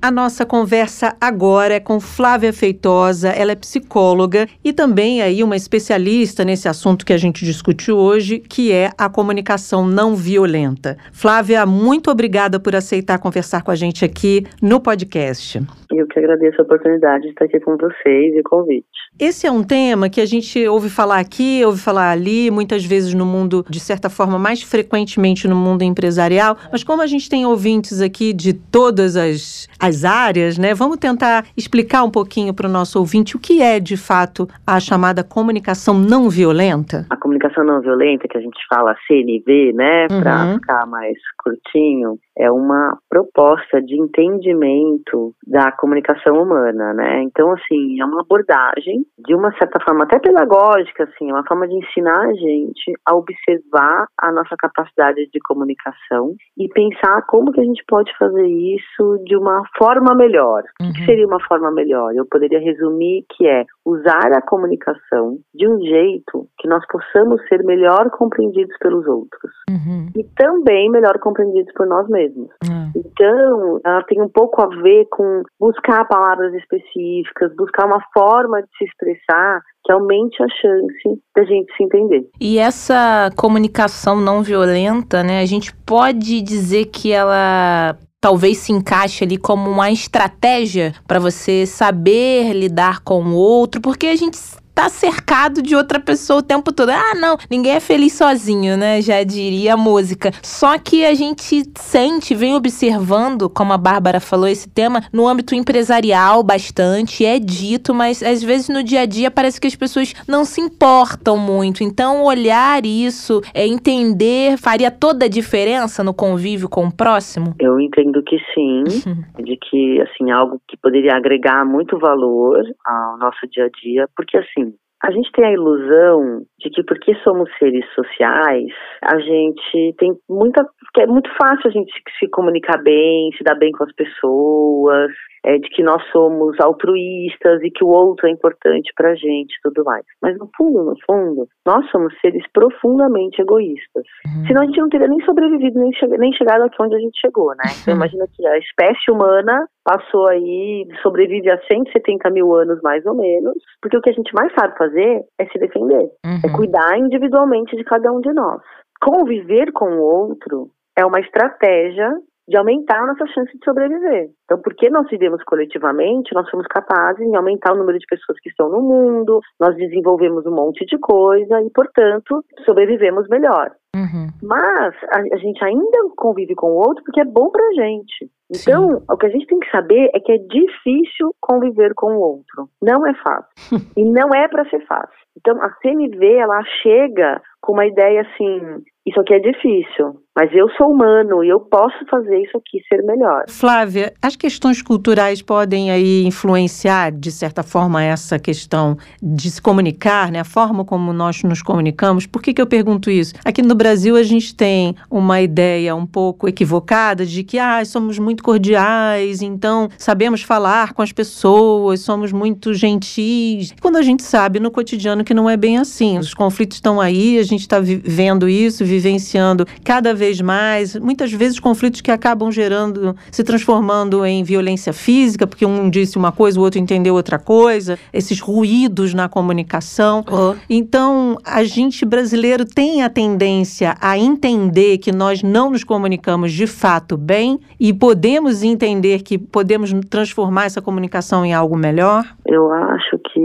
A 0.00 0.12
nossa 0.12 0.46
conversa 0.46 1.16
agora 1.20 1.74
é 1.74 1.80
com 1.80 1.98
Flávia 1.98 2.52
Feitosa, 2.52 3.30
ela 3.30 3.50
é 3.50 3.56
psicóloga 3.56 4.46
e 4.64 4.72
também 4.72 5.22
aí 5.22 5.42
uma 5.42 5.56
especialista 5.56 6.44
nesse 6.44 6.68
assunto 6.68 7.04
que 7.04 7.12
a 7.12 7.16
gente 7.16 7.44
discutiu 7.44 7.96
hoje, 7.96 8.38
que 8.38 8.70
é 8.70 8.90
a 8.96 9.10
comunicação 9.10 9.84
não 9.84 10.14
violenta. 10.14 10.96
Flávia, 11.12 11.66
muito 11.66 12.12
obrigada 12.12 12.60
por 12.60 12.76
aceitar 12.76 13.18
conversar 13.18 13.64
com 13.64 13.72
a 13.72 13.74
gente 13.74 14.04
aqui 14.04 14.46
no 14.62 14.80
podcast. 14.80 15.60
Eu 15.90 16.06
que 16.06 16.20
agradeço 16.20 16.60
a 16.60 16.64
oportunidade 16.64 17.24
de 17.24 17.30
estar 17.30 17.46
aqui 17.46 17.58
com 17.58 17.76
vocês 17.76 18.36
e 18.36 18.38
o 18.38 18.44
convite. 18.44 18.86
Esse 19.18 19.46
é 19.46 19.50
um 19.50 19.62
tema 19.62 20.10
que 20.10 20.20
a 20.20 20.26
gente 20.26 20.66
ouve 20.66 20.90
falar 20.90 21.20
aqui, 21.20 21.64
ouve 21.64 21.80
falar 21.80 22.10
ali, 22.10 22.50
muitas 22.50 22.84
vezes 22.84 23.14
no 23.14 23.24
mundo, 23.24 23.64
de 23.70 23.78
certa 23.78 24.10
forma, 24.10 24.40
mais 24.40 24.60
frequentemente 24.60 25.46
no 25.46 25.54
mundo 25.54 25.82
empresarial. 25.82 26.56
Mas 26.72 26.82
como 26.82 27.00
a 27.00 27.06
gente 27.06 27.30
tem 27.30 27.46
ouvintes 27.46 28.00
aqui 28.00 28.32
de 28.32 28.52
todas 28.52 29.14
as, 29.16 29.68
as 29.78 30.04
áreas, 30.04 30.58
né? 30.58 30.74
Vamos 30.74 30.96
tentar 30.96 31.46
explicar 31.56 32.02
um 32.02 32.10
pouquinho 32.10 32.52
para 32.52 32.66
o 32.68 32.70
nosso 32.70 32.98
ouvinte 32.98 33.36
o 33.36 33.38
que 33.38 33.62
é, 33.62 33.78
de 33.78 33.96
fato, 33.96 34.48
a 34.66 34.80
chamada 34.80 35.22
comunicação 35.22 35.94
não 35.94 36.28
violenta. 36.28 37.06
A 37.08 37.16
comunicação 37.16 37.64
não 37.64 37.80
violenta, 37.80 38.26
que 38.26 38.36
a 38.36 38.40
gente 38.40 38.58
fala 38.68 38.96
CNV, 39.06 39.72
né, 39.74 40.08
para 40.08 40.44
Uhum. 40.46 40.54
ficar 40.54 40.86
mais 40.86 41.16
curtinho, 41.38 42.18
é 42.36 42.50
uma 42.50 42.98
proposta 43.08 43.80
de 43.80 44.00
entendimento 44.00 45.34
da 45.46 45.70
comunicação 45.72 46.34
humana, 46.34 46.92
né? 46.92 47.22
Então, 47.22 47.52
assim, 47.52 48.00
é 48.00 48.04
uma 48.04 48.22
abordagem 48.22 49.04
de 49.18 49.34
uma 49.34 49.52
certa 49.56 49.78
forma 49.84 50.04
até 50.04 50.18
pedagógica, 50.18 51.04
assim, 51.04 51.30
é 51.30 51.32
uma 51.32 51.46
forma 51.46 51.68
de 51.68 51.74
ensinar 51.74 52.26
a 52.26 52.34
gente 52.34 52.92
a 53.06 53.14
observar 53.14 54.06
a 54.20 54.32
nossa 54.32 54.56
capacidade 54.58 55.28
de 55.32 55.40
comunicação 55.40 56.34
e 56.58 56.68
pensar 56.68 57.22
como 57.26 57.52
que 57.52 57.60
a 57.60 57.64
gente 57.64 57.84
pode 57.88 58.10
fazer 58.18 58.46
isso 58.46 59.22
de 59.24 59.36
uma 59.36 59.62
forma 59.78 60.14
melhor. 60.14 60.62
Uhum. 60.80 60.90
O 60.90 60.92
que 60.92 61.04
seria 61.04 61.26
uma 61.26 61.40
forma 61.46 61.70
melhor? 61.70 62.14
Eu 62.14 62.26
poderia 62.26 62.58
resumir 62.58 63.24
que 63.30 63.46
é 63.46 63.64
usar 63.84 64.32
a 64.32 64.42
comunicação 64.42 65.38
de 65.54 65.68
um 65.68 65.78
jeito 65.80 66.48
que 66.58 66.68
nós 66.68 66.84
possamos 66.86 67.40
ser 67.48 67.62
melhor 67.64 68.10
compreendidos 68.10 68.76
pelos 68.78 69.06
outros 69.06 69.52
uhum. 69.70 70.08
e 70.16 70.24
também 70.36 70.90
melhor 70.90 71.18
compreendidos 71.18 71.72
por 71.74 71.86
nós 71.86 72.08
mesmos. 72.08 72.23
Uhum. 72.28 72.92
Então, 72.96 73.80
ela 73.84 74.02
tem 74.04 74.20
um 74.20 74.28
pouco 74.28 74.62
a 74.62 74.66
ver 74.66 75.06
com 75.10 75.42
buscar 75.58 76.06
palavras 76.06 76.52
específicas, 76.54 77.54
buscar 77.56 77.86
uma 77.86 78.00
forma 78.12 78.60
de 78.62 78.68
se 78.78 78.84
expressar 78.84 79.60
que 79.84 79.92
aumente 79.92 80.42
a 80.42 80.46
chance 80.48 81.22
da 81.36 81.44
gente 81.44 81.74
se 81.76 81.84
entender. 81.84 82.26
E 82.40 82.58
essa 82.58 83.30
comunicação 83.36 84.20
não 84.20 84.42
violenta, 84.42 85.22
né, 85.22 85.40
a 85.40 85.46
gente 85.46 85.74
pode 85.84 86.40
dizer 86.40 86.86
que 86.86 87.12
ela 87.12 87.96
talvez 88.20 88.56
se 88.56 88.72
encaixe 88.72 89.22
ali 89.22 89.36
como 89.36 89.68
uma 89.68 89.90
estratégia 89.90 90.94
para 91.06 91.18
você 91.18 91.66
saber 91.66 92.54
lidar 92.54 93.00
com 93.04 93.22
o 93.22 93.34
outro, 93.34 93.82
porque 93.82 94.06
a 94.06 94.16
gente 94.16 94.38
tá 94.74 94.88
cercado 94.88 95.62
de 95.62 95.76
outra 95.76 96.00
pessoa 96.00 96.40
o 96.40 96.42
tempo 96.42 96.72
todo. 96.72 96.90
Ah, 96.90 97.14
não, 97.14 97.36
ninguém 97.50 97.72
é 97.72 97.80
feliz 97.80 98.14
sozinho, 98.14 98.76
né? 98.76 99.00
Já 99.00 99.22
diria 99.22 99.74
a 99.74 99.76
música. 99.76 100.30
Só 100.42 100.78
que 100.78 101.04
a 101.04 101.14
gente 101.14 101.62
sente, 101.78 102.34
vem 102.34 102.54
observando, 102.54 103.48
como 103.48 103.72
a 103.72 103.78
Bárbara 103.78 104.20
falou, 104.20 104.48
esse 104.48 104.68
tema 104.68 105.02
no 105.12 105.28
âmbito 105.28 105.54
empresarial 105.54 106.42
bastante, 106.42 107.24
é 107.24 107.38
dito, 107.38 107.94
mas 107.94 108.22
às 108.22 108.42
vezes 108.42 108.68
no 108.68 108.82
dia 108.82 109.00
a 109.00 109.06
dia 109.06 109.30
parece 109.30 109.60
que 109.60 109.66
as 109.66 109.76
pessoas 109.76 110.12
não 110.26 110.44
se 110.44 110.60
importam 110.60 111.36
muito. 111.36 111.84
Então, 111.84 112.24
olhar 112.24 112.84
isso, 112.84 113.40
é 113.54 113.66
entender, 113.66 114.56
faria 114.58 114.90
toda 114.90 115.26
a 115.26 115.28
diferença 115.28 116.02
no 116.02 116.12
convívio 116.12 116.68
com 116.68 116.86
o 116.86 116.92
próximo? 116.92 117.54
Eu 117.60 117.78
entendo 117.80 118.22
que 118.22 118.38
sim, 118.54 118.82
de 119.42 119.56
que, 119.56 120.00
assim, 120.00 120.30
algo 120.30 120.60
que 120.68 120.76
poderia 120.76 121.14
agregar 121.16 121.64
muito 121.64 121.98
valor 121.98 122.62
ao 122.86 123.18
nosso 123.18 123.46
dia 123.50 123.66
a 123.66 123.68
dia, 123.68 124.08
porque, 124.16 124.36
assim, 124.36 124.63
a 125.02 125.10
gente 125.10 125.30
tem 125.32 125.44
a 125.44 125.52
ilusão 125.52 126.46
de 126.64 126.70
que 126.70 126.82
porque 126.82 127.14
somos 127.16 127.50
seres 127.58 127.84
sociais, 127.94 128.72
a 129.02 129.18
gente 129.18 129.94
tem 129.98 130.12
muita. 130.28 130.66
é 130.98 131.06
muito 131.06 131.30
fácil 131.36 131.68
a 131.68 131.70
gente 131.70 131.92
se 132.18 132.26
comunicar 132.28 132.82
bem, 132.82 133.30
se 133.36 133.44
dar 133.44 133.54
bem 133.54 133.70
com 133.72 133.84
as 133.84 133.92
pessoas, 133.94 135.12
é, 135.44 135.58
de 135.58 135.68
que 135.68 135.82
nós 135.82 136.02
somos 136.10 136.58
altruístas 136.58 137.62
e 137.62 137.70
que 137.70 137.84
o 137.84 137.88
outro 137.88 138.26
é 138.26 138.30
importante 138.30 138.90
pra 138.96 139.14
gente 139.14 139.54
tudo 139.62 139.84
mais. 139.84 140.04
Mas 140.22 140.38
no 140.38 140.48
fundo, 140.56 140.82
no 140.82 140.94
fundo, 141.06 141.46
nós 141.66 141.88
somos 141.90 142.14
seres 142.20 142.44
profundamente 142.52 143.42
egoístas. 143.42 144.04
Uhum. 144.26 144.46
Senão 144.46 144.62
a 144.62 144.66
gente 144.66 144.80
não 144.80 144.88
teria 144.88 145.08
nem 145.08 145.22
sobrevivido, 145.24 145.78
nem, 145.78 145.92
che 145.92 146.06
nem 146.06 146.32
chegado 146.32 146.62
aqui 146.62 146.76
onde 146.80 146.96
a 146.96 146.98
gente 146.98 147.20
chegou, 147.20 147.50
né? 147.50 147.64
Então 147.84 147.92
uhum. 147.92 148.00
imagina 148.00 148.24
que 148.34 148.46
a 148.46 148.56
espécie 148.56 149.10
humana 149.10 149.66
passou 149.84 150.26
aí, 150.28 150.88
sobrevive 151.02 151.50
há 151.50 151.58
170 151.70 152.30
mil 152.30 152.54
anos 152.54 152.80
mais 152.82 153.04
ou 153.04 153.14
menos, 153.14 153.54
porque 153.82 153.98
o 153.98 154.00
que 154.00 154.08
a 154.08 154.14
gente 154.14 154.32
mais 154.32 154.50
sabe 154.58 154.76
fazer 154.78 155.22
é 155.38 155.46
se 155.46 155.58
defender, 155.58 156.08
é 156.24 156.28
uhum. 156.28 156.40
é 156.42 156.53
cuidar 156.56 156.98
individualmente 156.98 157.76
de 157.76 157.84
cada 157.84 158.12
um 158.12 158.20
de 158.20 158.32
nós. 158.32 158.62
Conviver 159.00 159.72
com 159.72 159.86
o 159.86 160.02
outro 160.02 160.70
é 160.96 161.04
uma 161.04 161.20
estratégia 161.20 162.10
de 162.46 162.56
aumentar 162.56 163.02
a 163.02 163.06
nossa 163.06 163.26
chance 163.28 163.50
de 163.56 163.64
sobreviver. 163.64 164.28
Então, 164.44 164.60
porque 164.60 164.90
nós 164.90 165.08
vivemos 165.08 165.42
coletivamente, 165.44 166.34
nós 166.34 166.48
somos 166.50 166.66
capazes 166.66 167.26
de 167.26 167.36
aumentar 167.36 167.72
o 167.72 167.76
número 167.76 167.98
de 167.98 168.06
pessoas 168.06 168.38
que 168.40 168.50
estão 168.50 168.68
no 168.68 168.82
mundo, 168.82 169.40
nós 169.58 169.74
desenvolvemos 169.76 170.44
um 170.44 170.54
monte 170.54 170.84
de 170.84 170.98
coisa 170.98 171.62
e, 171.62 171.70
portanto, 171.70 172.44
sobrevivemos 172.64 173.26
melhor. 173.28 173.72
Uhum. 173.96 174.28
Mas 174.42 174.94
a, 175.10 175.20
a, 175.34 175.38
gente 175.38 175.64
ainda 175.64 175.98
convive 176.16 176.54
com 176.54 176.66
o 176.66 176.76
outro 176.76 177.02
porque 177.04 177.20
é 177.20 177.24
bom 177.24 177.48
pra 177.50 177.64
gente. 177.74 178.30
Então, 178.50 178.98
Sim. 178.98 179.04
o 179.08 179.16
que 179.16 179.26
a 179.26 179.30
gente 179.30 179.46
tem 179.46 179.58
que 179.58 179.70
saber 179.70 180.10
é 180.14 180.20
que 180.20 180.32
é 180.32 180.38
difícil 180.38 181.34
conviver 181.40 181.94
com 181.94 182.14
o 182.14 182.20
outro. 182.20 182.68
Não 182.82 183.06
é 183.06 183.14
fácil. 183.14 183.48
e 183.96 184.04
não 184.04 184.34
é 184.34 184.48
para 184.48 184.68
ser 184.68 184.84
fácil. 184.86 185.23
Então, 185.36 185.60
a 185.62 185.70
CNV, 185.80 186.34
ela 186.34 186.62
chega 186.82 187.42
com 187.60 187.72
uma 187.72 187.86
ideia 187.86 188.22
assim, 188.22 188.84
isso 189.06 189.20
aqui 189.20 189.34
é 189.34 189.38
difícil, 189.38 190.20
mas 190.34 190.52
eu 190.52 190.68
sou 190.76 190.90
humano 190.90 191.44
e 191.44 191.48
eu 191.48 191.60
posso 191.60 192.04
fazer 192.10 192.42
isso 192.42 192.56
aqui 192.56 192.82
ser 192.88 193.02
melhor. 193.02 193.44
Flávia, 193.48 194.12
as 194.20 194.34
questões 194.34 194.82
culturais 194.82 195.40
podem 195.40 195.90
aí 195.90 196.24
influenciar, 196.24 197.12
de 197.12 197.30
certa 197.30 197.62
forma, 197.62 198.02
essa 198.02 198.38
questão 198.38 198.96
de 199.22 199.50
se 199.50 199.62
comunicar, 199.62 200.32
né? 200.32 200.40
A 200.40 200.44
forma 200.44 200.84
como 200.84 201.12
nós 201.12 201.42
nos 201.44 201.62
comunicamos. 201.62 202.26
Por 202.26 202.42
que, 202.42 202.52
que 202.52 202.60
eu 202.60 202.66
pergunto 202.66 203.10
isso? 203.10 203.34
Aqui 203.44 203.62
no 203.62 203.74
Brasil, 203.74 204.16
a 204.16 204.22
gente 204.22 204.54
tem 204.54 204.96
uma 205.08 205.40
ideia 205.40 205.94
um 205.94 206.06
pouco 206.06 206.48
equivocada 206.48 207.24
de 207.24 207.44
que 207.44 207.58
ah, 207.58 207.84
somos 207.84 208.18
muito 208.18 208.42
cordiais, 208.42 209.40
então 209.40 209.88
sabemos 209.96 210.42
falar 210.42 210.94
com 210.94 211.02
as 211.02 211.12
pessoas, 211.12 212.00
somos 212.00 212.32
muito 212.32 212.74
gentis. 212.74 213.72
Quando 213.80 213.96
a 213.96 214.02
gente 214.02 214.22
sabe 214.24 214.58
no 214.58 214.70
cotidiano 214.70 215.22
que 215.22 215.34
não 215.34 215.48
é 215.48 215.56
bem 215.56 215.78
assim. 215.78 216.18
Os 216.18 216.34
conflitos 216.34 216.78
estão 216.78 217.00
aí, 217.00 217.38
a 217.38 217.42
gente 217.44 217.60
está 217.60 217.78
vivendo 217.78 218.48
isso, 218.48 218.84
vivenciando 218.84 219.64
cada 219.84 220.12
vez 220.12 220.23
vez 220.24 220.40
mais, 220.40 220.96
muitas 220.96 221.30
vezes 221.32 221.60
conflitos 221.60 222.00
que 222.00 222.10
acabam 222.10 222.50
gerando, 222.50 223.14
se 223.30 223.44
transformando 223.44 224.24
em 224.24 224.42
violência 224.42 224.92
física, 224.92 225.46
porque 225.46 225.66
um 225.66 225.90
disse 225.90 226.16
uma 226.16 226.32
coisa, 226.32 226.58
o 226.58 226.62
outro 226.62 226.80
entendeu 226.80 227.14
outra 227.14 227.38
coisa, 227.38 227.98
esses 228.12 228.40
ruídos 228.40 229.12
na 229.12 229.28
comunicação. 229.28 230.24
Oh. 230.30 230.54
Então, 230.68 231.36
a 231.44 231.62
gente 231.62 232.06
brasileiro 232.06 232.64
tem 232.64 233.02
a 233.02 233.10
tendência 233.10 233.94
a 234.00 234.16
entender 234.16 234.98
que 234.98 235.12
nós 235.12 235.42
não 235.42 235.70
nos 235.70 235.84
comunicamos 235.84 236.52
de 236.52 236.66
fato 236.66 237.16
bem 237.18 237.60
e 237.78 237.92
podemos 237.92 238.62
entender 238.62 239.22
que 239.22 239.36
podemos 239.36 239.92
transformar 240.08 240.64
essa 240.64 240.80
comunicação 240.80 241.44
em 241.44 241.52
algo 241.52 241.76
melhor? 241.76 242.24
Eu 242.46 242.72
acho 242.72 243.18
que 243.30 243.40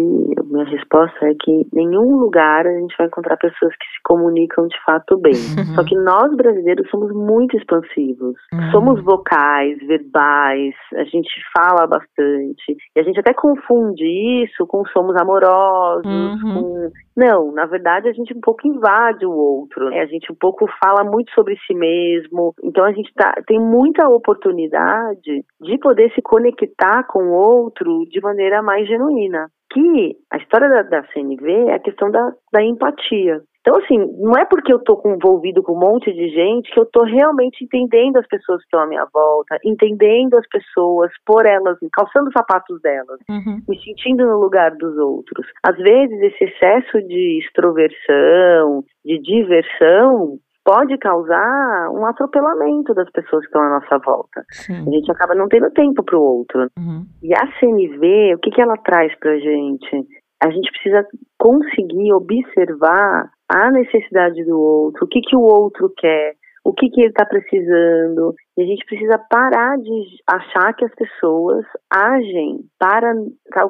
minha 0.49 0.65
resposta 0.65 1.25
é 1.25 1.33
que 1.39 1.51
em 1.51 1.67
nenhum 1.73 2.17
lugar 2.17 2.65
a 2.65 2.79
gente 2.79 2.95
vai 2.97 3.07
encontrar 3.07 3.37
pessoas 3.37 3.71
que 3.73 3.85
se 3.85 4.01
comunicam 4.03 4.67
de 4.67 4.75
fato 4.85 5.17
bem. 5.17 5.33
Uhum. 5.33 5.75
Só 5.75 5.83
que 5.83 5.95
nós 5.95 6.35
brasileiros 6.35 6.68
somos 6.89 7.13
muito 7.13 7.57
expansivos. 7.57 8.35
Uhum. 8.53 8.71
Somos 8.71 9.03
vocais, 9.03 9.77
verbais, 9.85 10.73
a 10.95 11.03
gente 11.03 11.29
fala 11.55 11.87
bastante. 11.87 12.77
E 12.95 12.99
a 12.99 13.03
gente 13.03 13.19
até 13.19 13.33
confunde 13.33 14.05
isso 14.43 14.65
com 14.67 14.85
somos 14.87 15.15
amorosos, 15.15 16.05
uhum. 16.05 16.53
com 16.53 16.91
não, 17.19 17.51
na 17.51 17.65
verdade 17.65 18.07
a 18.07 18.13
gente 18.13 18.33
um 18.33 18.39
pouco 18.39 18.65
invade 18.65 19.25
o 19.25 19.31
outro, 19.31 19.89
né? 19.89 19.99
a 19.99 20.05
gente 20.05 20.31
um 20.31 20.35
pouco 20.35 20.65
fala 20.81 21.03
muito 21.03 21.29
sobre 21.33 21.57
si 21.67 21.73
mesmo, 21.73 22.53
então 22.63 22.85
a 22.85 22.93
gente 22.93 23.11
tá, 23.13 23.33
tem 23.45 23.59
muita 23.59 24.07
oportunidade 24.07 25.43
de 25.59 25.77
poder 25.79 26.13
se 26.13 26.21
conectar 26.21 27.03
com 27.03 27.23
o 27.23 27.33
outro 27.33 28.05
de 28.09 28.21
maneira 28.21 28.61
mais 28.61 28.87
genuína. 28.87 29.49
Que 29.71 30.15
a 30.31 30.37
história 30.37 30.67
da, 30.67 30.81
da 30.81 31.03
CNV 31.13 31.67
é 31.67 31.73
a 31.73 31.79
questão 31.79 32.09
da, 32.09 32.31
da 32.51 32.63
empatia. 32.63 33.41
Então, 33.61 33.75
assim, 33.77 33.97
não 34.17 34.33
é 34.39 34.45
porque 34.45 34.71
eu 34.71 34.77
estou 34.77 35.01
envolvido 35.05 35.61
com 35.61 35.73
um 35.73 35.79
monte 35.79 36.11
de 36.13 36.29
gente 36.29 36.71
que 36.71 36.79
eu 36.79 36.83
estou 36.83 37.03
realmente 37.03 37.63
entendendo 37.63 38.17
as 38.17 38.27
pessoas 38.27 38.59
que 38.59 38.65
estão 38.65 38.81
à 38.81 38.87
minha 38.87 39.05
volta, 39.13 39.57
entendendo 39.65 40.37
as 40.37 40.47
pessoas 40.47 41.11
por 41.25 41.45
elas, 41.45 41.77
calçando 41.93 42.27
os 42.27 42.33
sapatos 42.33 42.81
delas, 42.81 43.19
uhum. 43.29 43.61
me 43.67 43.77
sentindo 43.83 44.25
no 44.25 44.39
lugar 44.39 44.71
dos 44.75 44.97
outros. 44.97 45.45
Às 45.63 45.75
vezes, 45.77 46.19
esse 46.21 46.45
excesso 46.45 47.01
de 47.05 47.39
extroversão, 47.39 48.83
de 49.03 49.19
diversão, 49.19 50.39
pode 50.63 50.97
causar 50.97 51.89
um 51.91 52.05
atropelamento 52.05 52.93
das 52.93 53.09
pessoas 53.11 53.41
que 53.41 53.47
estão 53.47 53.61
à 53.61 53.79
nossa 53.79 53.97
volta. 53.97 54.43
Sim. 54.51 54.87
A 54.87 54.91
gente 54.91 55.11
acaba 55.11 55.35
não 55.35 55.47
tendo 55.47 55.69
tempo 55.71 56.03
para 56.03 56.17
o 56.17 56.21
outro. 56.21 56.69
Uhum. 56.77 57.05
E 57.23 57.33
a 57.33 57.47
CNV, 57.59 58.35
o 58.35 58.39
que, 58.39 58.51
que 58.51 58.61
ela 58.61 58.77
traz 58.77 59.13
para 59.19 59.37
gente? 59.39 60.07
A 60.41 60.49
gente 60.49 60.71
precisa 60.71 61.05
conseguir 61.37 62.13
observar 62.13 63.29
a 63.49 63.71
necessidade 63.71 64.43
do 64.45 64.59
outro, 64.59 65.05
o 65.05 65.07
que, 65.07 65.21
que 65.21 65.35
o 65.35 65.41
outro 65.41 65.91
quer, 65.97 66.35
o 66.63 66.71
que, 66.71 66.89
que 66.89 67.01
ele 67.01 67.09
está 67.09 67.25
precisando. 67.25 68.35
E 68.59 68.63
a 68.63 68.65
gente 68.65 68.85
precisa 68.85 69.17
parar 69.17 69.77
de 69.77 70.03
achar 70.27 70.73
que 70.73 70.83
as 70.83 70.93
pessoas 70.93 71.65
agem 71.89 72.59
para 72.77 73.13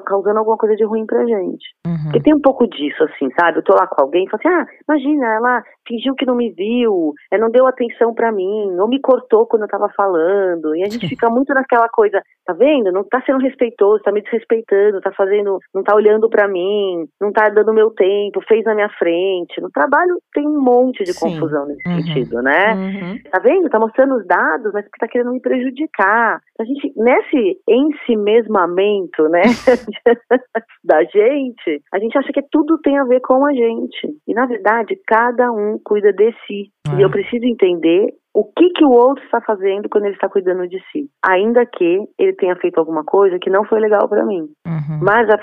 causando 0.04 0.40
alguma 0.40 0.58
coisa 0.58 0.76
de 0.76 0.84
ruim 0.84 1.06
pra 1.06 1.28
gente. 1.28 1.64
Uhum. 1.86 2.04
Porque 2.06 2.22
tem 2.22 2.34
um 2.34 2.42
pouco 2.42 2.68
disso, 2.68 3.04
assim, 3.04 3.30
sabe? 3.40 3.60
Eu 3.60 3.64
tô 3.64 3.76
lá 3.76 3.86
com 3.86 4.02
alguém 4.02 4.26
e 4.26 4.30
falo 4.32 4.42
assim, 4.44 4.50
ah, 4.50 4.66
imagina, 4.90 5.28
ela 5.28 5.64
fingiu 5.88 6.16
que 6.16 6.26
não 6.26 6.36
me 6.36 6.50
viu, 6.50 7.14
não 7.40 7.52
deu 7.52 7.68
atenção 7.68 8.16
para 8.16 8.32
mim, 8.32 8.80
ou 8.80 8.88
me 8.88 9.00
cortou 9.00 9.46
quando 9.46 9.64
eu 9.64 9.68
tava 9.68 9.90
falando. 9.96 10.76
E 10.76 10.82
a 10.82 10.90
gente 10.90 11.08
fica 11.10 11.30
muito 11.30 11.54
naquela 11.54 11.88
coisa, 11.88 12.20
tá 12.44 12.54
vendo? 12.54 12.92
Não 12.92 13.04
tá 13.04 13.22
sendo 13.26 13.40
respeitoso, 13.40 14.02
tá 14.02 14.12
me 14.12 14.24
desrespeitando, 14.24 15.02
tá 15.02 15.12
fazendo, 15.12 15.60
não 15.72 15.84
tá 15.84 15.96
olhando 15.96 16.28
para 16.32 16.48
mim, 16.48 17.08
não 17.22 17.32
tá 17.32 17.48
dando 17.50 17.74
meu 17.74 17.92
tempo, 17.92 18.42
fez 18.48 18.64
na 18.66 18.74
minha 18.74 18.90
frente. 18.98 19.62
No 19.62 19.70
trabalho 19.70 20.18
tem 20.34 20.48
um 20.48 20.60
monte 20.60 21.04
de 21.04 21.14
Sim. 21.14 21.20
confusão 21.20 21.68
nesse 21.68 21.88
uhum. 21.88 22.02
sentido, 22.02 22.42
né? 22.42 22.74
Uhum. 22.74 23.20
Tá 23.32 23.40
vendo? 23.40 23.70
Tá 23.70 23.80
mostrando 23.80 24.16
os 24.16 24.26
dados, 24.26 24.74
mas 24.80 24.86
porque 24.86 25.00
tá 25.00 25.08
querendo 25.08 25.32
me 25.32 25.42
prejudicar. 25.42 26.42
A 26.60 26.64
gente, 26.64 26.94
nesse 26.96 27.60
ensimesmamento, 27.68 29.24
né, 29.30 29.42
da 30.84 31.04
gente, 31.04 31.82
a 31.94 32.00
gente 32.00 32.18
acha 32.18 32.32
que 32.32 32.42
tudo 32.52 32.78
tem 32.80 32.98
a 32.98 33.04
ver 33.04 33.20
com 33.22 33.46
a 33.46 33.54
gente. 33.54 34.08
E, 34.28 34.34
na 34.34 34.46
verdade, 34.46 35.00
cada 35.06 35.52
um 35.52 35.80
cuida 35.84 36.14
de 36.14 36.32
si. 36.48 36.72
E 36.98 37.02
eu 37.02 37.10
preciso 37.10 37.46
entender 37.46 38.14
o 38.34 38.44
que, 38.44 38.70
que 38.70 38.86
o 38.86 38.92
outro 38.92 39.24
está 39.24 39.42
fazendo 39.42 39.90
quando 39.90 40.06
ele 40.06 40.14
está 40.14 40.30
cuidando 40.30 40.68
de 40.68 40.80
si. 40.92 41.10
Ainda 41.26 41.66
que 41.66 42.08
ele 42.18 42.34
tenha 42.34 42.56
feito 42.58 42.78
alguma 42.78 43.04
coisa 43.04 43.40
que 43.40 43.50
não 43.50 43.66
foi 43.66 43.80
legal 43.80 44.08
para 44.08 44.26
mim. 44.26 44.48
Uhum. 44.66 45.00
Mas 45.02 45.28
a, 45.30 45.40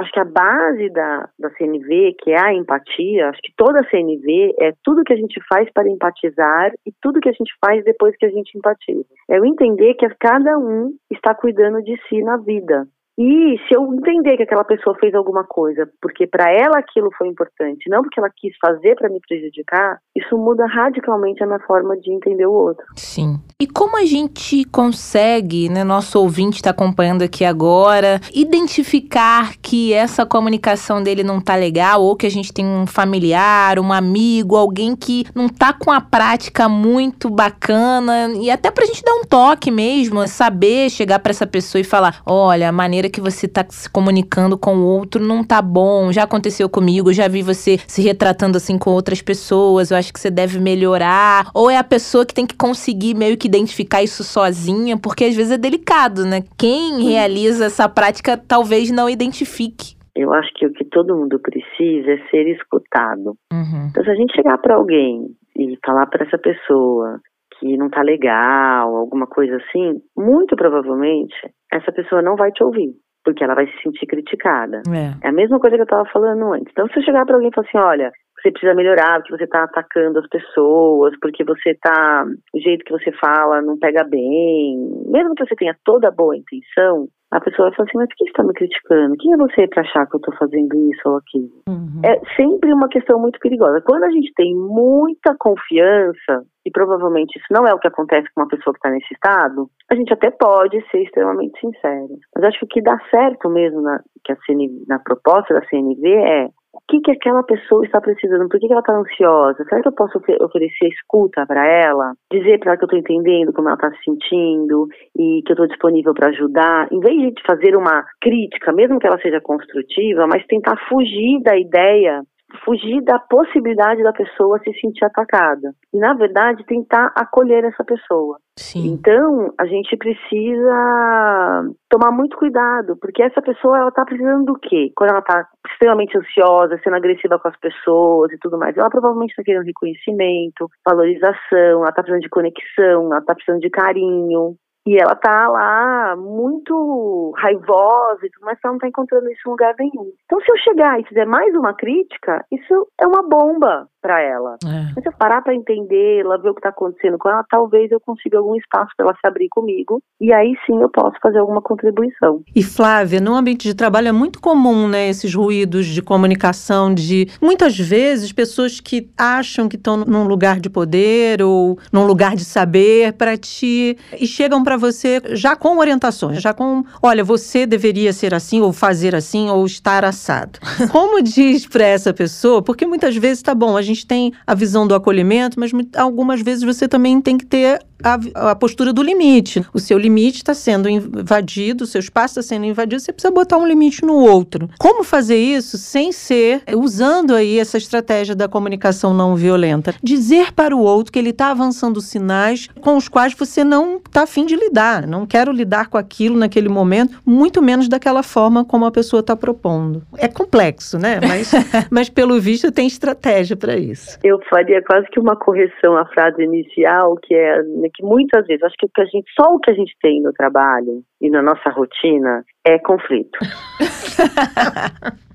acho 0.00 0.12
que 0.12 0.20
a 0.20 0.24
base 0.24 0.88
da, 0.90 1.28
da 1.38 1.50
CNV, 1.50 2.14
que 2.22 2.30
é 2.30 2.40
a 2.40 2.54
empatia, 2.54 3.28
acho 3.28 3.40
que 3.42 3.52
toda 3.56 3.80
a 3.80 3.90
CNV 3.90 4.54
é 4.60 4.72
tudo 4.84 5.04
que 5.04 5.12
a 5.12 5.16
gente 5.16 5.40
faz 5.48 5.68
para 5.72 5.88
empatizar 5.88 6.72
e 6.86 6.92
tudo 7.02 7.20
que 7.20 7.28
a 7.28 7.32
gente 7.32 7.52
faz 7.60 7.84
depois 7.84 8.16
que 8.16 8.26
a 8.26 8.30
gente 8.30 8.56
empatiza. 8.56 9.04
É 9.28 9.40
o 9.40 9.44
entender 9.44 9.94
que 9.94 10.08
cada 10.20 10.58
um 10.58 10.92
está 11.10 11.34
cuidando 11.34 11.82
de 11.82 11.96
si 12.08 12.22
na 12.22 12.36
vida. 12.36 12.86
E 13.18 13.58
se 13.66 13.74
eu 13.74 13.92
entender 13.92 14.36
que 14.36 14.44
aquela 14.44 14.62
pessoa 14.62 14.96
fez 15.00 15.12
alguma 15.12 15.42
coisa 15.42 15.88
porque 16.00 16.24
para 16.24 16.52
ela 16.52 16.78
aquilo 16.78 17.10
foi 17.18 17.26
importante, 17.26 17.90
não 17.90 18.02
porque 18.02 18.20
ela 18.20 18.30
quis 18.30 18.54
fazer 18.60 18.94
para 18.94 19.08
me 19.08 19.18
prejudicar, 19.20 19.98
isso 20.14 20.38
muda 20.38 20.64
radicalmente 20.66 21.42
a 21.42 21.46
minha 21.46 21.58
forma 21.58 21.96
de 21.96 22.12
entender 22.12 22.46
o 22.46 22.52
outro. 22.52 22.84
Sim. 22.94 23.40
E 23.60 23.66
como 23.66 23.96
a 23.96 24.04
gente 24.04 24.64
consegue, 24.66 25.68
né, 25.68 25.82
nosso 25.82 26.20
ouvinte 26.20 26.58
está 26.58 26.70
acompanhando 26.70 27.22
aqui 27.22 27.44
agora, 27.44 28.20
identificar 28.32 29.56
que 29.60 29.92
essa 29.92 30.24
comunicação 30.24 31.02
dele 31.02 31.24
não 31.24 31.40
tá 31.40 31.56
legal 31.56 32.00
ou 32.00 32.14
que 32.14 32.26
a 32.26 32.30
gente 32.30 32.52
tem 32.52 32.64
um 32.64 32.86
familiar, 32.86 33.80
um 33.80 33.92
amigo, 33.92 34.54
alguém 34.54 34.94
que 34.94 35.26
não 35.34 35.48
tá 35.48 35.72
com 35.72 35.90
a 35.90 36.00
prática 36.00 36.68
muito 36.68 37.28
bacana 37.28 38.28
e 38.40 38.48
até 38.48 38.70
pra 38.70 38.86
gente 38.86 39.02
dar 39.02 39.14
um 39.14 39.24
toque 39.24 39.72
mesmo, 39.72 40.24
saber 40.28 40.88
chegar 40.88 41.18
para 41.18 41.30
essa 41.30 41.48
pessoa 41.48 41.80
e 41.80 41.84
falar: 41.84 42.22
"Olha, 42.24 42.68
a 42.68 42.72
maneira 42.72 43.07
maneira 43.08 43.10
que 43.10 43.20
você 43.20 43.46
está 43.46 43.64
se 43.68 43.90
comunicando 43.90 44.56
com 44.56 44.76
o 44.76 44.84
outro 44.84 45.22
não 45.22 45.42
tá 45.42 45.60
bom. 45.60 46.12
Já 46.12 46.24
aconteceu 46.24 46.68
comigo, 46.68 47.12
já 47.12 47.26
vi 47.26 47.42
você 47.42 47.78
se 47.86 48.02
retratando 48.02 48.56
assim 48.56 48.78
com 48.78 48.90
outras 48.90 49.22
pessoas. 49.22 49.90
Eu 49.90 49.96
acho 49.96 50.12
que 50.12 50.20
você 50.20 50.30
deve 50.30 50.60
melhorar. 50.60 51.50
Ou 51.54 51.70
é 51.70 51.76
a 51.76 51.84
pessoa 51.84 52.24
que 52.24 52.34
tem 52.34 52.46
que 52.46 52.56
conseguir 52.56 53.14
meio 53.14 53.36
que 53.36 53.48
identificar 53.48 54.02
isso 54.02 54.22
sozinha, 54.22 54.96
porque 54.96 55.24
às 55.24 55.34
vezes 55.34 55.52
é 55.52 55.58
delicado, 55.58 56.24
né? 56.24 56.42
Quem 56.56 57.02
realiza 57.02 57.66
essa 57.66 57.88
prática 57.88 58.36
talvez 58.36 58.90
não 58.90 59.08
identifique. 59.08 59.96
Eu 60.14 60.32
acho 60.34 60.52
que 60.54 60.66
o 60.66 60.72
que 60.72 60.84
todo 60.84 61.16
mundo 61.16 61.38
precisa 61.38 62.10
é 62.10 62.18
ser 62.30 62.48
escutado. 62.48 63.36
Uhum. 63.52 63.88
Então, 63.90 64.02
se 64.02 64.10
a 64.10 64.14
gente 64.14 64.34
chegar 64.34 64.58
para 64.58 64.74
alguém 64.74 65.28
e 65.56 65.78
falar 65.84 66.06
para 66.06 66.26
essa 66.26 66.38
pessoa 66.38 67.20
que 67.58 67.76
não 67.76 67.88
tá 67.88 68.02
legal, 68.02 68.94
alguma 68.96 69.26
coisa 69.26 69.56
assim, 69.56 70.00
muito 70.16 70.56
provavelmente 70.56 71.34
essa 71.72 71.92
pessoa 71.92 72.22
não 72.22 72.36
vai 72.36 72.50
te 72.50 72.62
ouvir, 72.62 72.92
porque 73.24 73.44
ela 73.44 73.54
vai 73.54 73.66
se 73.66 73.82
sentir 73.82 74.06
criticada. 74.06 74.82
É, 74.88 75.26
é 75.26 75.28
a 75.28 75.32
mesma 75.32 75.58
coisa 75.58 75.76
que 75.76 75.82
eu 75.82 75.86
tava 75.86 76.08
falando 76.10 76.52
antes. 76.52 76.68
Então, 76.70 76.86
se 76.88 76.98
eu 76.98 77.02
chegar 77.02 77.24
para 77.26 77.34
alguém 77.34 77.50
e 77.50 77.54
falar 77.54 77.68
assim, 77.68 77.78
olha, 77.78 78.12
você 78.40 78.50
precisa 78.50 78.74
melhorar, 78.74 79.20
porque 79.20 79.36
você 79.36 79.44
está 79.44 79.64
atacando 79.64 80.18
as 80.18 80.28
pessoas, 80.28 81.14
porque 81.20 81.44
você 81.44 81.74
tá. 81.74 82.24
O 82.54 82.60
jeito 82.60 82.84
que 82.84 82.92
você 82.92 83.10
fala 83.12 83.60
não 83.62 83.78
pega 83.78 84.04
bem. 84.04 84.78
Mesmo 85.06 85.34
que 85.34 85.46
você 85.46 85.56
tenha 85.56 85.76
toda 85.84 86.08
a 86.08 86.12
boa 86.12 86.36
intenção, 86.36 87.08
a 87.30 87.40
pessoa 87.40 87.68
vai 87.68 87.76
falar 87.76 87.88
assim, 87.88 87.98
mas 87.98 88.08
por 88.08 88.16
que 88.16 88.24
você 88.24 88.30
está 88.30 88.42
me 88.42 88.54
criticando? 88.54 89.16
Quem 89.18 89.32
é 89.34 89.36
você 89.36 89.66
para 89.68 89.82
achar 89.82 90.06
que 90.06 90.16
eu 90.16 90.18
estou 90.18 90.34
fazendo 90.36 90.90
isso 90.90 91.02
ou 91.04 91.16
aquilo? 91.16 91.50
Uhum. 91.68 92.00
É 92.02 92.18
sempre 92.36 92.72
uma 92.72 92.88
questão 92.88 93.20
muito 93.20 93.38
perigosa. 93.38 93.82
Quando 93.82 94.04
a 94.04 94.10
gente 94.10 94.32
tem 94.34 94.54
muita 94.54 95.34
confiança, 95.38 96.42
e 96.64 96.70
provavelmente 96.70 97.36
isso 97.38 97.46
não 97.50 97.66
é 97.66 97.74
o 97.74 97.78
que 97.78 97.88
acontece 97.88 98.28
com 98.34 98.40
uma 98.40 98.48
pessoa 98.48 98.72
que 98.72 98.78
está 98.78 98.90
nesse 98.90 99.12
estado, 99.12 99.68
a 99.90 99.94
gente 99.94 100.12
até 100.12 100.30
pode 100.30 100.80
ser 100.90 101.02
extremamente 101.02 101.60
sincero. 101.60 102.16
Mas 102.34 102.44
acho 102.44 102.60
que 102.60 102.64
o 102.64 102.68
que 102.68 102.82
dá 102.82 102.98
certo 103.10 103.50
mesmo 103.50 103.82
na, 103.82 104.00
que 104.24 104.32
a 104.32 104.36
CNV, 104.46 104.84
na 104.88 104.98
proposta 104.98 105.52
da 105.52 105.66
CNV 105.66 106.08
é 106.08 106.48
o 106.72 106.80
que, 106.88 107.00
que 107.00 107.10
aquela 107.12 107.42
pessoa 107.42 107.84
está 107.84 108.00
precisando, 108.00 108.48
por 108.48 108.60
que, 108.60 108.66
que 108.66 108.72
ela 108.72 108.80
está 108.80 108.94
ansiosa, 108.94 109.64
será 109.64 109.82
que 109.82 109.88
eu 109.88 109.92
posso 109.92 110.18
oferecer 110.18 110.88
escuta 110.88 111.46
para 111.46 111.66
ela, 111.66 112.12
dizer 112.30 112.58
para 112.58 112.70
ela 112.72 112.78
que 112.78 112.84
eu 112.84 112.86
estou 112.86 112.98
entendendo 112.98 113.52
como 113.52 113.68
ela 113.68 113.76
está 113.76 113.90
se 113.90 114.04
sentindo 114.04 114.86
e 115.16 115.42
que 115.44 115.52
eu 115.52 115.54
estou 115.54 115.66
disponível 115.66 116.14
para 116.14 116.28
ajudar, 116.28 116.88
em 116.92 117.00
vez 117.00 117.34
de 117.34 117.42
fazer 117.46 117.76
uma 117.76 118.04
crítica, 118.20 118.72
mesmo 118.72 118.98
que 118.98 119.06
ela 119.06 119.20
seja 119.20 119.40
construtiva, 119.40 120.26
mas 120.26 120.46
tentar 120.46 120.76
fugir 120.88 121.40
da 121.42 121.56
ideia 121.56 122.22
fugir 122.64 123.02
da 123.02 123.18
possibilidade 123.18 124.02
da 124.02 124.12
pessoa 124.12 124.58
se 124.60 124.72
sentir 124.80 125.04
atacada. 125.04 125.72
E, 125.92 125.98
na 125.98 126.14
verdade, 126.14 126.64
tentar 126.64 127.12
acolher 127.14 127.64
essa 127.64 127.84
pessoa. 127.84 128.38
Sim. 128.56 128.88
Então, 128.88 129.52
a 129.58 129.66
gente 129.66 129.96
precisa 129.96 131.64
tomar 131.88 132.10
muito 132.10 132.36
cuidado, 132.36 132.96
porque 133.00 133.22
essa 133.22 133.40
pessoa, 133.40 133.78
ela 133.78 133.90
tá 133.92 134.04
precisando 134.04 134.46
do 134.46 134.58
quê? 134.58 134.90
Quando 134.96 135.10
ela 135.10 135.22
tá 135.22 135.46
extremamente 135.70 136.16
ansiosa, 136.16 136.80
sendo 136.82 136.96
agressiva 136.96 137.38
com 137.38 137.48
as 137.48 137.56
pessoas 137.58 138.32
e 138.32 138.38
tudo 138.38 138.58
mais, 138.58 138.76
ela 138.76 138.90
provavelmente 138.90 139.30
está 139.30 139.42
querendo 139.42 139.66
reconhecimento, 139.66 140.68
valorização, 140.84 141.82
ela 141.82 141.92
tá 141.92 142.02
precisando 142.02 142.22
de 142.22 142.30
conexão, 142.30 143.12
ela 143.12 143.22
tá 143.22 143.34
precisando 143.34 143.60
de 143.60 143.70
carinho. 143.70 144.56
E 144.88 144.96
ela 144.96 145.14
tá 145.14 145.46
lá 145.48 146.16
muito 146.16 147.34
raivosa 147.36 148.24
e 148.24 148.30
tudo, 148.30 148.46
mas 148.46 148.58
ela 148.64 148.72
não 148.72 148.78
tá 148.78 148.88
encontrando 148.88 149.30
isso 149.30 149.42
em 149.46 149.50
lugar 149.50 149.74
nenhum. 149.78 150.10
Então, 150.24 150.40
se 150.40 150.50
eu 150.50 150.56
chegar 150.56 150.98
e 150.98 151.04
fizer 151.04 151.26
mais 151.26 151.54
uma 151.54 151.74
crítica, 151.74 152.42
isso 152.50 152.88
é 152.98 153.06
uma 153.06 153.22
bomba 153.22 153.86
para 154.00 154.20
ela. 154.20 154.56
É. 154.64 154.92
Mas 154.94 155.02
se 155.02 155.08
eu 155.08 155.12
parar 155.12 155.42
para 155.42 155.54
entender, 155.54 156.20
ela 156.20 156.38
ver 156.38 156.50
o 156.50 156.54
que 156.54 156.60
está 156.60 156.70
acontecendo 156.70 157.18
com 157.18 157.28
ela, 157.28 157.44
talvez 157.50 157.90
eu 157.90 158.00
consiga 158.00 158.38
algum 158.38 158.54
espaço 158.56 158.92
para 158.96 159.06
ela 159.06 159.16
se 159.20 159.26
abrir 159.26 159.48
comigo 159.48 160.00
e 160.20 160.32
aí 160.32 160.54
sim 160.66 160.80
eu 160.80 160.88
posso 160.88 161.16
fazer 161.22 161.38
alguma 161.38 161.60
contribuição. 161.62 162.42
E 162.54 162.62
Flávia, 162.62 163.20
no 163.20 163.34
ambiente 163.34 163.68
de 163.68 163.74
trabalho 163.74 164.08
é 164.08 164.12
muito 164.12 164.40
comum, 164.40 164.88
né, 164.88 165.08
esses 165.08 165.34
ruídos 165.34 165.86
de 165.86 166.02
comunicação 166.02 166.92
de 166.92 167.28
muitas 167.40 167.78
vezes 167.78 168.32
pessoas 168.32 168.80
que 168.80 169.10
acham 169.16 169.68
que 169.68 169.76
estão 169.76 169.98
num 169.98 170.24
lugar 170.26 170.60
de 170.60 170.70
poder 170.70 171.42
ou 171.42 171.78
num 171.92 172.06
lugar 172.06 172.36
de 172.36 172.44
saber 172.44 173.12
para 173.14 173.36
ti 173.36 173.96
e 174.18 174.26
chegam 174.26 174.62
para 174.62 174.76
você 174.76 175.20
já 175.32 175.56
com 175.56 175.78
orientações, 175.78 176.40
já 176.40 176.52
com, 176.52 176.84
olha, 177.02 177.24
você 177.24 177.66
deveria 177.66 178.12
ser 178.12 178.34
assim 178.34 178.60
ou 178.60 178.72
fazer 178.72 179.14
assim 179.14 179.48
ou 179.50 179.64
estar 179.66 180.04
assado. 180.04 180.58
Como 180.90 181.22
diz 181.22 181.66
para 181.66 181.84
essa 181.84 182.12
pessoa? 182.12 182.62
Porque 182.62 182.86
muitas 182.86 183.16
vezes 183.16 183.42
tá 183.42 183.54
bom, 183.54 183.76
a 183.76 183.82
gente 183.88 184.06
tem 184.06 184.32
a 184.46 184.54
visão 184.54 184.86
do 184.86 184.94
acolhimento, 184.94 185.58
mas 185.58 185.70
algumas 185.96 186.40
vezes 186.40 186.62
você 186.62 186.86
também 186.86 187.20
tem 187.20 187.36
que 187.36 187.46
ter 187.46 187.80
a, 188.02 188.50
a 188.50 188.54
postura 188.54 188.92
do 188.92 189.02
limite. 189.02 189.64
O 189.72 189.78
seu 189.78 189.98
limite 189.98 190.38
está 190.38 190.54
sendo 190.54 190.88
invadido, 190.88 191.84
o 191.84 191.86
seu 191.86 191.98
espaço 191.98 192.38
está 192.38 192.54
sendo 192.54 192.66
invadido, 192.66 193.00
você 193.00 193.12
precisa 193.12 193.32
botar 193.32 193.56
um 193.58 193.66
limite 193.66 194.04
no 194.04 194.14
outro. 194.14 194.68
Como 194.78 195.04
fazer 195.04 195.36
isso 195.36 195.78
sem 195.78 196.12
ser, 196.12 196.62
usando 196.74 197.34
aí 197.34 197.58
essa 197.58 197.78
estratégia 197.78 198.34
da 198.34 198.48
comunicação 198.48 199.12
não 199.14 199.34
violenta? 199.34 199.94
Dizer 200.02 200.52
para 200.52 200.74
o 200.74 200.80
outro 200.80 201.12
que 201.12 201.18
ele 201.18 201.30
está 201.30 201.50
avançando 201.50 202.00
sinais 202.00 202.68
com 202.80 202.96
os 202.96 203.08
quais 203.08 203.34
você 203.34 203.64
não 203.64 203.96
está 203.96 204.22
afim 204.22 204.46
de 204.46 204.56
lidar. 204.56 205.06
Não 205.06 205.26
quero 205.26 205.52
lidar 205.52 205.88
com 205.88 205.98
aquilo 205.98 206.36
naquele 206.36 206.68
momento, 206.68 207.20
muito 207.24 207.62
menos 207.62 207.88
daquela 207.88 208.22
forma 208.22 208.64
como 208.64 208.84
a 208.84 208.90
pessoa 208.90 209.20
está 209.20 209.36
propondo. 209.36 210.02
É 210.16 210.28
complexo, 210.28 210.98
né? 210.98 211.20
Mas, 211.26 211.50
mas 211.90 212.08
pelo 212.08 212.40
visto 212.40 212.70
tem 212.70 212.86
estratégia 212.86 213.56
para 213.56 213.76
isso. 213.76 214.18
Eu 214.22 214.38
faria 214.48 214.82
quase 214.82 215.06
que 215.10 215.18
uma 215.18 215.36
correção 215.36 215.96
à 215.96 216.04
frase 216.06 216.42
inicial, 216.42 217.16
que 217.16 217.34
é 217.34 217.62
né, 217.88 217.92
que 217.94 218.04
muitas 218.04 218.46
vezes, 218.46 218.62
acho 218.62 218.76
que, 218.78 218.86
o 218.86 218.90
que 218.94 219.00
a 219.00 219.06
gente, 219.06 219.30
só 219.38 219.52
o 219.52 219.58
que 219.58 219.70
a 219.70 219.74
gente 219.74 219.94
tem 220.00 220.22
no 220.22 220.32
trabalho 220.32 221.02
e 221.20 221.30
na 221.30 221.42
nossa 221.42 221.70
rotina 221.70 222.44
é 222.64 222.78
conflito. 222.78 223.38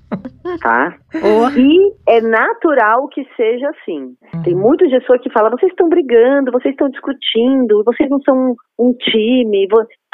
tá? 0.62 0.96
Oh. 1.14 1.48
E 1.58 1.92
é 2.08 2.20
natural 2.20 3.08
que 3.08 3.26
seja 3.36 3.68
assim. 3.70 4.14
Uhum. 4.34 4.42
Tem 4.42 4.54
muitos 4.54 4.90
gestores 4.90 5.22
que 5.22 5.32
falam: 5.32 5.50
vocês 5.50 5.72
estão 5.72 5.88
brigando, 5.88 6.52
vocês 6.52 6.72
estão 6.72 6.88
discutindo, 6.88 7.82
vocês 7.84 8.08
não 8.08 8.20
são 8.22 8.54
um 8.78 8.92
time, 8.92 9.66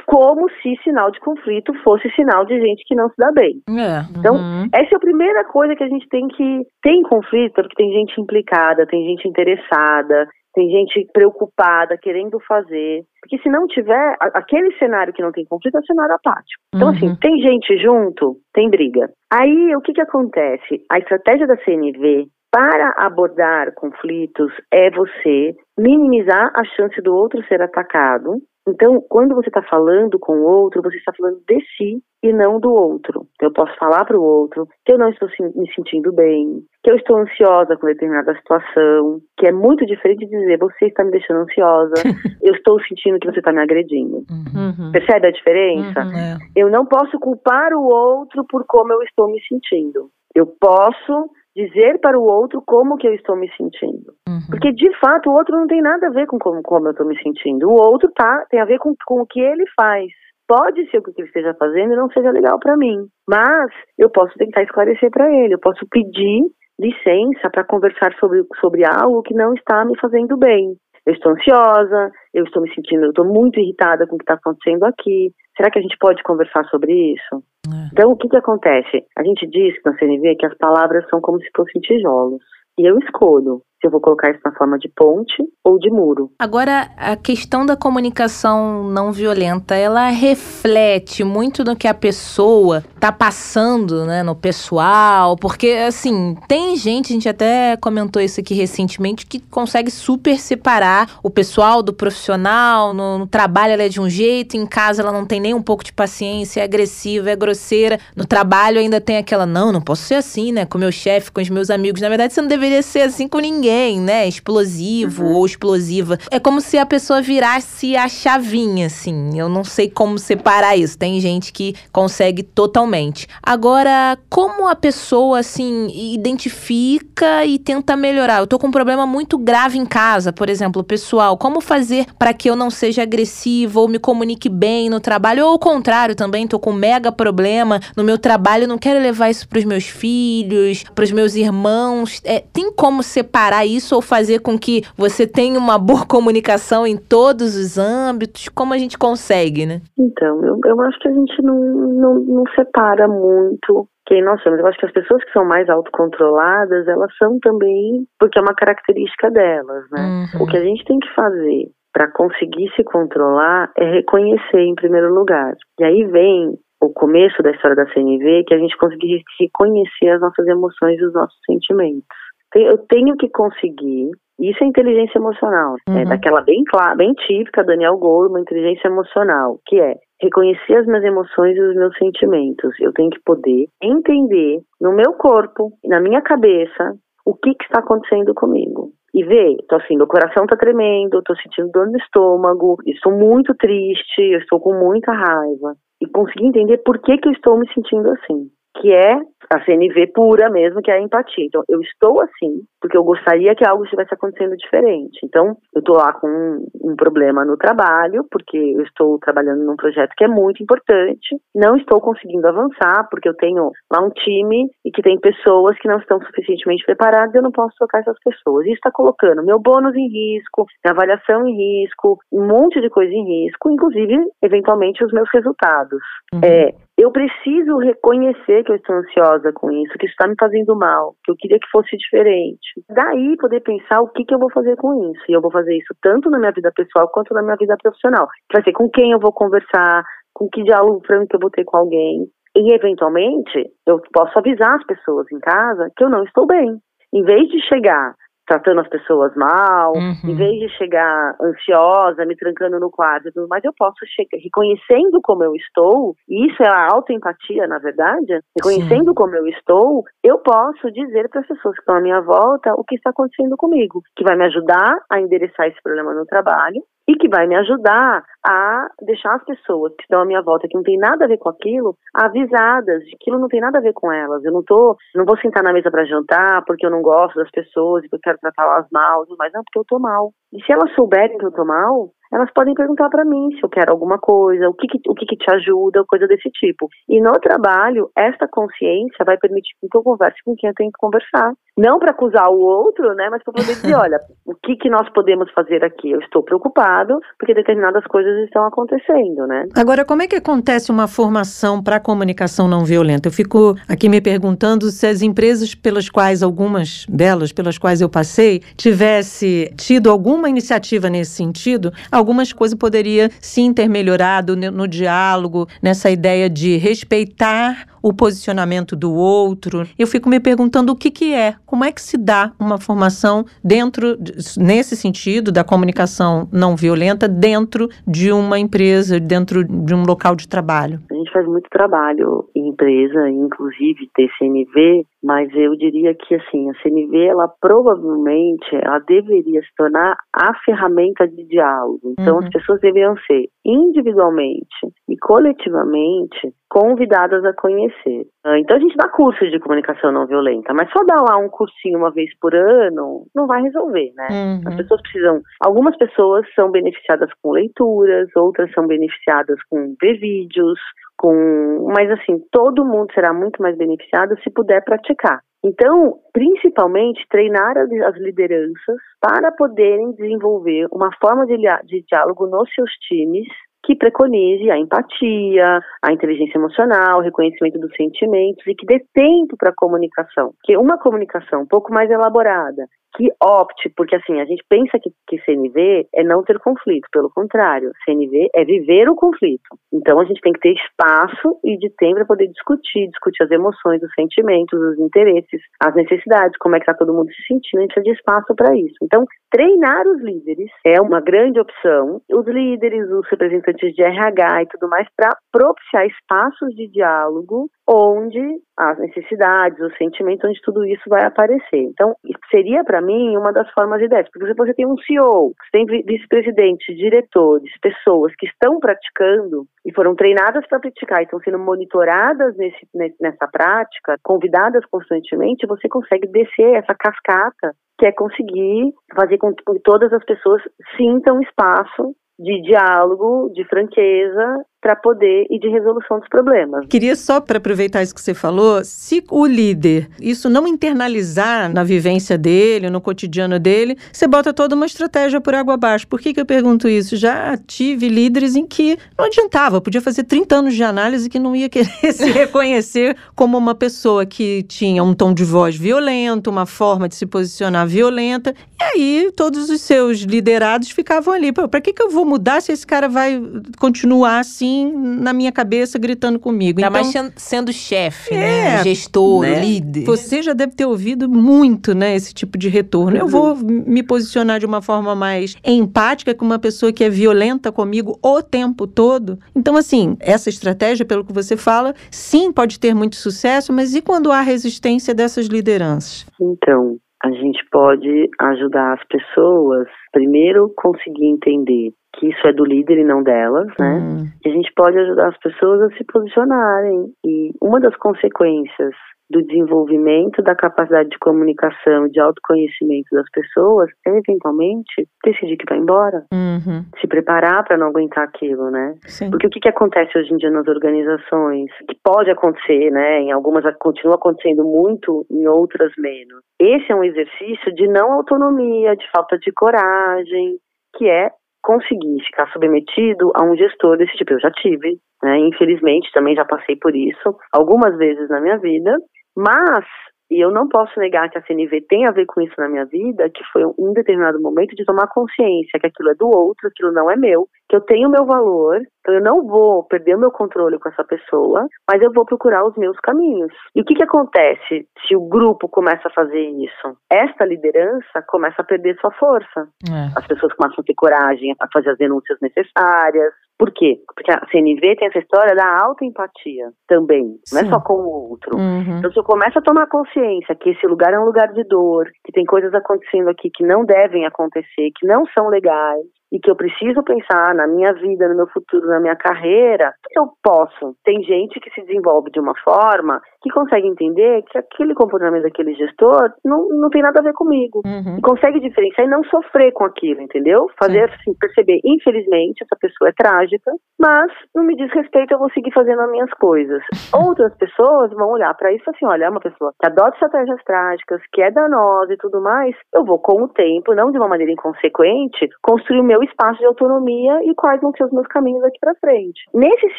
como 0.07 0.49
se 0.63 0.77
sinal 0.83 1.11
de 1.11 1.21
conflito 1.21 1.73
fosse 1.85 2.11
sinal 2.11 2.45
de 2.45 2.61
gente 2.61 2.83
que 2.87 2.95
não 2.95 3.09
se 3.09 3.15
dá 3.19 3.31
bem. 3.33 3.61
É. 3.69 4.19
Então, 4.19 4.35
uhum. 4.35 4.69
essa 4.73 4.95
é 4.95 4.97
a 4.97 5.01
primeira 5.01 5.45
coisa 5.45 5.75
que 5.77 5.85
a 5.85 5.89
gente 5.89 6.09
tem 6.09 6.27
que. 6.29 6.63
Tem 6.83 7.03
conflito 7.03 7.55
porque 7.55 7.77
tem 7.77 7.93
gente 7.93 8.21
implicada, 8.21 8.87
tem 8.87 9.05
gente 9.05 9.29
interessada, 9.29 10.29
tem 10.55 10.69
gente 10.71 11.07
preocupada, 11.13 11.97
querendo 11.97 12.39
fazer. 12.47 13.03
Porque 13.21 13.39
se 13.43 13.49
não 13.49 13.67
tiver, 13.67 14.17
aquele 14.21 14.77
cenário 14.79 15.13
que 15.13 15.23
não 15.23 15.33
tem 15.33 15.45
conflito 15.45 15.79
é 15.79 15.83
cenário 15.83 16.15
apático. 16.15 16.63
Então, 16.75 16.89
assim, 16.89 17.07
uhum. 17.07 17.13
assim, 17.13 17.21
tem 17.21 17.39
gente 17.39 17.79
junto, 17.79 18.37
tem 18.53 18.69
briga. 18.69 19.11
Aí, 19.33 19.75
o 19.77 19.81
que 19.81 19.93
que 19.93 20.01
acontece? 20.01 20.85
A 20.91 20.99
estratégia 20.99 21.47
da 21.47 21.57
CNV 21.65 22.27
para 22.51 22.95
abordar 22.99 23.73
conflitos 23.75 24.53
é 24.73 24.91
você 24.91 25.55
minimizar 25.79 26.51
a 26.55 26.65
chance 26.77 27.01
do 27.01 27.15
outro 27.15 27.43
ser 27.47 27.63
atacado, 27.63 28.43
Então, 28.71 29.01
quando 29.09 29.35
você 29.35 29.49
está 29.49 29.63
falando 29.63 30.19
com 30.19 30.33
o 30.33 30.45
outro, 30.45 30.83
você 30.83 30.97
está 30.97 31.13
falando 31.13 31.41
de 31.47 31.61
si 31.77 32.03
e 32.23 32.33
não 32.33 32.61
do 32.61 32.73
outro. 32.73 33.27
Eu 33.41 33.53
posso 33.53 33.77
falar 33.79 34.05
para 34.05 34.19
o 34.19 34.23
outro 34.23 34.69
que 34.85 34.93
eu 34.93 34.99
não 34.99 35.09
estou 35.09 35.29
me 35.57 35.73
sentindo 35.75 36.13
bem, 36.13 36.63
que 36.85 36.91
eu 36.91 36.97
estou 36.97 37.19
ansiosa 37.19 37.77
com 37.77 37.87
determinada 37.87 38.35
situação, 38.37 39.21
que 39.37 39.47
é 39.47 39.53
muito 39.53 39.85
diferente 39.87 40.27
de 40.27 40.39
dizer 40.39 40.59
você 40.59 40.87
está 40.87 41.03
me 41.03 41.11
deixando 41.11 41.41
ansiosa, 41.41 41.95
eu 42.43 42.55
estou 42.55 42.81
sentindo 42.85 43.19
que 43.19 43.31
você 43.31 43.41
está 43.41 43.53
me 43.53 43.61
agredindo. 43.61 44.19
Uhum. 44.31 44.93
Percebe 44.93 45.27
a 45.27 45.33
diferença? 45.33 46.01
Uhum, 46.01 46.17
é. 46.17 46.39
Eu 46.55 46.71
não 46.71 46.87
posso 46.87 47.19
culpar 47.19 47.73
o 47.73 47.83
outro 47.83 48.45
por 48.49 48.65
como 48.67 48.93
eu 48.93 49.03
estou 49.03 49.31
me 49.31 49.41
sentindo. 49.49 50.11
Eu 50.35 50.47
posso 50.47 51.31
dizer 51.57 51.99
para 52.01 52.19
o 52.19 52.23
outro 52.23 52.63
como 52.65 52.97
que 52.97 53.07
eu 53.07 53.15
estou 53.15 53.37
me 53.37 53.51
sentindo. 53.57 54.13
Uhum. 54.29 54.41
Porque, 54.51 54.73
de 54.73 54.91
fato, 54.99 55.31
o 55.31 55.35
outro 55.35 55.57
não 55.57 55.67
tem 55.67 55.81
nada 55.81 56.07
a 56.07 56.11
ver 56.11 56.27
com 56.27 56.39
como, 56.39 56.63
como 56.63 56.89
eu 56.89 56.93
estou 56.93 57.07
me 57.07 57.21
sentindo. 57.23 57.69
O 57.69 57.75
outro 57.75 58.11
tá, 58.15 58.45
tem 58.51 58.61
a 58.61 58.65
ver 58.65 58.79
com, 58.79 58.95
com 59.07 59.23
o 59.23 59.27
que 59.27 59.41
ele 59.41 59.65
faz. 59.77 60.11
Pode 60.47 60.85
ser 60.91 61.01
que 61.01 61.11
o 61.11 61.15
que 61.15 61.21
ele 61.21 61.29
esteja 61.29 61.55
fazendo 61.55 61.95
não 61.95 62.11
seja 62.11 62.31
legal 62.31 62.59
para 62.59 62.77
mim, 62.77 63.07
mas 63.29 63.71
eu 63.97 64.11
posso 64.11 64.35
tentar 64.37 64.63
esclarecer 64.65 65.09
para 65.11 65.31
ele, 65.33 65.55
eu 65.55 65.61
posso 65.61 65.87
pedir 65.89 66.43
licença 66.81 67.49
para 67.53 67.65
conversar 67.65 68.13
sobre, 68.19 68.43
sobre 68.61 68.83
algo 68.85 69.23
que 69.23 69.35
não 69.35 69.55
está 69.55 69.85
me 69.85 69.97
fazendo 70.01 70.37
bem. 70.37 70.75
Eu 71.11 71.15
estou 71.15 71.33
ansiosa, 71.33 72.13
eu 72.33 72.45
estou 72.45 72.63
me 72.63 72.73
sentindo, 72.73 73.07
eu 73.07 73.09
estou 73.09 73.25
muito 73.25 73.59
irritada 73.59 74.07
com 74.07 74.15
o 74.15 74.19
que 74.19 74.23
está 74.23 74.35
acontecendo 74.35 74.85
aqui. 74.85 75.33
Será 75.57 75.69
que 75.69 75.81
a 75.81 75.83
gente 75.83 75.97
pode 75.99 76.23
conversar 76.23 76.65
sobre 76.67 76.93
isso? 76.93 77.43
É. 77.67 77.89
Então, 77.93 78.13
o 78.13 78.17
que, 78.17 78.29
que 78.29 78.37
acontece? 78.37 79.05
A 79.19 79.25
gente 79.25 79.45
diz 79.49 79.75
na 79.85 79.93
CNV 79.99 80.37
que 80.37 80.47
as 80.47 80.57
palavras 80.57 81.05
são 81.11 81.21
como 81.21 81.41
se 81.41 81.49
fossem 81.55 81.81
tijolos. 81.81 82.41
E 82.79 82.89
eu 82.89 82.97
escolho 82.99 83.61
se 83.81 83.87
eu 83.87 83.91
vou 83.91 84.01
colocar 84.01 84.31
isso 84.31 84.41
na 84.45 84.53
forma 84.53 84.79
de 84.79 84.89
ponte 84.89 85.43
ou 85.65 85.79
de 85.79 85.91
muro. 85.91 86.31
Agora, 86.39 86.91
a 86.97 87.17
questão 87.17 87.65
da 87.65 87.77
comunicação 87.77 88.85
não 88.91 89.11
violenta, 89.11 89.75
ela 89.75 90.09
reflete 90.09 91.25
muito 91.25 91.65
no 91.65 91.75
que 91.75 91.89
a 91.89 91.95
pessoa 91.95 92.85
tá 92.99 93.11
passando, 93.11 94.05
né, 94.05 94.23
no 94.23 94.35
pessoal, 94.35 95.37
porque 95.37 95.69
assim, 95.87 96.37
tem 96.47 96.77
gente, 96.77 97.13
a 97.13 97.15
gente 97.15 97.29
até 97.29 97.77
comentou 97.79 98.21
isso 98.21 98.41
aqui 98.41 98.53
recentemente, 98.53 99.25
que 99.25 99.41
consegue 99.41 99.91
super 99.91 100.39
separar 100.39 101.19
o 101.23 101.31
pessoal 101.31 101.83
do 101.83 101.93
profissional, 101.93 102.93
no, 102.93 103.19
no 103.19 103.27
trabalho 103.27 103.73
ela 103.73 103.85
é 103.85 103.89
de 103.89 104.01
um 104.01 104.11
jeito, 104.11 104.57
em 104.57 104.67
casa 104.67 105.01
ela 105.01 105.13
não 105.13 105.25
tem 105.25 105.41
nem 105.41 105.55
um 105.55 105.63
pouco 105.63 105.83
de 105.83 105.93
paciência, 105.93 106.61
é 106.61 106.65
agressiva, 106.65 107.31
é 107.31 107.37
grosseira, 107.37 107.99
no 108.15 108.27
trabalho 108.27 108.79
ainda 108.79 109.01
tem 109.01 109.17
aquela, 109.17 109.47
não, 109.47 109.73
não 109.73 109.81
posso 109.81 110.03
ser 110.03 110.17
assim, 110.17 110.53
né, 110.53 110.67
com 110.67 110.77
meu 110.77 110.93
chefe, 110.93 111.33
com 111.33 111.41
os 111.41 111.49
meus 111.49 111.71
amigos, 111.71 112.03
na 112.03 112.09
verdade 112.09 112.35
você 112.35 112.43
não 112.43 112.49
deveria 112.49 112.83
ser 112.83 113.03
assim 113.03 113.27
com 113.27 113.39
ninguém, 113.39 113.70
ninguém, 113.71 114.01
né? 114.01 114.27
Explosivo 114.27 115.25
uhum. 115.25 115.35
ou 115.35 115.47
explosiva. 115.47 116.19
É 116.31 116.39
como 116.41 116.61
se 116.61 116.77
a 116.77 116.85
pessoa 116.85 117.23
virasse 117.23 117.97
a 117.97 118.09
chavinha, 118.09 118.87
assim. 118.87 119.39
Eu 119.39 119.49
não 119.49 119.65
sei 119.65 119.89
como 119.89 120.19
separar 120.19 120.77
isso. 120.77 120.99
Tem 120.99 121.21
gente 121.21 121.53
que 121.53 121.75
consegue 121.93 122.43
totalmente. 122.43 123.29
Agora, 123.43 124.19
como 124.29 124.67
a 124.67 124.75
pessoa, 124.75 125.39
assim, 125.39 125.89
identifica 126.13 127.45
e 127.45 127.59
tenta 127.59 127.97
melhorar? 127.97 128.41
Eu 128.41 128.47
tô 128.47 128.59
com 128.59 128.67
um 128.67 128.73
problema 128.73 129.07
muito 129.07 129.39
grave 129.39 129.79
em 129.79 129.87
casa, 129.87 130.33
por 130.33 130.49
exemplo, 130.49 130.83
pessoal. 130.83 131.37
Como 131.37 131.61
fazer 131.61 132.07
para 132.19 132.35
que 132.35 132.51
eu 132.51 132.57
não 132.57 132.71
seja 132.71 133.03
agressiva 133.03 133.81
ou 133.81 133.89
me 133.89 133.99
comunique 133.99 134.49
bem 134.49 134.91
no 134.91 135.01
trabalho? 135.01 135.45
Ou 135.45 135.53
ao 135.53 135.59
contrário, 135.59 136.15
também 136.15 136.47
tô 136.47 136.59
com 136.59 136.71
um 136.71 136.75
mega 136.75 137.13
problema 137.13 137.81
no 137.97 138.03
meu 138.03 138.19
trabalho, 138.19 138.67
não 138.67 138.79
quero 138.79 139.01
levar 139.01 139.31
isso 139.31 139.49
pros 139.49 139.65
meus 139.65 139.85
filhos, 139.85 140.85
pros 140.95 141.13
meus 141.13 141.35
irmãos. 141.35 142.21
É, 142.25 142.43
tem 142.53 142.73
como 142.73 143.03
separar 143.03 143.60
isso 143.65 143.95
ou 143.95 144.03
fazer 144.03 144.41
com 144.41 144.59
que 144.59 144.83
você 144.97 145.27
tenha 145.27 145.59
uma 145.59 145.79
boa 145.79 146.07
comunicação 146.07 146.87
em 146.87 146.97
todos 146.97 147.57
os 147.57 147.79
âmbitos? 147.79 148.49
Como 148.49 148.75
a 148.75 148.79
gente 148.79 148.99
consegue, 148.99 149.67
né? 149.67 149.81
Então, 149.99 150.45
eu, 150.45 150.59
eu 150.65 150.81
acho 150.83 150.99
que 150.99 151.09
a 151.09 151.13
gente 151.13 151.43
não, 151.43 151.59
não, 151.59 152.15
não 152.21 152.45
separa 152.55 153.09
muito 153.09 153.89
quem 154.07 154.23
nós 154.25 154.43
somos. 154.43 154.59
Eu 154.59 154.67
acho 154.67 154.79
que 154.79 154.87
as 154.87 154.93
pessoas 154.93 155.23
que 155.25 155.33
são 155.33 155.45
mais 155.45 155.69
autocontroladas, 155.69 156.89
elas 156.89 157.11
são 157.17 157.39
também, 157.41 158.05
porque 158.19 158.39
é 158.39 158.43
uma 158.43 158.55
característica 158.55 159.31
delas, 159.31 159.85
né? 159.93 160.27
Uhum. 160.35 160.43
O 160.43 160.47
que 160.47 160.57
a 160.57 160.63
gente 160.63 160.85
tem 160.85 160.99
que 160.99 161.15
fazer 161.15 161.71
para 161.93 162.11
conseguir 162.11 162.71
se 162.75 162.85
controlar 162.85 163.71
é 163.77 163.85
reconhecer 163.85 164.61
em 164.61 164.75
primeiro 164.75 165.13
lugar. 165.15 165.55
E 165.79 165.85
aí 165.85 166.05
vem 166.05 166.59
o 166.81 166.89
começo 166.91 167.43
da 167.43 167.51
história 167.51 167.77
da 167.77 167.93
CNV, 167.93 168.45
que 168.47 168.55
a 168.55 168.59
gente 168.59 168.77
conseguir 168.79 169.23
reconhecer 169.39 170.09
as 170.09 170.21
nossas 170.21 170.47
emoções 170.47 170.99
e 170.99 171.05
os 171.05 171.13
nossos 171.13 171.39
sentimentos 171.47 172.20
eu 172.59 172.79
tenho 172.89 173.17
que 173.17 173.29
conseguir. 173.29 174.11
Isso 174.41 174.65
é 174.65 174.67
inteligência 174.67 175.19
emocional, 175.19 175.77
é 175.87 175.91
uhum. 175.91 176.05
daquela 176.05 176.41
bem 176.41 176.65
clara, 176.65 176.97
bem 176.97 177.13
típica 177.13 177.63
Daniel 177.63 177.99
Goleman, 177.99 178.41
inteligência 178.41 178.89
emocional, 178.89 179.59
que 179.67 179.79
é 179.79 179.97
reconhecer 180.19 180.77
as 180.77 180.87
minhas 180.87 181.05
emoções 181.05 181.55
e 181.57 181.61
os 181.61 181.77
meus 181.77 181.95
sentimentos. 181.99 182.75
Eu 182.81 182.91
tenho 182.95 183.11
que 183.11 183.21
poder 183.23 183.67
entender 183.83 184.61
no 184.81 184.93
meu 184.93 185.13
corpo, 185.13 185.73
na 185.85 186.01
minha 186.01 186.23
cabeça, 186.23 186.95
o 187.27 187.35
que, 187.35 187.55
que 187.55 187.65
está 187.65 187.81
acontecendo 187.81 188.33
comigo. 188.33 188.91
E 189.13 189.23
ver, 189.25 189.57
tô 189.69 189.77
assim, 189.77 189.97
meu 189.97 190.07
coração 190.07 190.47
tá 190.47 190.57
tremendo, 190.57 191.23
tô 191.23 191.35
sentindo 191.37 191.71
dor 191.71 191.89
no 191.89 191.99
estômago, 191.99 192.77
estou 192.87 193.13
muito 193.13 193.55
triste, 193.57 194.23
eu 194.23 194.39
estou 194.39 194.59
com 194.59 194.73
muita 194.73 195.13
raiva. 195.13 195.75
E 196.01 196.07
conseguir 196.07 196.47
entender 196.47 196.79
por 196.79 196.99
que, 196.99 197.19
que 197.19 197.29
eu 197.29 197.33
estou 197.33 197.59
me 197.59 197.71
sentindo 197.75 198.09
assim 198.11 198.51
que 198.77 198.93
é 198.93 199.19
a 199.53 199.65
CNV 199.65 200.13
pura 200.15 200.49
mesmo, 200.49 200.81
que 200.81 200.91
é 200.91 200.95
a 200.95 201.01
empatia. 201.01 201.45
Então, 201.45 201.63
eu 201.69 201.81
estou 201.81 202.23
assim, 202.23 202.63
porque 202.81 202.97
eu 202.97 203.03
gostaria 203.03 203.55
que 203.55 203.67
algo 203.67 203.83
estivesse 203.85 204.15
acontecendo 204.15 204.57
diferente. 204.57 205.19
Então, 205.25 205.57
eu 205.75 205.81
estou 205.81 205.97
lá 205.97 206.13
com 206.13 206.29
um, 206.29 206.67
um, 206.85 206.95
problema 206.95 207.45
no 207.45 207.57
trabalho, 207.57 208.25
porque 208.31 208.57
eu 208.57 208.83
estou 208.83 209.19
trabalhando 209.19 209.65
num 209.65 209.75
projeto 209.75 210.13
que 210.17 210.25
é 210.25 210.29
muito 210.29 210.63
importante, 210.63 211.37
não 211.55 211.77
estou 211.77 212.01
conseguindo 212.01 212.47
avançar, 212.47 213.09
porque 213.11 213.29
eu 213.29 213.35
tenho 213.35 213.73
lá 213.93 214.01
um 214.01 214.11
time 214.11 214.71
e 214.85 214.91
que 214.93 215.03
tem 215.03 215.19
pessoas 215.19 215.77
que 215.79 215.89
não 215.89 215.99
estão 215.99 216.21
suficientemente 216.23 216.85
preparadas 216.85 217.35
e 217.35 217.39
eu 217.39 217.43
não 217.43 217.53
posso 217.53 217.75
tocar 217.77 218.01
essas 218.01 218.19
pessoas. 218.25 218.67
Isso 218.67 218.75
está 218.75 218.93
colocando 218.93 219.45
meu 219.45 219.59
bônus 219.59 219.97
em 219.97 220.09
risco, 220.09 220.67
minha 220.85 220.93
avaliação 220.93 221.47
em 221.49 221.83
risco, 221.83 222.19
um 222.33 222.47
monte 222.47 222.81
de 222.81 222.89
coisa 222.89 223.13
em 223.13 223.45
risco, 223.45 223.69
inclusive, 223.69 224.17
eventualmente, 224.43 225.05
os 225.05 225.13
meus 225.13 225.29
resultados. 225.33 226.01
Uhum. 226.33 226.41
É, 226.45 226.73
eu 227.01 227.11
preciso 227.11 227.79
reconhecer 227.79 228.63
que 228.63 228.73
eu 228.73 228.77
estou 228.77 228.97
ansiosa 228.97 229.51
com 229.55 229.73
isso, 229.73 229.97
que 229.99 230.05
isso 230.05 230.13
está 230.13 230.29
me 230.29 230.35
fazendo 230.39 230.77
mal, 230.77 231.15
que 231.25 231.31
eu 231.31 231.37
queria 231.37 231.59
que 231.59 231.71
fosse 231.71 231.97
diferente. 231.97 232.85
Daí 232.91 233.37
poder 233.39 233.61
pensar 233.61 234.03
o 234.03 234.09
que, 234.09 234.23
que 234.25 234.35
eu 234.35 234.39
vou 234.39 234.51
fazer 234.53 234.77
com 234.77 235.11
isso. 235.11 235.23
E 235.29 235.33
eu 235.33 235.41
vou 235.41 235.51
fazer 235.51 235.75
isso 235.77 235.95
tanto 236.03 236.29
na 236.29 236.39
minha 236.39 236.53
vida 236.53 236.71
pessoal 236.75 237.09
quanto 237.09 237.33
na 237.33 237.43
minha 237.43 237.57
vida 237.57 237.75
profissional. 237.83 238.29
Vai 238.53 238.63
ser 238.63 238.73
com 238.73 238.91
quem 238.91 239.13
eu 239.13 239.19
vou 239.19 239.33
conversar, 239.33 240.05
com 240.35 240.49
que 240.51 240.63
diálogo 240.63 241.03
franco 241.07 241.35
eu 241.35 241.41
vou 241.41 241.51
ter 241.51 241.65
com 241.65 241.79
alguém. 241.79 242.27
E, 242.55 242.75
eventualmente, 242.75 243.71
eu 243.87 244.03
posso 244.13 244.39
avisar 244.39 244.75
as 244.75 244.85
pessoas 244.85 245.27
em 245.33 245.39
casa 245.39 245.91
que 245.97 246.05
eu 246.05 246.11
não 246.11 246.23
estou 246.25 246.47
bem. 246.47 246.79
Em 247.15 247.23
vez 247.23 247.49
de 247.49 247.61
chegar 247.67 248.15
tratando 248.51 248.81
as 248.81 248.89
pessoas 248.89 249.33
mal, 249.37 249.93
uhum. 249.95 250.17
em 250.25 250.35
vez 250.35 250.59
de 250.59 250.69
chegar 250.77 251.37
ansiosa, 251.41 252.27
me 252.27 252.35
trancando 252.35 252.81
no 252.81 252.91
quarto 252.91 253.29
e 253.29 253.33
tudo 253.33 253.47
mais, 253.47 253.63
eu 253.63 253.73
posso 253.79 254.05
chegar 254.07 254.43
reconhecendo 254.43 255.21
como 255.23 255.45
eu 255.45 255.55
estou, 255.55 256.17
e 256.29 256.51
isso 256.51 256.61
é 256.61 256.67
a 256.67 256.89
autoempatia, 256.93 257.69
na 257.69 257.79
verdade, 257.79 258.41
reconhecendo 258.57 259.11
Sim. 259.11 259.15
como 259.15 259.37
eu 259.37 259.47
estou, 259.47 260.03
eu 260.25 260.39
posso 260.39 260.91
dizer 260.91 261.29
para 261.29 261.43
as 261.43 261.47
pessoas 261.47 261.77
que 261.77 261.83
estão 261.83 261.95
à 261.95 262.01
minha 262.01 262.21
volta 262.21 262.75
o 262.75 262.83
que 262.83 262.97
está 262.97 263.11
acontecendo 263.11 263.57
comigo, 263.57 264.03
que 264.17 264.25
vai 264.25 264.37
me 264.37 264.47
ajudar 264.47 264.99
a 265.09 265.21
endereçar 265.21 265.69
esse 265.69 265.81
problema 265.81 266.13
no 266.13 266.27
trabalho 266.27 266.83
e 267.11 267.17
que 267.17 267.29
vai 267.29 267.45
me 267.49 267.57
ajudar 267.57 268.23
a 268.47 268.89
deixar 269.03 269.35
as 269.35 269.45
pessoas 269.45 269.93
que 269.97 270.03
estão 270.03 270.21
à 270.21 270.25
minha 270.25 270.41
volta, 270.41 270.69
que 270.69 270.77
não 270.77 270.85
tem 270.85 270.97
nada 270.97 271.25
a 271.25 271.29
ver 271.29 271.39
com 271.39 271.49
aquilo, 271.49 271.97
avisadas 272.15 273.03
de 273.03 273.11
que 273.11 273.17
aquilo 273.17 273.41
não 273.41 273.49
tem 273.49 273.61
nada 273.61 273.79
a 273.79 273.81
ver 273.81 273.93
com 273.93 274.13
elas. 274.13 274.45
Eu 274.45 274.53
não 274.53 274.63
tô, 274.63 274.97
não 275.17 275.25
vou 275.25 275.37
sentar 275.39 275.65
na 275.65 275.73
mesa 275.73 275.91
para 275.91 276.05
jantar 276.05 276.65
porque 276.65 276.87
eu 276.87 276.91
não 276.91 277.03
gosto 277.03 277.35
das 277.35 277.51
pessoas 277.51 278.05
e 278.05 278.09
porque 278.09 278.29
eu 278.29 278.35
quero 278.35 278.39
tratá-las 278.39 278.87
mal, 278.93 279.27
mas 279.37 279.53
não, 279.53 279.63
porque 279.65 279.81
eu 279.81 279.85
tô 279.89 279.99
mal. 279.99 280.31
E 280.53 280.63
se 280.63 280.73
elas 280.73 280.95
souberem 280.95 281.37
que 281.37 281.47
eu 281.47 281.53
tô 281.53 281.65
mal, 281.65 282.11
elas 282.33 282.51
podem 282.55 282.75
perguntar 282.75 283.09
para 283.09 283.25
mim 283.25 283.51
se 283.57 283.65
eu 283.65 283.69
quero 283.69 283.93
alguma 283.93 284.19
coisa, 284.19 284.69
o 284.69 284.75
que, 284.75 284.87
que 284.87 285.01
o 285.09 285.15
que, 285.15 285.27
que, 285.27 285.37
te 285.37 285.51
ajuda, 285.51 286.05
coisa 286.07 286.27
desse 286.27 286.49
tipo. 286.51 286.89
E 287.09 287.21
no 287.21 287.33
trabalho, 287.33 288.11
esta 288.17 288.47
consciência 288.49 289.25
vai 289.25 289.37
permitir 289.37 289.75
que 289.81 289.97
eu 289.97 290.03
converse 290.03 290.39
com 290.45 290.55
quem 290.57 290.69
eu 290.69 290.75
tenho 290.75 290.91
que 290.91 290.99
conversar. 290.99 291.53
Não 291.77 291.99
para 291.99 292.11
acusar 292.11 292.49
o 292.49 292.61
outro, 292.61 293.15
né, 293.15 293.29
mas 293.31 293.43
para 293.43 293.55
poder 293.55 293.75
dizer, 293.75 293.95
olha, 293.97 294.19
o 294.45 294.55
que, 294.55 294.77
que 294.77 294.91
nós 294.91 295.09
podemos 295.11 295.51
fazer 295.53 295.85
aqui? 295.85 296.11
Eu 296.11 296.21
estou 296.21 296.43
preocupado 296.43 297.19
porque 297.39 297.55
determinadas 297.55 298.05
coisas 298.05 298.45
estão 298.45 298.65
acontecendo, 298.65 299.47
né? 299.47 299.67
Agora, 299.75 300.05
como 300.05 300.23
é 300.23 300.27
que 300.27 300.37
acontece 300.37 300.91
uma 300.91 301.09
formação 301.09 301.83
para 301.83 301.99
comunicação 301.99 302.69
não 302.69 302.85
violenta? 302.85 303.29
Eu 303.29 303.33
fico 303.33 303.75
aqui 303.89 304.09
me 304.09 304.21
perguntando 304.21 304.91
se 304.91 305.07
as 305.07 305.23
empresas 305.23 305.75
pelas 305.75 306.09
quais, 306.09 306.43
algumas 306.43 307.07
delas, 307.09 307.53
pelas 307.53 307.79
quais 307.79 308.01
eu 308.01 308.09
passei, 308.09 308.61
tivesse 308.77 309.73
tido 309.77 310.11
alguma 310.11 310.49
iniciativa 310.49 311.09
nesse 311.09 311.33
sentido, 311.33 311.91
algumas 312.21 312.53
coisas 312.53 312.79
poderia 312.79 313.31
sim 313.41 313.73
ter 313.73 313.89
melhorado 313.89 314.57
no, 314.57 314.71
no 314.71 314.87
diálogo, 314.87 315.67
nessa 315.83 316.11
ideia 316.11 316.49
de 316.49 316.77
respeitar 316.77 317.87
o 318.03 318.13
posicionamento 318.13 318.97
do 318.97 319.13
outro. 319.13 319.83
Eu 319.99 320.07
fico 320.07 320.29
me 320.29 320.41
perguntando 320.41 320.93
o 320.93 320.97
que, 320.97 321.11
que 321.11 321.35
é, 321.35 321.55
como 321.67 321.85
é 321.85 321.93
que 321.93 322.01
se 322.01 322.17
dá 322.17 322.53
uma 322.59 322.79
formação 322.79 323.45
dentro, 323.63 324.17
nesse 324.59 324.97
sentido, 324.97 325.53
da 325.53 325.65
comunicação 325.65 326.49
não 326.53 326.77
violenta, 326.77 327.29
dentro 327.29 327.89
de 328.07 328.33
uma 328.33 328.59
empresa, 328.59 329.21
dentro 329.21 329.65
de 329.65 329.95
um 329.95 330.03
local 330.03 330.35
de 330.35 330.49
trabalho. 330.49 331.01
A 331.11 331.15
gente 331.15 331.33
faz 331.33 331.47
muito 331.47 331.69
trabalho 331.71 332.49
em 332.55 332.69
empresa, 332.69 333.29
inclusive 333.29 334.09
TCNV, 334.15 335.05
mas 335.23 335.49
eu 335.55 335.77
diria 335.77 336.15
que 336.15 336.35
assim, 336.35 336.71
a 336.71 336.75
CNV 336.83 337.27
ela 337.27 337.49
provavelmente 337.61 338.67
ela 338.73 338.99
deveria 339.01 339.61
se 339.61 339.69
tornar 339.77 340.17
a 340.35 340.55
ferramenta 340.65 341.29
de 341.29 341.45
diálogo. 341.47 342.15
Então 342.19 342.39
uhum. 342.39 342.45
as 342.45 342.51
pessoas 342.51 342.81
deveriam 342.81 343.17
ser 343.27 343.49
individualmente 343.65 344.67
e 345.09 345.17
coletivamente 345.19 346.55
convidadas 346.71 347.45
a 347.45 347.53
conhecer. 347.53 348.27
Ah, 348.45 348.57
então 348.59 348.77
a 348.77 348.81
gente 348.81 348.97
dá 348.97 349.09
cursos 349.09 349.51
de 349.51 349.59
comunicação 349.59 350.13
não 350.13 350.27
violenta, 350.27 350.73
mas 350.73 350.89
só 350.93 351.05
dar 351.05 351.21
lá 351.21 351.37
um 351.37 351.49
cursinho 351.49 351.99
uma 351.99 352.13
vez 352.13 352.31
por 352.39 352.55
ano 352.55 353.27
não 353.35 353.47
vai 353.49 353.61
resolver, 353.61 354.13
né? 354.15 354.29
Uhum. 354.31 354.69
As 354.69 354.77
pessoas 354.77 355.03
precisam. 355.03 355.41
Algumas 355.61 355.97
pessoas 355.99 356.47
são 356.55 356.71
beneficiadas 356.71 357.29
com 357.43 357.51
leituras, 357.51 358.29
outras 358.37 358.73
são 358.73 358.87
beneficiadas 358.87 359.59
com 359.69 359.97
ver 360.01 360.19
vídeos, 360.19 360.79
com. 361.19 361.89
Mas 361.93 362.09
assim, 362.13 362.41
todo 362.53 362.85
mundo 362.85 363.13
será 363.13 363.35
muito 363.35 363.61
mais 363.61 363.77
beneficiado 363.77 364.41
se 364.41 364.51
puder 364.51 364.85
praticar. 364.85 365.41
Então, 365.63 366.15
principalmente, 366.33 367.27
treinar 367.29 367.77
as 367.77 368.17
lideranças 368.17 368.97
para 369.21 369.53
poderem 369.53 370.13
desenvolver 370.13 370.87
uma 370.91 371.11
forma 371.21 371.45
de, 371.47 371.57
de 371.85 372.03
diálogo 372.09 372.47
nos 372.47 372.73
seus 372.73 372.91
times 373.09 373.47
que 373.83 373.97
preconize 373.97 374.71
a 374.71 374.79
empatia, 374.79 375.81
a 376.03 376.13
inteligência 376.13 376.59
emocional, 376.59 377.19
o 377.19 377.23
reconhecimento 377.23 377.79
dos 377.79 377.95
sentimentos 377.97 378.67
e 378.67 378.75
que 378.75 378.87
dê 378.87 379.05
tempo 379.15 379.57
para 379.57 379.71
a 379.71 379.75
comunicação. 379.77 380.53
Que 380.65 380.77
uma 380.77 380.99
comunicação 380.99 381.63
um 381.63 381.67
pouco 381.67 381.93
mais 381.93 382.11
elaborada, 382.11 382.87
que 383.17 383.29
opte, 383.43 383.91
porque 383.97 384.17
assim, 384.17 384.41
a 384.41 384.45
gente 384.45 384.63
pensa 384.69 384.99
que, 384.99 385.11
que 385.27 385.43
CNV 385.45 386.07
é 386.15 386.23
não 386.23 386.43
ter 386.43 386.59
conflito, 386.59 387.09
pelo 387.13 387.31
contrário, 387.31 387.91
CNV 388.05 388.49
é 388.55 388.65
viver 388.65 389.09
o 389.09 389.15
conflito. 389.15 389.69
Então 389.93 390.21
a 390.21 390.25
gente 390.25 390.41
tem 390.41 390.53
que 390.53 390.61
ter 390.61 390.75
espaço 390.75 391.59
e 391.65 391.77
de 391.79 391.91
tempo 391.97 392.17
para 392.17 392.27
poder 392.27 392.49
discutir, 392.49 393.09
discutir 393.09 393.43
as 393.43 393.51
emoções, 393.51 394.03
os 394.03 394.13
sentimentos, 394.15 394.79
os 394.79 394.99
interesses, 394.99 395.61
as 395.83 395.95
necessidades, 395.95 396.57
como 396.59 396.77
é 396.77 396.79
que 396.79 396.85
está 396.85 396.95
todo 396.95 397.15
mundo 397.15 397.31
se 397.33 397.43
sentindo, 397.47 397.79
a 397.79 397.83
gente 397.83 397.95
precisa 397.95 398.13
de 398.15 398.19
espaço 398.19 398.55
para 398.55 398.77
isso. 398.77 398.97
Então, 399.03 399.25
treinar 399.51 400.07
os 400.07 400.21
líderes 400.23 400.71
é 400.85 401.01
uma 401.01 401.21
grande 401.21 401.61
opção. 401.61 402.21
Os 402.31 402.47
líderes, 402.47 403.09
os 403.11 403.29
representantes 403.29 403.95
de 403.95 404.03
RH 404.03 404.63
e 404.63 404.67
tudo 404.67 404.89
mais, 404.89 405.07
para 405.17 405.37
propiciar 405.53 406.07
espaços 406.07 406.75
de 406.75 406.89
diálogo 406.89 407.69
onde 407.89 408.41
as 408.79 408.99
necessidades, 408.99 409.79
os 409.81 409.97
sentimentos, 409.97 410.49
onde 410.49 410.61
tudo 410.63 410.87
isso 410.87 411.03
vai 411.09 411.25
aparecer. 411.25 411.83
Então, 411.83 412.15
seria 412.51 412.85
para 412.85 413.00
mim 413.01 413.37
uma 413.37 413.53
das 413.53 413.71
formas 413.73 414.01
ideais, 414.03 414.27
porque 414.33 414.55
você 414.55 414.75
tem 414.75 414.87
um 414.87 414.97
CEO, 414.99 415.53
você 415.59 415.71
tem 415.73 415.87
vice-presidentes, 415.87 416.97
diretores, 416.97 417.71
pessoas 417.81 418.33
que 418.37 418.47
estão 418.47 418.79
praticando 418.79 419.67
e 419.85 419.93
foram 419.93 420.15
treinadas 420.15 420.67
para 420.67 420.81
praticar 420.81 421.21
e 421.21 421.25
estão 421.25 421.41
sendo 421.41 421.59
monitoradas 421.59 422.57
nesse, 422.57 422.87
nessa 423.21 423.49
prática, 423.49 424.17
convidadas 424.23 424.85
constantemente, 424.91 425.67
você 425.67 425.89
consegue 425.89 426.27
descer 426.29 426.75
essa 426.75 426.95
cascata 426.95 427.75
que 427.99 428.07
é 428.07 428.13
conseguir 428.13 428.93
fazer 429.15 429.39
com 429.39 429.55
que 429.55 429.81
todas 429.85 430.13
as 430.13 430.25
pessoas 430.25 430.63
sintam 430.97 431.41
espaço 431.43 432.15
de 432.39 432.63
diálogo, 432.63 433.51
de 433.53 433.65
franqueza 433.65 434.65
para 434.81 434.97
poder 434.97 435.47
e 435.51 435.59
de 435.59 435.69
resolução 435.69 436.19
dos 436.19 436.29
problemas. 436.29 436.87
Queria 436.89 437.15
só 437.15 437.41
para 437.41 437.59
aproveitar 437.59 438.03
isso 438.03 438.15
que 438.15 438.21
você 438.21 438.33
falou, 438.33 438.83
se 438.83 439.23
o 439.31 439.45
líder 439.47 440.09
isso 440.21 440.49
não 440.49 440.67
internalizar 440.67 441.73
na 441.73 441.85
vivência 441.85 442.39
dele, 442.39 442.89
no 442.89 443.01
cotidiano 443.01 443.59
dele, 443.59 443.97
você 444.11 444.27
bota 444.27 444.55
toda 444.55 444.75
uma 444.75 444.87
estratégia 444.87 445.41
por 445.41 445.55
água 445.55 445.75
abaixo. 445.75 446.09
Por 446.09 446.19
que, 446.19 446.33
que 446.33 446.41
eu 446.41 446.47
pergunto 446.47 446.89
isso? 446.89 447.17
Já 447.17 447.59
tive 447.59 448.09
líderes 448.09 448.57
em 448.57 448.67
que 448.67 448.97
não 449.19 449.27
adiantava, 449.27 449.81
podia 449.81 450.01
fazer 450.01 450.25
30 450.25 450.57
anos 450.57 450.75
de 450.75 450.83
análise 450.83 451.29
que 451.29 451.39
não 451.39 451.55
ia 451.55 451.69
querer 451.69 451.91
se 452.13 452.31
reconhecer 452.31 453.17
como 453.35 453.59
uma 453.59 453.75
pessoa 453.75 454.25
que 454.25 454.63
tinha 454.63 455.05
um 455.05 455.13
tom 455.13 455.35
de 455.35 455.45
voz 455.45 455.77
violento, 455.77 456.49
uma 456.49 456.65
forma 456.65 457.07
de 457.07 457.17
se 457.17 457.27
posicionar 457.27 457.87
violenta, 457.87 458.55
e 458.81 458.83
aí 458.83 459.33
todos 459.37 459.69
os 459.69 459.83
seus 459.83 460.21
liderados 460.21 460.91
ficavam 460.91 461.35
ali, 461.35 461.53
para 461.53 461.81
que, 461.81 461.93
que 461.93 462.03
eu 462.03 462.11
vou 462.11 462.25
mudar 462.25 462.63
se 462.63 462.73
esse 462.73 462.87
cara 462.87 463.09
vai 463.09 463.41
continuar 463.79 464.39
assim 464.39 464.70
assim 464.71 464.93
na 465.21 465.33
minha 465.33 465.53
cabeça 465.53 465.99
gritando 465.99 466.39
comigo. 466.39 466.81
Ainda 466.81 466.99
então, 466.99 467.23
mais 467.23 467.33
sendo 467.37 467.73
chefe, 467.73 468.35
né? 468.35 468.59
é, 468.59 468.65
né? 468.77 468.85
Gestor, 468.85 469.43
né? 469.43 469.61
líder. 469.61 470.05
Você 470.05 470.43
já 470.43 470.53
deve 470.53 470.75
ter 470.75 470.87
ouvido 470.87 471.29
muito, 471.29 471.95
né, 471.95 472.15
esse 472.15 472.33
tipo 472.33 472.57
de 472.57 472.69
retorno. 472.69 473.17
Eu 473.17 473.27
vou 473.27 473.57
me 473.57 474.03
posicionar 474.03 474.61
de 474.61 474.67
uma 474.67 474.81
forma 474.81 475.15
mais 475.15 475.57
empática 475.65 476.35
com 476.35 476.45
uma 476.45 476.59
pessoa 476.59 476.93
que 476.93 477.05
é 477.05 477.11
violenta 477.11 477.73
comigo 477.73 478.19
o 478.23 478.43
tempo 478.43 478.87
todo. 478.87 479.39
Então, 479.55 479.77
assim, 479.77 480.17
essa 480.21 480.49
estratégia, 480.49 481.05
pelo 481.05 481.25
que 481.25 481.33
você 481.33 481.57
fala, 481.57 481.95
sim, 482.11 482.53
pode 482.53 482.79
ter 482.79 482.95
muito 482.95 483.17
sucesso, 483.17 483.73
mas 483.73 483.95
e 483.95 484.01
quando 484.01 484.31
há 484.31 484.41
resistência 484.41 485.15
dessas 485.15 485.47
lideranças? 485.47 486.27
Então, 486.41 486.97
a 487.23 487.31
gente 487.31 487.61
pode 487.71 488.31
ajudar 488.41 488.95
as 488.95 489.05
pessoas, 489.07 489.87
primeiro, 490.13 490.73
conseguir 490.77 491.27
entender 491.27 491.93
que 492.15 492.29
isso 492.29 492.47
é 492.47 492.53
do 492.53 492.65
líder 492.65 492.99
e 492.99 493.05
não 493.05 493.23
delas, 493.23 493.69
né? 493.79 493.95
Uhum. 493.95 494.27
E 494.45 494.49
a 494.49 494.53
gente 494.53 494.73
pode 494.75 494.99
ajudar 494.99 495.29
as 495.29 495.39
pessoas 495.39 495.83
a 495.83 495.97
se 495.97 496.05
posicionarem. 496.05 497.13
E 497.25 497.53
uma 497.63 497.81
das 497.81 497.97
consequências 497.97 498.95
do 499.31 499.41
desenvolvimento 499.43 500.43
da 500.43 500.57
capacidade 500.57 501.09
de 501.09 501.19
comunicação, 501.21 502.09
de 502.09 502.21
autoconhecimento 502.21 503.09
das 503.13 503.31
pessoas, 503.31 503.89
é 504.05 504.11
eventualmente 504.11 505.07
decidir 505.25 505.57
que 505.57 505.67
vai 505.69 505.79
embora. 505.79 506.25
Uhum. 506.35 506.85
Se 507.01 507.07
preparar 507.07 507.65
para 507.65 507.79
não 507.79 507.87
aguentar 507.87 508.25
aquilo, 508.25 508.71
né? 508.71 508.95
Sim. 509.07 509.31
Porque 509.31 509.47
o 509.47 509.51
que, 509.51 509.61
que 509.61 509.69
acontece 509.69 510.19
hoje 510.19 510.35
em 510.35 510.37
dia 510.37 510.51
nas 510.51 510.67
organizações? 510.67 511.71
Que 511.89 511.97
pode 512.03 512.29
acontecer, 512.29 512.91
né? 512.91 513.21
Em 513.21 513.31
algumas 513.31 513.61
continua 513.79 514.17
acontecendo 514.17 514.65
muito, 514.65 515.25
em 515.31 515.47
outras 515.47 515.93
menos. 515.97 516.43
Esse 516.59 516.91
é 516.91 516.95
um 516.95 517.05
exercício 517.05 517.73
de 517.75 517.87
não 517.87 518.13
autonomia, 518.13 518.97
de 518.97 519.09
falta 519.15 519.39
de 519.39 519.53
coragem, 519.53 520.59
que 520.97 521.09
é 521.09 521.31
conseguir 521.63 522.23
ficar 522.25 522.51
submetido 522.53 523.31
a 523.35 523.43
um 523.43 523.57
gestor 523.57 523.97
desse 523.97 524.17
tipo. 524.17 524.33
Eu 524.33 524.41
já 524.41 524.51
tive, 524.51 524.99
né? 525.23 525.39
Infelizmente, 525.39 526.11
também 526.13 526.35
já 526.35 526.45
passei 526.45 526.77
por 526.77 526.95
isso 526.95 527.37
algumas 527.53 527.97
vezes 527.97 528.29
na 528.29 528.41
minha 528.41 528.59
vida, 528.59 528.97
mas 529.37 529.85
e 530.31 530.41
eu 530.41 530.51
não 530.51 530.69
posso 530.69 530.99
negar 531.01 531.29
que 531.29 531.39
a 531.39 531.43
CNV 531.43 531.81
tem 531.89 532.07
a 532.07 532.13
ver 532.13 532.27
com 532.27 532.41
isso 532.41 532.55
na 532.57 532.69
minha 532.69 532.85
vida, 532.85 533.29
que 533.29 533.43
foi 533.53 533.65
um 533.79 533.93
determinado 533.93 534.41
momento 534.41 534.77
de 534.77 534.85
tomar 534.85 535.09
consciência 535.09 535.81
que 535.81 535.87
aquilo 535.87 536.11
é 536.11 536.15
do 536.15 536.29
outro, 536.29 536.69
aquilo 536.69 536.93
não 536.93 537.11
é 537.11 537.17
meu, 537.17 537.49
que 537.69 537.77
eu 537.77 537.81
tenho 537.81 538.09
o 538.09 538.11
meu 538.11 538.25
valor, 538.25 538.81
então 539.01 539.15
eu 539.15 539.21
não 539.21 539.47
vou 539.47 539.85
perder 539.85 540.17
o 540.17 540.21
meu 540.21 540.31
controle 540.31 540.79
com 540.79 540.89
essa 540.89 541.05
pessoa, 541.05 541.67
mas 541.91 542.01
eu 542.01 542.13
vou 542.13 542.25
procurar 542.25 542.65
os 542.65 542.77
meus 542.77 542.99
caminhos. 543.01 543.53
E 543.75 543.81
o 543.81 543.85
que, 543.85 543.95
que 543.95 544.05
acontece 544.05 544.87
se 545.07 545.17
o 545.17 545.29
grupo 545.29 545.69
começa 545.69 546.09
a 546.09 546.13
fazer 546.13 546.41
isso? 546.41 546.97
Esta 547.11 547.45
liderança 547.45 548.23
começa 548.29 548.63
a 548.63 548.65
perder 548.65 548.97
sua 549.01 549.11
força. 549.13 549.69
É. 549.89 550.17
As 550.17 550.27
pessoas 550.27 550.53
começam 550.53 550.81
a 550.81 550.85
ter 550.85 550.95
coragem 550.95 551.55
a 551.61 551.67
fazer 551.73 551.91
as 551.91 551.99
denúncias 551.99 552.39
necessárias, 552.41 553.33
por 553.61 553.71
quê? 553.73 554.01
Porque 554.17 554.33
a 554.33 554.41
CNV 554.51 554.97
tem 554.97 555.09
essa 555.09 555.19
história 555.19 555.55
da 555.55 555.83
autoempatia 555.83 556.71
também, 556.89 557.37
Sim. 557.45 557.57
não 557.57 557.63
é 557.63 557.69
só 557.69 557.79
com 557.79 557.93
o 557.93 558.31
outro. 558.31 558.57
Uhum. 558.57 558.97
Então, 558.99 559.13
se 559.13 559.19
eu 559.19 559.23
começo 559.23 559.59
a 559.59 559.63
tomar 559.63 559.87
consciência 559.87 560.55
que 560.55 560.71
esse 560.71 560.87
lugar 560.87 561.13
é 561.13 561.21
um 561.21 561.27
lugar 561.27 561.53
de 561.53 561.63
dor, 561.65 562.11
que 562.25 562.33
tem 562.33 562.47
coisas 562.47 562.73
acontecendo 562.73 563.29
aqui 563.29 563.51
que 563.55 563.63
não 563.63 563.85
devem 563.85 564.25
acontecer, 564.25 564.89
que 564.99 565.07
não 565.07 565.27
são 565.35 565.49
legais, 565.49 566.07
e 566.33 566.39
que 566.39 566.51
eu 566.51 566.57
preciso 566.57 567.03
pensar 567.03 567.55
na 567.55 567.67
minha 567.67 567.93
vida, 567.93 568.29
no 568.29 568.37
meu 568.37 568.47
futuro, 568.49 568.87
na 568.87 569.01
minha 569.01 569.17
carreira, 569.17 569.93
eu 570.17 570.29
posso. 570.43 570.97
Tem 571.05 571.23
gente 571.23 571.59
que 571.61 571.71
se 571.71 571.83
desenvolve 571.83 572.31
de 572.31 572.41
uma 572.41 572.55
forma 572.65 573.21
que 573.43 573.51
consegue 573.51 573.89
entender 573.89 574.43
que 574.43 574.59
aquele 574.59 574.95
comportamento 574.95 575.43
daquele 575.43 575.75
gestor 575.75 576.33
não, 576.45 576.69
não 576.69 576.89
tem 576.91 577.03
nada 577.03 577.21
a 577.21 577.23
ver 577.23 577.33
comigo. 577.33 577.83
Uhum. 577.85 578.19
E 578.19 578.21
consegue 578.21 578.61
diferenciar 578.61 579.07
e 579.07 579.11
não 579.11 579.25
sofrer 579.25 579.73
com 579.73 579.85
aquilo, 579.85 580.21
entendeu? 580.21 580.69
Fazer 580.79 581.05
assim, 581.05 581.35
perceber, 581.39 581.81
infelizmente, 581.85 582.63
essa 582.63 582.77
pessoa 582.81 583.11
é 583.11 583.13
trágica, 583.13 583.73
mas 583.99 584.31
não 584.55 584.65
me 584.65 584.77
diz 584.77 584.93
respeito, 584.93 585.33
eu 585.33 585.39
vou 585.39 585.51
seguir 585.51 585.73
fazendo 585.73 586.01
as 586.01 586.11
minhas 586.11 586.31
coisas. 586.35 586.83
Outras 587.13 587.55
pessoas 587.57 588.13
vão 588.13 588.31
olhar 588.31 588.55
para 588.55 588.73
isso 588.73 588.89
assim, 588.89 589.05
olha, 589.05 589.25
é 589.25 589.31
uma 589.31 589.41
pessoa 589.41 589.73
que 589.81 589.87
adota 589.87 590.15
estratégias 590.15 590.63
trágicas, 590.65 591.21
que 591.33 591.43
é 591.43 591.51
danosa 591.51 592.15
e 592.15 592.19
tudo 592.19 592.41
mais, 592.41 592.75
eu 592.95 593.05
vou 593.05 593.19
com 593.19 593.43
o 593.43 593.49
tempo, 593.49 593.95
não 593.95 594.13
de 594.13 594.19
uma 594.19 594.29
maneira 594.29 594.53
inconsequente, 594.53 595.49
construir 595.63 596.01
o 596.01 596.05
meu 596.05 596.21
meu 596.21 596.23
espaço 596.23 596.59
de 596.59 596.67
autonomia 596.67 597.41
e 597.45 597.55
quais 597.55 597.81
vão 597.81 597.93
ser 597.93 598.05
os 598.05 598.13
meus 598.13 598.27
caminhos 598.29 598.63
aqui 598.65 598.79
para 598.79 598.95
frente. 598.97 599.41
Nesse 599.55 599.99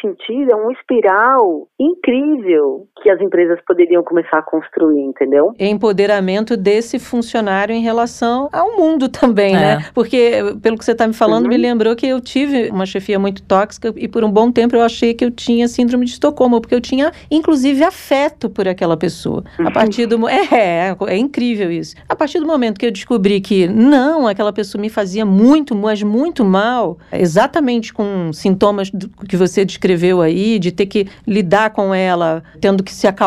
sentido, 0.00 0.52
é 0.52 0.56
um 0.56 0.70
espiral 0.70 1.66
incrível 1.78 2.86
que 3.02 3.10
as 3.10 3.20
empresas 3.32 3.58
poderiam 3.66 4.02
começar 4.02 4.38
a 4.38 4.42
construir, 4.42 5.00
entendeu? 5.00 5.54
Empoderamento 5.58 6.54
desse 6.56 6.98
funcionário 6.98 7.74
em 7.74 7.80
relação 7.80 8.50
ao 8.52 8.76
mundo 8.76 9.08
também, 9.08 9.54
né? 9.54 9.72
é. 9.72 9.76
né? 9.76 9.86
Porque, 9.94 10.54
pelo 10.60 10.76
que 10.76 10.84
você 10.84 10.92
está 10.92 11.06
me 11.06 11.14
falando, 11.14 11.44
uhum. 11.44 11.50
me 11.50 11.56
lembrou 11.56 11.96
que 11.96 12.06
eu 12.06 12.20
tive 12.20 12.68
uma 12.68 12.84
chefia 12.84 13.18
muito 13.18 13.42
tóxica 13.42 13.92
e 13.96 14.06
por 14.06 14.22
um 14.22 14.30
bom 14.30 14.52
tempo 14.52 14.76
eu 14.76 14.82
achei 14.82 15.14
que 15.14 15.24
eu 15.24 15.30
tinha 15.30 15.66
síndrome 15.66 16.04
de 16.04 16.12
Estocolmo, 16.12 16.60
porque 16.60 16.74
eu 16.74 16.80
tinha, 16.80 17.10
inclusive, 17.30 17.82
afeto 17.82 18.50
por 18.50 18.68
aquela 18.68 18.96
pessoa. 18.96 19.42
Uhum. 19.58 19.68
A 19.68 19.70
partir 19.70 20.06
do... 20.06 20.28
É, 20.28 20.42
é, 20.52 20.96
é 21.08 21.16
incrível 21.16 21.70
isso. 21.72 21.96
A 22.08 22.14
partir 22.14 22.38
do 22.38 22.46
momento 22.46 22.78
que 22.78 22.86
eu 22.86 22.90
descobri 22.90 23.40
que, 23.40 23.66
não, 23.66 24.28
aquela 24.28 24.52
pessoa 24.52 24.80
me 24.80 24.90
fazia 24.90 25.24
muito, 25.24 25.74
mas 25.74 26.02
muito 26.02 26.44
mal, 26.44 26.98
exatamente 27.10 27.94
com 27.94 28.30
sintomas 28.32 28.90
do, 28.90 29.08
que 29.26 29.36
você 29.36 29.64
descreveu 29.64 30.20
aí, 30.20 30.58
de 30.58 30.70
ter 30.70 30.86
que 30.86 31.08
lidar 31.26 31.70
com 31.70 31.94
ela, 31.94 32.42
tendo 32.60 32.82
que 32.82 32.92
se 32.92 33.06
acalmar, 33.06 33.21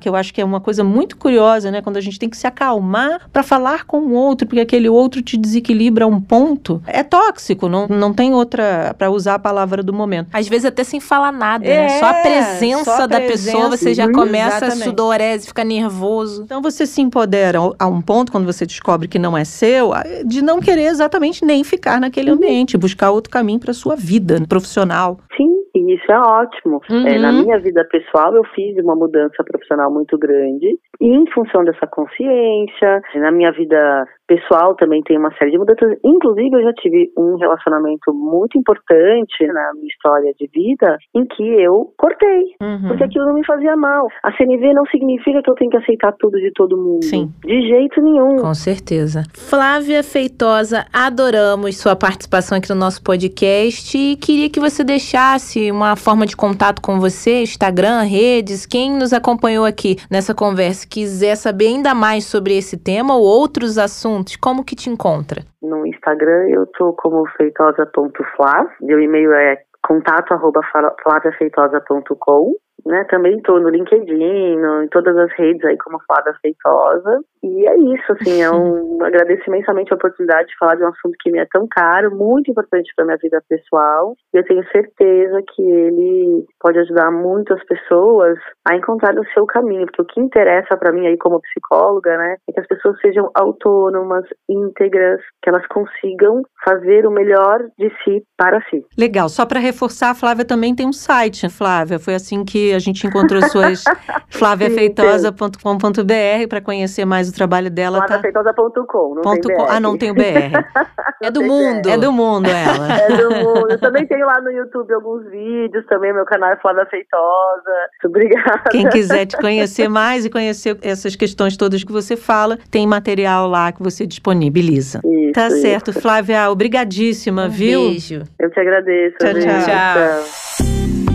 que 0.00 0.08
eu 0.08 0.16
acho 0.16 0.34
que 0.34 0.40
é 0.40 0.44
uma 0.44 0.60
coisa 0.60 0.82
muito 0.82 1.16
curiosa, 1.16 1.70
né? 1.70 1.80
Quando 1.80 1.96
a 1.96 2.00
gente 2.00 2.18
tem 2.18 2.28
que 2.28 2.36
se 2.36 2.46
acalmar 2.46 3.28
para 3.32 3.42
falar 3.42 3.84
com 3.84 3.98
o 3.98 4.12
outro, 4.12 4.46
porque 4.46 4.60
aquele 4.60 4.88
outro 4.88 5.22
te 5.22 5.36
desequilibra 5.36 6.04
a 6.04 6.08
um 6.08 6.20
ponto, 6.20 6.82
é 6.86 7.02
tóxico, 7.02 7.68
não, 7.68 7.86
não 7.86 8.12
tem 8.12 8.34
outra 8.34 8.94
para 8.98 9.10
usar 9.10 9.34
a 9.34 9.38
palavra 9.38 9.82
do 9.82 9.92
momento. 9.92 10.28
Às 10.32 10.48
vezes 10.48 10.66
até 10.66 10.82
sem 10.82 11.00
falar 11.00 11.32
nada, 11.32 11.64
é, 11.64 11.86
né? 11.86 12.00
Só 12.00 12.06
a 12.06 12.14
presença 12.14 12.84
só 12.84 13.02
a 13.02 13.06
da 13.06 13.20
presença, 13.20 13.56
pessoa, 13.56 13.76
você 13.76 13.94
já 13.94 14.10
começa 14.10 14.56
exatamente. 14.56 14.82
a 14.82 14.84
sudorese, 14.84 15.46
fica 15.46 15.64
nervoso. 15.64 16.42
Então 16.44 16.60
você 16.60 16.86
se 16.86 17.00
empodera 17.00 17.58
a 17.78 17.86
um 17.86 18.00
ponto 18.00 18.32
quando 18.32 18.46
você 18.46 18.66
descobre 18.66 19.08
que 19.08 19.18
não 19.18 19.36
é 19.36 19.44
seu, 19.44 19.92
de 20.24 20.42
não 20.42 20.60
querer 20.60 20.86
exatamente 20.86 21.44
nem 21.44 21.62
ficar 21.62 22.00
naquele 22.00 22.30
uhum. 22.30 22.36
ambiente, 22.36 22.76
buscar 22.76 23.10
outro 23.10 23.30
caminho 23.30 23.60
para 23.60 23.72
sua 23.72 23.96
vida 23.96 24.42
profissional. 24.48 25.18
Sim, 25.36 25.55
e 25.76 25.94
isso 25.94 26.10
é 26.10 26.18
ótimo. 26.18 26.80
Uhum. 26.90 27.06
É, 27.06 27.18
na 27.18 27.30
uhum. 27.30 27.42
minha 27.42 27.58
vida 27.58 27.84
pessoal, 27.84 28.34
eu 28.34 28.44
fiz 28.54 28.76
uma 28.82 28.94
mudança 28.94 29.42
profissional 29.44 29.90
muito 29.90 30.16
grande. 30.18 30.78
E 31.00 31.06
em 31.06 31.30
função 31.32 31.64
dessa 31.64 31.86
consciência, 31.86 33.02
na 33.14 33.30
minha 33.30 33.52
vida 33.52 34.06
pessoal 34.26 34.74
também 34.74 35.02
tem 35.02 35.16
uma 35.18 35.32
série 35.36 35.52
de 35.52 35.58
mudanças. 35.58 35.98
Inclusive, 36.04 36.50
eu 36.52 36.62
já 36.62 36.72
tive 36.74 37.10
um 37.16 37.36
relacionamento 37.36 38.12
muito 38.12 38.58
importante 38.58 39.46
na 39.46 39.72
minha 39.74 39.86
história 39.86 40.32
de 40.38 40.48
vida 40.48 40.98
em 41.14 41.24
que 41.24 41.42
eu 41.42 41.92
cortei, 41.96 42.54
uhum. 42.60 42.88
porque 42.88 43.04
aquilo 43.04 43.26
não 43.26 43.34
me 43.34 43.46
fazia 43.46 43.76
mal. 43.76 44.08
A 44.22 44.32
CNV 44.36 44.74
não 44.74 44.84
significa 44.86 45.42
que 45.42 45.50
eu 45.50 45.54
tenho 45.54 45.70
que 45.70 45.76
aceitar 45.76 46.12
tudo 46.18 46.38
de 46.38 46.50
todo 46.52 46.76
mundo. 46.76 47.04
Sim. 47.04 47.32
De 47.44 47.68
jeito 47.68 48.00
nenhum. 48.02 48.36
Com 48.36 48.54
certeza. 48.54 49.22
Flávia 49.34 50.02
Feitosa, 50.02 50.86
adoramos 50.92 51.76
sua 51.78 51.96
participação 51.96 52.58
aqui 52.58 52.68
no 52.68 52.76
nosso 52.76 53.02
podcast 53.02 53.96
e 53.96 54.16
queria 54.16 54.50
que 54.50 54.60
você 54.60 54.82
deixasse 54.82 55.70
uma 55.70 55.96
forma 55.96 56.26
de 56.26 56.36
contato 56.36 56.82
com 56.82 56.98
você, 56.98 57.42
Instagram, 57.42 58.02
redes, 58.02 58.66
quem 58.66 58.96
nos 58.96 59.12
acompanhou 59.12 59.64
aqui 59.64 59.96
nessa 60.10 60.34
conversa, 60.34 60.85
quiser 60.88 61.36
saber 61.36 61.66
ainda 61.66 61.94
mais 61.94 62.24
sobre 62.24 62.56
esse 62.56 62.76
tema 62.76 63.16
ou 63.16 63.22
outros 63.22 63.78
assuntos 63.78 64.36
como 64.36 64.64
que 64.64 64.76
te 64.76 64.90
encontra? 64.90 65.42
No 65.62 65.86
Instagram 65.86 66.48
eu 66.50 66.66
tô 66.66 66.92
como 66.94 67.26
feitosa.fla, 67.36 68.66
meu 68.80 69.00
e-mail 69.00 69.32
é 69.32 69.58
contato 69.86 70.32
arroba 70.32 70.60
flaviafeitosa.com 71.02 72.54
né? 72.84 73.04
Também 73.04 73.36
estou 73.36 73.60
no 73.60 73.68
LinkedIn, 73.68 74.56
no, 74.56 74.82
em 74.82 74.88
todas 74.88 75.16
as 75.16 75.32
redes 75.32 75.64
aí 75.64 75.76
como 75.78 76.00
Flávia 76.06 76.34
Feitosa. 76.40 77.20
E 77.42 77.66
é 77.66 77.76
isso, 77.76 78.12
assim, 78.12 78.42
é 78.42 78.50
um 78.50 78.98
agradeço 79.04 79.44
imensamente 79.46 79.92
a 79.92 79.96
oportunidade 79.96 80.48
de 80.48 80.56
falar 80.58 80.74
de 80.76 80.82
um 80.82 80.88
assunto 80.88 81.16
que 81.20 81.30
me 81.30 81.38
é 81.38 81.46
tão 81.50 81.66
caro, 81.68 82.14
muito 82.14 82.50
importante 82.50 82.92
para 82.94 83.04
minha 83.04 83.18
vida 83.18 83.42
pessoal. 83.48 84.14
E 84.34 84.38
eu 84.38 84.44
tenho 84.44 84.64
certeza 84.70 85.42
que 85.54 85.62
ele 85.62 86.44
pode 86.60 86.78
ajudar 86.78 87.10
muitas 87.10 87.62
pessoas 87.66 88.38
a 88.68 88.76
encontrar 88.76 89.18
o 89.18 89.26
seu 89.32 89.46
caminho, 89.46 89.86
porque 89.86 90.02
o 90.02 90.06
que 90.06 90.20
interessa 90.20 90.76
para 90.76 90.92
mim 90.92 91.06
aí 91.06 91.16
como 91.16 91.40
psicóloga, 91.40 92.16
né, 92.16 92.36
é 92.48 92.52
que 92.52 92.60
as 92.60 92.66
pessoas 92.66 92.98
sejam 93.00 93.30
autônomas, 93.34 94.24
íntegras, 94.48 95.20
que 95.42 95.48
elas 95.48 95.66
consigam 95.68 96.42
fazer 96.64 97.06
o 97.06 97.10
melhor 97.10 97.60
de 97.78 97.90
si 98.02 98.22
para 98.36 98.60
si. 98.68 98.84
Legal. 98.98 99.28
Só 99.28 99.46
para 99.46 99.60
reforçar, 99.60 100.10
a 100.10 100.14
Flávia 100.14 100.44
também 100.44 100.74
tem 100.74 100.86
um 100.86 100.92
site, 100.92 101.48
Flávia. 101.48 101.98
Foi 101.98 102.14
assim 102.14 102.44
que 102.44 102.65
a 102.74 102.78
gente 102.78 103.06
encontrou 103.06 103.42
suas 103.48 103.84
flaviafeitosa.com.br 104.30 106.48
para 106.48 106.60
conhecer 106.60 107.04
mais 107.04 107.28
o 107.28 107.34
trabalho 107.34 107.70
dela. 107.70 108.00
Tá? 108.00 108.06
Flaviafeitosa.com, 108.06 109.14
não 109.14 109.22
Ponto 109.22 109.48
tem 109.48 109.56
BR. 109.56 109.66
Ah, 109.68 109.80
não 109.80 109.98
tem 109.98 110.10
o 110.10 110.14
BR. 110.14 110.22
é 111.22 111.30
do 111.30 111.42
mundo. 111.42 111.88
É 111.88 111.96
do 111.96 112.12
mundo 112.12 112.48
ela. 112.48 112.86
É 113.06 113.16
do 113.16 113.30
mundo. 113.30 113.70
Eu 113.70 113.78
também 113.78 114.06
tenho 114.06 114.26
lá 114.26 114.40
no 114.40 114.50
YouTube 114.50 114.92
alguns 114.92 115.24
vídeos 115.30 115.84
também, 115.86 116.12
meu 116.12 116.24
canal 116.24 116.50
é 116.50 116.56
Flávia 116.56 116.86
Feitosa. 116.86 117.72
Obrigada. 118.04 118.70
Quem 118.70 118.88
quiser 118.88 119.26
te 119.26 119.36
conhecer 119.36 119.88
mais 119.88 120.24
e 120.24 120.30
conhecer 120.30 120.76
essas 120.82 121.14
questões 121.14 121.56
todas 121.56 121.84
que 121.84 121.92
você 121.92 122.16
fala, 122.16 122.58
tem 122.70 122.86
material 122.86 123.48
lá 123.48 123.72
que 123.72 123.82
você 123.82 124.06
disponibiliza. 124.06 125.00
Isso, 125.04 125.32
tá 125.32 125.48
isso. 125.48 125.60
certo, 125.60 125.92
Flávia, 125.92 126.50
obrigadíssima, 126.50 127.46
um 127.46 127.50
viu? 127.50 127.80
Beijo. 127.80 128.22
Eu 128.38 128.50
te 128.50 128.60
agradeço. 128.60 129.16
Tchau, 129.18 129.34
tchau. 129.34 129.64
tchau. 129.64 131.05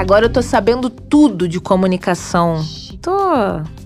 Agora 0.00 0.24
eu 0.24 0.32
tô 0.32 0.40
sabendo 0.40 0.88
tudo 0.88 1.46
de 1.46 1.60
comunicação. 1.60 2.64
Tô 3.02 3.12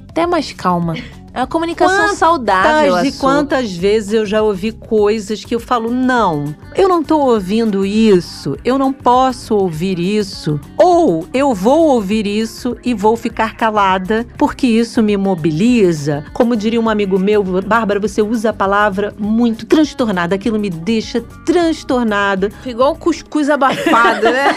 até 0.09 0.25
mais 0.29 0.53
calma. 0.53 0.95
É 1.35 1.41
uma 1.41 1.49
comunicação 1.49 1.97
quantas 1.97 2.19
saudável. 2.19 3.05
E 3.05 3.11
quantas 3.11 3.73
vezes 3.73 4.13
eu 4.13 4.25
já 4.25 4.41
ouvi 4.41 4.71
coisas 4.71 5.45
que 5.45 5.53
eu 5.53 5.59
falo, 5.59 5.91
não, 5.91 6.55
eu 6.77 6.89
não 6.89 7.03
tô 7.03 7.19
ouvindo 7.19 7.85
isso, 7.85 8.57
eu 8.65 8.79
não 8.79 8.93
posso 8.93 9.57
ouvir 9.57 9.99
isso. 9.99 10.61
Ou 10.79 11.27
eu 11.35 11.53
vou 11.53 11.89
ouvir 11.89 12.25
isso 12.25 12.77
e 12.85 12.95
vou 12.95 13.17
ficar 13.17 13.57
calada, 13.57 14.25
porque 14.39 14.65
isso 14.65 15.03
me 15.03 15.17
mobiliza. 15.17 16.25
Como 16.33 16.55
diria 16.55 16.81
um 16.81 16.89
amigo 16.89 17.19
meu, 17.19 17.43
Bárbara, 17.43 17.99
você 17.99 18.23
usa 18.23 18.51
a 18.51 18.53
palavra 18.53 19.13
muito 19.19 19.67
transtornada. 19.67 20.37
Aquilo 20.37 20.57
me 20.57 20.71
deixa 20.71 21.21
transtornada. 21.45 22.53
Igual 22.65 22.93
um 22.93 22.97
cuscuz 22.97 23.51
abafado, 23.51 24.23
né? 24.23 24.55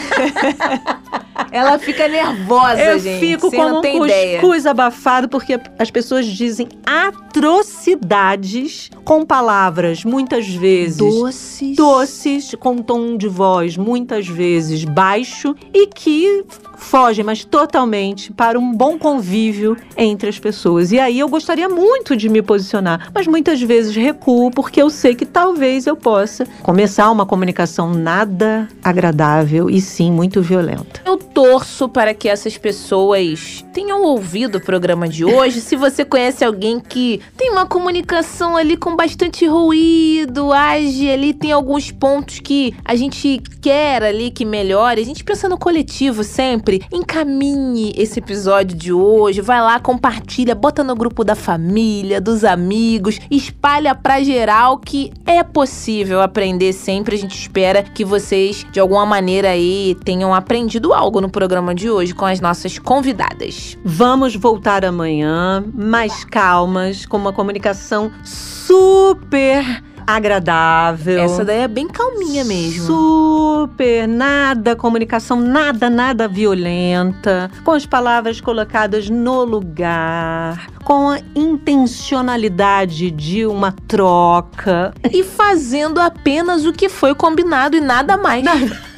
Ela 1.51 1.78
fica 1.80 2.07
nervosa, 2.07 2.82
eu 2.82 2.99
gente. 2.99 3.32
Eu 3.32 3.39
fico 3.39 3.51
como 3.51 3.80
um 3.80 3.82
cuscuz 3.82 4.61
ideia. 4.61 4.71
abafado, 4.71 5.30
porque 5.30 5.59
as 5.78 5.89
pessoas 5.89 6.25
dizem 6.25 6.66
atrocidades 6.86 8.91
com 9.03 9.26
palavras, 9.26 10.03
muitas 10.03 10.47
vezes. 10.47 10.97
Doces. 10.97 11.76
Doces, 11.76 12.55
com 12.59 12.78
tom 12.78 13.18
de 13.18 13.28
voz, 13.28 13.78
muitas 13.78 14.28
vezes 14.28 14.84
baixo, 14.84 15.55
e 15.74 15.88
que 15.88 16.45
fogem, 16.78 17.24
mas 17.24 17.43
totalmente, 17.43 18.32
para 18.32 18.59
um 18.59 18.72
bom 18.72 18.97
convívio 18.97 19.76
entre 19.95 20.30
as 20.30 20.39
pessoas. 20.39 20.91
E 20.91 20.99
aí 20.99 21.20
eu 21.20 21.28
gostaria 21.28 21.68
muito 21.68 22.15
de 22.15 22.30
me 22.30 22.41
posicionar, 22.41 23.11
mas 23.13 23.28
muitas 23.28 23.61
vezes 23.61 23.95
recuo 23.95 24.51
porque 24.51 24.82
eu 24.82 24.89
sei 24.89 25.15
que 25.15 25.26
talvez 25.26 25.88
eu 25.88 25.95
possa 25.95 26.45
começar 26.61 27.09
uma 27.11 27.26
comunicação 27.26 27.93
nada 27.93 28.68
agradável 28.84 29.70
e 29.70 29.82
sim 29.82 30.11
muito 30.11 30.41
violenta. 30.41 31.01
Eu 31.05 31.18
torço 31.18 31.89
para 31.89 32.13
que 32.13 32.30
essas 32.30 32.57
pessoas 32.57 33.65
tenham 33.74 34.03
ouvido 34.03 34.57
o 34.57 34.61
programa 34.61 35.07
de 35.07 35.26
hoje. 35.26 35.61
Se 35.61 35.76
você 35.76 36.03
conhece 36.03 36.43
alguém 36.43 36.57
que 36.82 37.22
tem 37.36 37.51
uma 37.51 37.66
comunicação 37.66 38.58
ali 38.58 38.76
com 38.76 38.95
bastante 38.95 39.45
ruído, 39.45 40.51
age 40.51 41.10
ali, 41.10 41.34
tem 41.34 41.51
alguns 41.51 41.91
pontos 41.91 42.39
que 42.39 42.74
a 42.84 42.95
gente 42.95 43.41
quer 43.62 44.03
ali 44.03 44.32
que 44.32 44.45
melhore, 44.45 45.01
a 45.01 45.05
gente 45.05 45.24
pensa 45.24 45.47
no 45.47 45.58
coletivo 45.58 46.24
sempre 46.24 46.82
encaminhe 46.91 47.93
esse 47.95 48.20
episódio 48.20 48.78
de 48.78 48.91
hoje, 48.91 49.41
vai 49.41 49.62
lá, 49.62 49.80
compartilha, 49.80 50.55
bota 50.55 50.84
no 50.84 50.95
grupo 50.95 51.24
da 51.24 51.36
família, 51.36 52.20
dos 52.20 52.43
amigos, 52.43 53.20
espalha 53.30 53.93
pra 53.93 54.24
geral 54.24 54.78
que 54.78 55.12
é 55.26 55.43
possível 55.43 56.22
aprender 56.22 56.74
sempre. 56.74 57.16
A 57.16 57.20
gente 57.20 57.38
espera 57.38 57.84
que 57.84 58.03
vocês, 58.03 58.66
de 58.72 58.80
alguma 58.80 59.05
maneira 59.05 59.49
aí, 59.49 59.95
tenham 60.03 60.34
aprendido 60.34 60.93
algo 60.93 61.22
no 61.22 61.30
programa 61.30 61.74
de 61.74 61.89
hoje 61.89 62.14
com 62.14 62.26
as 62.26 62.39
nossas 62.39 62.80
convidadas. 62.80 63.78
Vamos 63.84 64.36
voltar 64.36 64.86
amanhã, 64.86 65.64
mais 65.74 66.24
calmas, 66.48 67.06
com 67.06 67.18
uma 67.18 67.34
comunicação 67.34 68.10
super 68.24 69.84
agradável. 70.06 71.20
Essa 71.20 71.43
daí 71.43 71.64
é 71.64 71.68
bem 71.68 71.89
calminha 71.89 72.45
mesmo. 72.45 72.86
Super, 72.86 74.08
nada 74.08 74.74
comunicação, 74.74 75.41
nada, 75.41 75.89
nada 75.89 76.26
violenta, 76.26 77.52
com 77.66 77.72
as 77.72 77.86
palavras 77.86 78.39
colocadas 78.39 79.10
no 79.10 79.43
lugar, 79.43 80.68
com 80.86 81.10
a 81.10 81.20
intencionalidade 81.36 83.12
de 83.12 83.45
uma 83.45 83.74
troca 83.86 84.93
e 85.12 85.26
fazendo 85.26 86.00
apenas 86.00 86.66
o 86.66 86.72
que 86.72 86.88
foi 86.88 87.14
combinado 87.14 87.76
e 87.76 87.82
nada 87.82 88.16
mais. 88.16 88.41
Nada. 88.41 88.97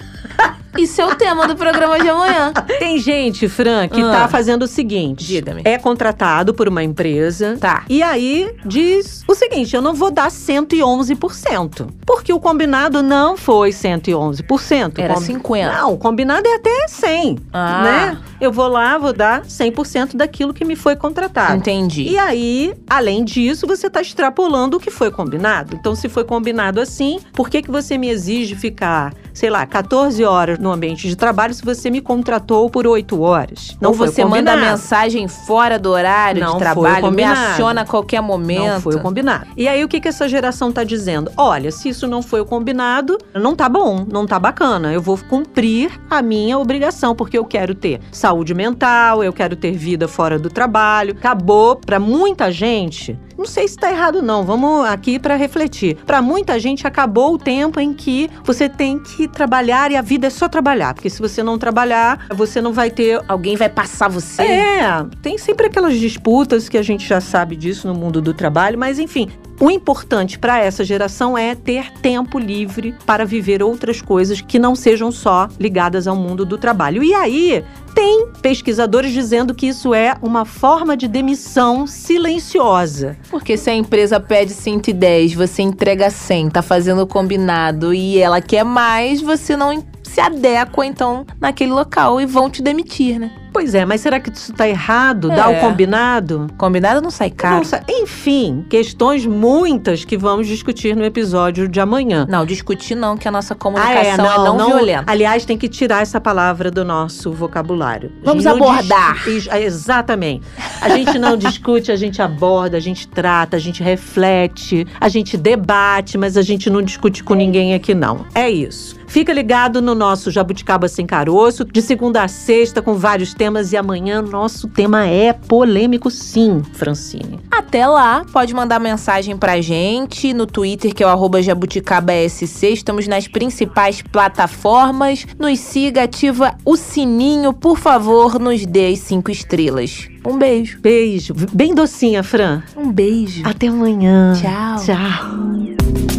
Isso 0.77 1.01
é 1.01 1.05
o 1.05 1.15
tema 1.15 1.47
do 1.47 1.55
programa 1.55 1.99
de 1.99 2.07
amanhã. 2.09 2.53
Tem 2.79 2.97
gente, 2.99 3.47
Fran, 3.49 3.87
que 3.87 4.01
Ah. 4.01 4.11
tá 4.11 4.27
fazendo 4.27 4.63
o 4.63 4.67
seguinte: 4.67 5.25
Diga-me. 5.25 5.61
é 5.65 5.77
contratado 5.77 6.53
por 6.53 6.67
uma 6.67 6.83
empresa. 6.83 7.57
Tá. 7.59 7.83
E 7.89 8.01
aí 8.03 8.53
diz 8.65 9.23
o 9.27 9.33
seguinte: 9.35 9.75
eu 9.75 9.81
não 9.81 9.93
vou 9.93 10.11
dar 10.11 10.29
111%. 10.29 11.87
Porque 12.05 12.31
o 12.33 12.39
combinado 12.39 13.01
não 13.01 13.35
foi 13.37 13.71
111%. 13.71 14.99
Era 14.99 15.13
Com- 15.15 15.21
50. 15.21 15.71
Não, 15.73 15.93
o 15.93 15.97
combinado 15.97 16.47
é 16.47 16.55
até 16.55 16.87
100, 16.87 17.37
Ah. 17.53 17.83
né? 17.83 18.17
Eu 18.39 18.51
vou 18.51 18.67
lá, 18.67 18.97
vou 18.97 19.11
dar 19.11 19.43
100% 19.45 20.15
daquilo 20.15 20.53
que 20.53 20.63
me 20.63 20.75
foi 20.75 20.95
contratado. 20.95 21.57
Entendi. 21.57 22.03
E 22.03 22.17
aí, 22.17 22.73
além 22.89 23.23
disso, 23.25 23.67
você 23.67 23.87
está 23.87 24.01
extrapolando 24.01 24.77
o 24.77 24.79
que 24.79 24.89
foi 24.89 25.11
combinado. 25.11 25.75
Então, 25.75 25.93
se 25.95 26.07
foi 26.07 26.23
combinado 26.23 26.79
assim, 26.79 27.19
por 27.33 27.49
que, 27.49 27.61
que 27.61 27.69
você 27.71 27.97
me 27.97 28.07
exige 28.09 28.55
ficar, 28.55 29.13
sei 29.33 29.49
lá, 29.49 29.65
14 29.65 30.23
horas 30.23 30.57
no 30.59 30.71
ambiente 30.71 31.07
de 31.07 31.15
trabalho 31.15 31.53
se 31.53 31.63
você 31.63 31.89
me 31.89 32.01
contratou 32.01 32.69
por 32.69 32.85
8 32.85 33.21
horas? 33.21 33.77
Não 33.81 33.93
você 33.93 34.23
manda 34.25 34.55
mensagem 34.55 35.27
fora 35.27 35.79
do 35.79 35.89
horário 35.89 36.43
Não 36.43 36.53
de 36.53 36.59
trabalho, 36.59 37.11
me 37.11 37.23
aciona 37.23 37.81
a 37.81 37.85
qualquer 37.85 38.21
momento. 38.21 38.73
Não 38.73 38.81
foi 38.81 38.95
o 38.95 39.01
combinado. 39.01 39.47
E 39.55 39.67
aí, 39.67 39.83
o 39.83 39.87
que, 39.87 39.99
que 39.99 40.07
essa 40.07 40.27
geração 40.27 40.71
tá 40.71 40.83
dizendo? 40.83 41.31
Olha, 41.37 41.71
se 41.71 41.89
isso 41.89 42.07
não 42.07 42.21
foi 42.21 42.41
o 42.41 42.45
combinado, 42.45 43.17
não 43.33 43.55
tá 43.55 43.69
bom, 43.69 44.05
não 44.09 44.27
tá 44.27 44.37
bacana. 44.37 44.91
Eu 44.93 45.01
vou 45.01 45.17
cumprir 45.17 45.91
a 46.09 46.21
minha 46.21 46.57
obrigação, 46.57 47.15
porque 47.15 47.37
eu 47.37 47.45
quero 47.45 47.73
ter 47.73 47.99
saúde 48.11 48.53
mental, 48.53 49.23
eu 49.23 49.33
quero 49.33 49.55
ter 49.55 49.71
vida 49.71 50.07
fora 50.07 50.37
do 50.37 50.49
trabalho. 50.49 51.13
Acabou 51.17 51.75
pra 51.75 51.99
muita 51.99 52.51
gente. 52.51 53.17
Não 53.39 53.45
sei 53.45 53.69
se 53.69 53.77
tá 53.77 53.89
errado, 53.89 54.21
não. 54.21 54.43
Vamos 54.43 54.85
aqui 54.85 55.17
pra 55.17 55.37
refletir. 55.37 55.95
Pra 56.05 56.21
muita 56.21 56.59
gente, 56.59 56.85
acabou 56.85 57.35
o 57.35 57.37
tempo 57.37 57.79
em 57.79 57.93
que 57.93 58.29
você 58.43 58.67
tem 58.67 58.99
que 58.99 59.29
trabalhar 59.29 59.91
e 59.91 59.95
a 59.95 60.01
vida 60.01 60.27
é 60.27 60.29
só 60.29 60.49
trabalhar. 60.49 60.93
Porque 60.93 61.09
se 61.09 61.21
você 61.21 61.41
não 61.41 61.57
trabalhar, 61.57 62.27
você 62.35 62.61
não 62.61 62.73
vai 62.73 62.91
ter 62.91 63.21
Alguém 63.29 63.55
vai 63.55 63.69
passar 63.69 64.09
você. 64.09 64.41
é, 64.41 65.05
tem 65.21 65.37
sempre 65.37 65.67
aquelas 65.67 65.97
disputas 65.97 66.67
que 66.67 66.77
a 66.77 66.83
gente 66.83 67.07
já 67.07 67.21
sabe 67.21 67.55
disso 67.55 67.87
no 67.87 67.93
mundo 67.93 68.21
do 68.21 68.33
trabalho, 68.33 68.77
mas 68.77 68.99
enfim, 68.99 69.29
o 69.59 69.69
importante 69.69 70.39
para 70.39 70.59
essa 70.59 70.85
geração 70.85 71.37
é 71.37 71.53
ter 71.53 71.91
tempo 72.01 72.39
livre 72.39 72.95
para 73.05 73.25
viver 73.25 73.61
outras 73.61 74.01
coisas 74.01 74.39
que 74.39 74.57
não 74.57 74.73
sejam 74.73 75.11
só 75.11 75.49
ligadas 75.59 76.07
ao 76.07 76.15
mundo 76.15 76.45
do 76.45 76.57
trabalho. 76.57 77.03
E 77.03 77.13
aí, 77.13 77.63
tem 77.99 78.27
pesquisadores 78.41 79.11
dizendo 79.11 79.53
que 79.53 79.67
isso 79.67 79.93
é 79.93 80.15
uma 80.21 80.45
forma 80.45 80.95
de 80.95 81.05
demissão 81.05 81.85
silenciosa. 81.85 83.17
Porque 83.29 83.57
se 83.57 83.69
a 83.69 83.73
empresa 83.75 84.21
pede 84.21 84.53
110, 84.53 85.33
você 85.33 85.63
entrega 85.63 86.09
100, 86.09 86.49
tá 86.49 86.61
fazendo 86.61 87.05
combinado 87.05 87.93
e 87.93 88.17
ela 88.17 88.39
quer 88.39 88.63
mais, 88.63 89.21
você 89.21 89.57
não 89.57 89.83
se 90.01 90.21
adequa 90.21 90.85
então 90.85 91.25
naquele 91.41 91.73
local 91.73 92.21
e 92.21 92.25
vão 92.25 92.49
te 92.49 92.61
demitir, 92.61 93.19
né? 93.19 93.31
Pois 93.51 93.73
é, 93.75 93.83
mas 93.85 94.01
será 94.01 94.19
que 94.19 94.29
isso 94.29 94.51
está 94.51 94.67
errado? 94.67 95.27
Dá 95.29 95.49
o 95.49 95.53
É. 95.53 95.59
combinado? 95.59 96.47
Combinado 96.57 97.01
não 97.01 97.09
sai 97.11 97.29
caro. 97.29 97.57
Nossa, 97.57 97.83
enfim, 97.89 98.65
questões 98.69 99.25
muitas 99.25 100.05
que 100.05 100.15
vamos 100.17 100.47
discutir 100.47 100.95
no 100.95 101.03
episódio 101.03 101.67
de 101.67 101.79
amanhã. 101.79 102.25
Não, 102.29 102.45
discutir 102.45 102.95
não, 102.95 103.17
que 103.17 103.27
a 103.27 103.31
nossa 103.31 103.53
Ah, 103.53 103.57
comunicação 103.57 104.25
é 104.25 104.37
não, 104.37 104.67
violenta. 104.67 105.03
Aliás, 105.11 105.45
tem 105.45 105.57
que 105.57 105.67
tirar 105.67 106.01
essa 106.01 106.21
palavra 106.21 106.69
do 106.71 106.85
nosso 106.85 107.31
vocabulário. 107.31 108.11
Vamos 108.23 108.45
não 108.45 108.55
abordar. 108.55 109.23
dis- 109.23 109.47
é, 109.47 109.61
exatamente. 109.63 110.45
A 110.81 110.89
gente 110.89 111.17
não 111.17 111.35
discute, 111.35 111.91
a 111.91 111.95
gente 111.95 112.21
aborda, 112.21 112.77
a 112.77 112.79
gente 112.79 113.07
trata, 113.07 113.57
a 113.57 113.59
gente 113.59 113.81
reflete, 113.83 114.85
a 114.99 115.09
gente 115.09 115.35
debate, 115.37 116.17
mas 116.17 116.37
a 116.37 116.41
gente 116.41 116.69
não 116.69 116.81
discute 116.81 117.23
com 117.23 117.33
ninguém 117.33 117.73
aqui, 117.73 117.93
não. 117.93 118.25
É 118.35 118.49
isso. 118.49 118.98
Fica 119.09 119.33
ligado 119.33 119.81
no 119.81 119.95
nosso 119.95 120.29
Jabuticaba 120.29 120.87
Sem 120.87 121.05
Caroço, 121.05 121.65
de 121.65 121.81
segunda 121.81 122.23
a 122.23 122.27
sexta, 122.27 122.79
com 122.79 122.93
vários 122.93 123.33
temas. 123.33 123.73
E 123.73 123.77
amanhã, 123.77 124.21
nosso 124.21 124.67
tema 124.67 125.07
é 125.07 125.33
polêmico, 125.33 126.11
sim, 126.11 126.61
Francine. 126.73 127.39
Até 127.49 127.87
lá, 127.87 128.23
pode 128.31 128.53
mandar 128.53 128.79
mensagem 128.79 129.35
pra 129.35 129.59
gente 129.61 130.31
no 130.31 130.45
Twitter, 130.45 130.93
que 130.93 131.03
é 131.03 131.07
o 131.07 131.41
jabuticabasc. 131.41 132.43
Estamos 132.63 133.07
nas 133.07 133.27
principais 133.27 134.03
plataformas. 134.03 135.25
Nos 135.39 135.59
siga, 135.59 136.03
ativa 136.03 136.55
o 136.63 136.77
sininho, 136.77 137.51
por 137.51 137.79
favor, 137.79 138.39
nos 138.39 138.63
dê 138.63 138.89
as 138.93 138.99
cinco 138.99 139.31
estrelas. 139.31 140.07
Um 140.23 140.37
beijo. 140.37 140.79
Beijo. 140.81 141.33
Bem 141.51 141.73
docinha, 141.73 142.21
Fran. 142.21 142.61
Um 142.77 142.91
beijo. 142.91 143.41
Até 143.43 143.67
amanhã. 143.67 144.33
Tchau. 144.39 144.85
Tchau. 144.85 146.18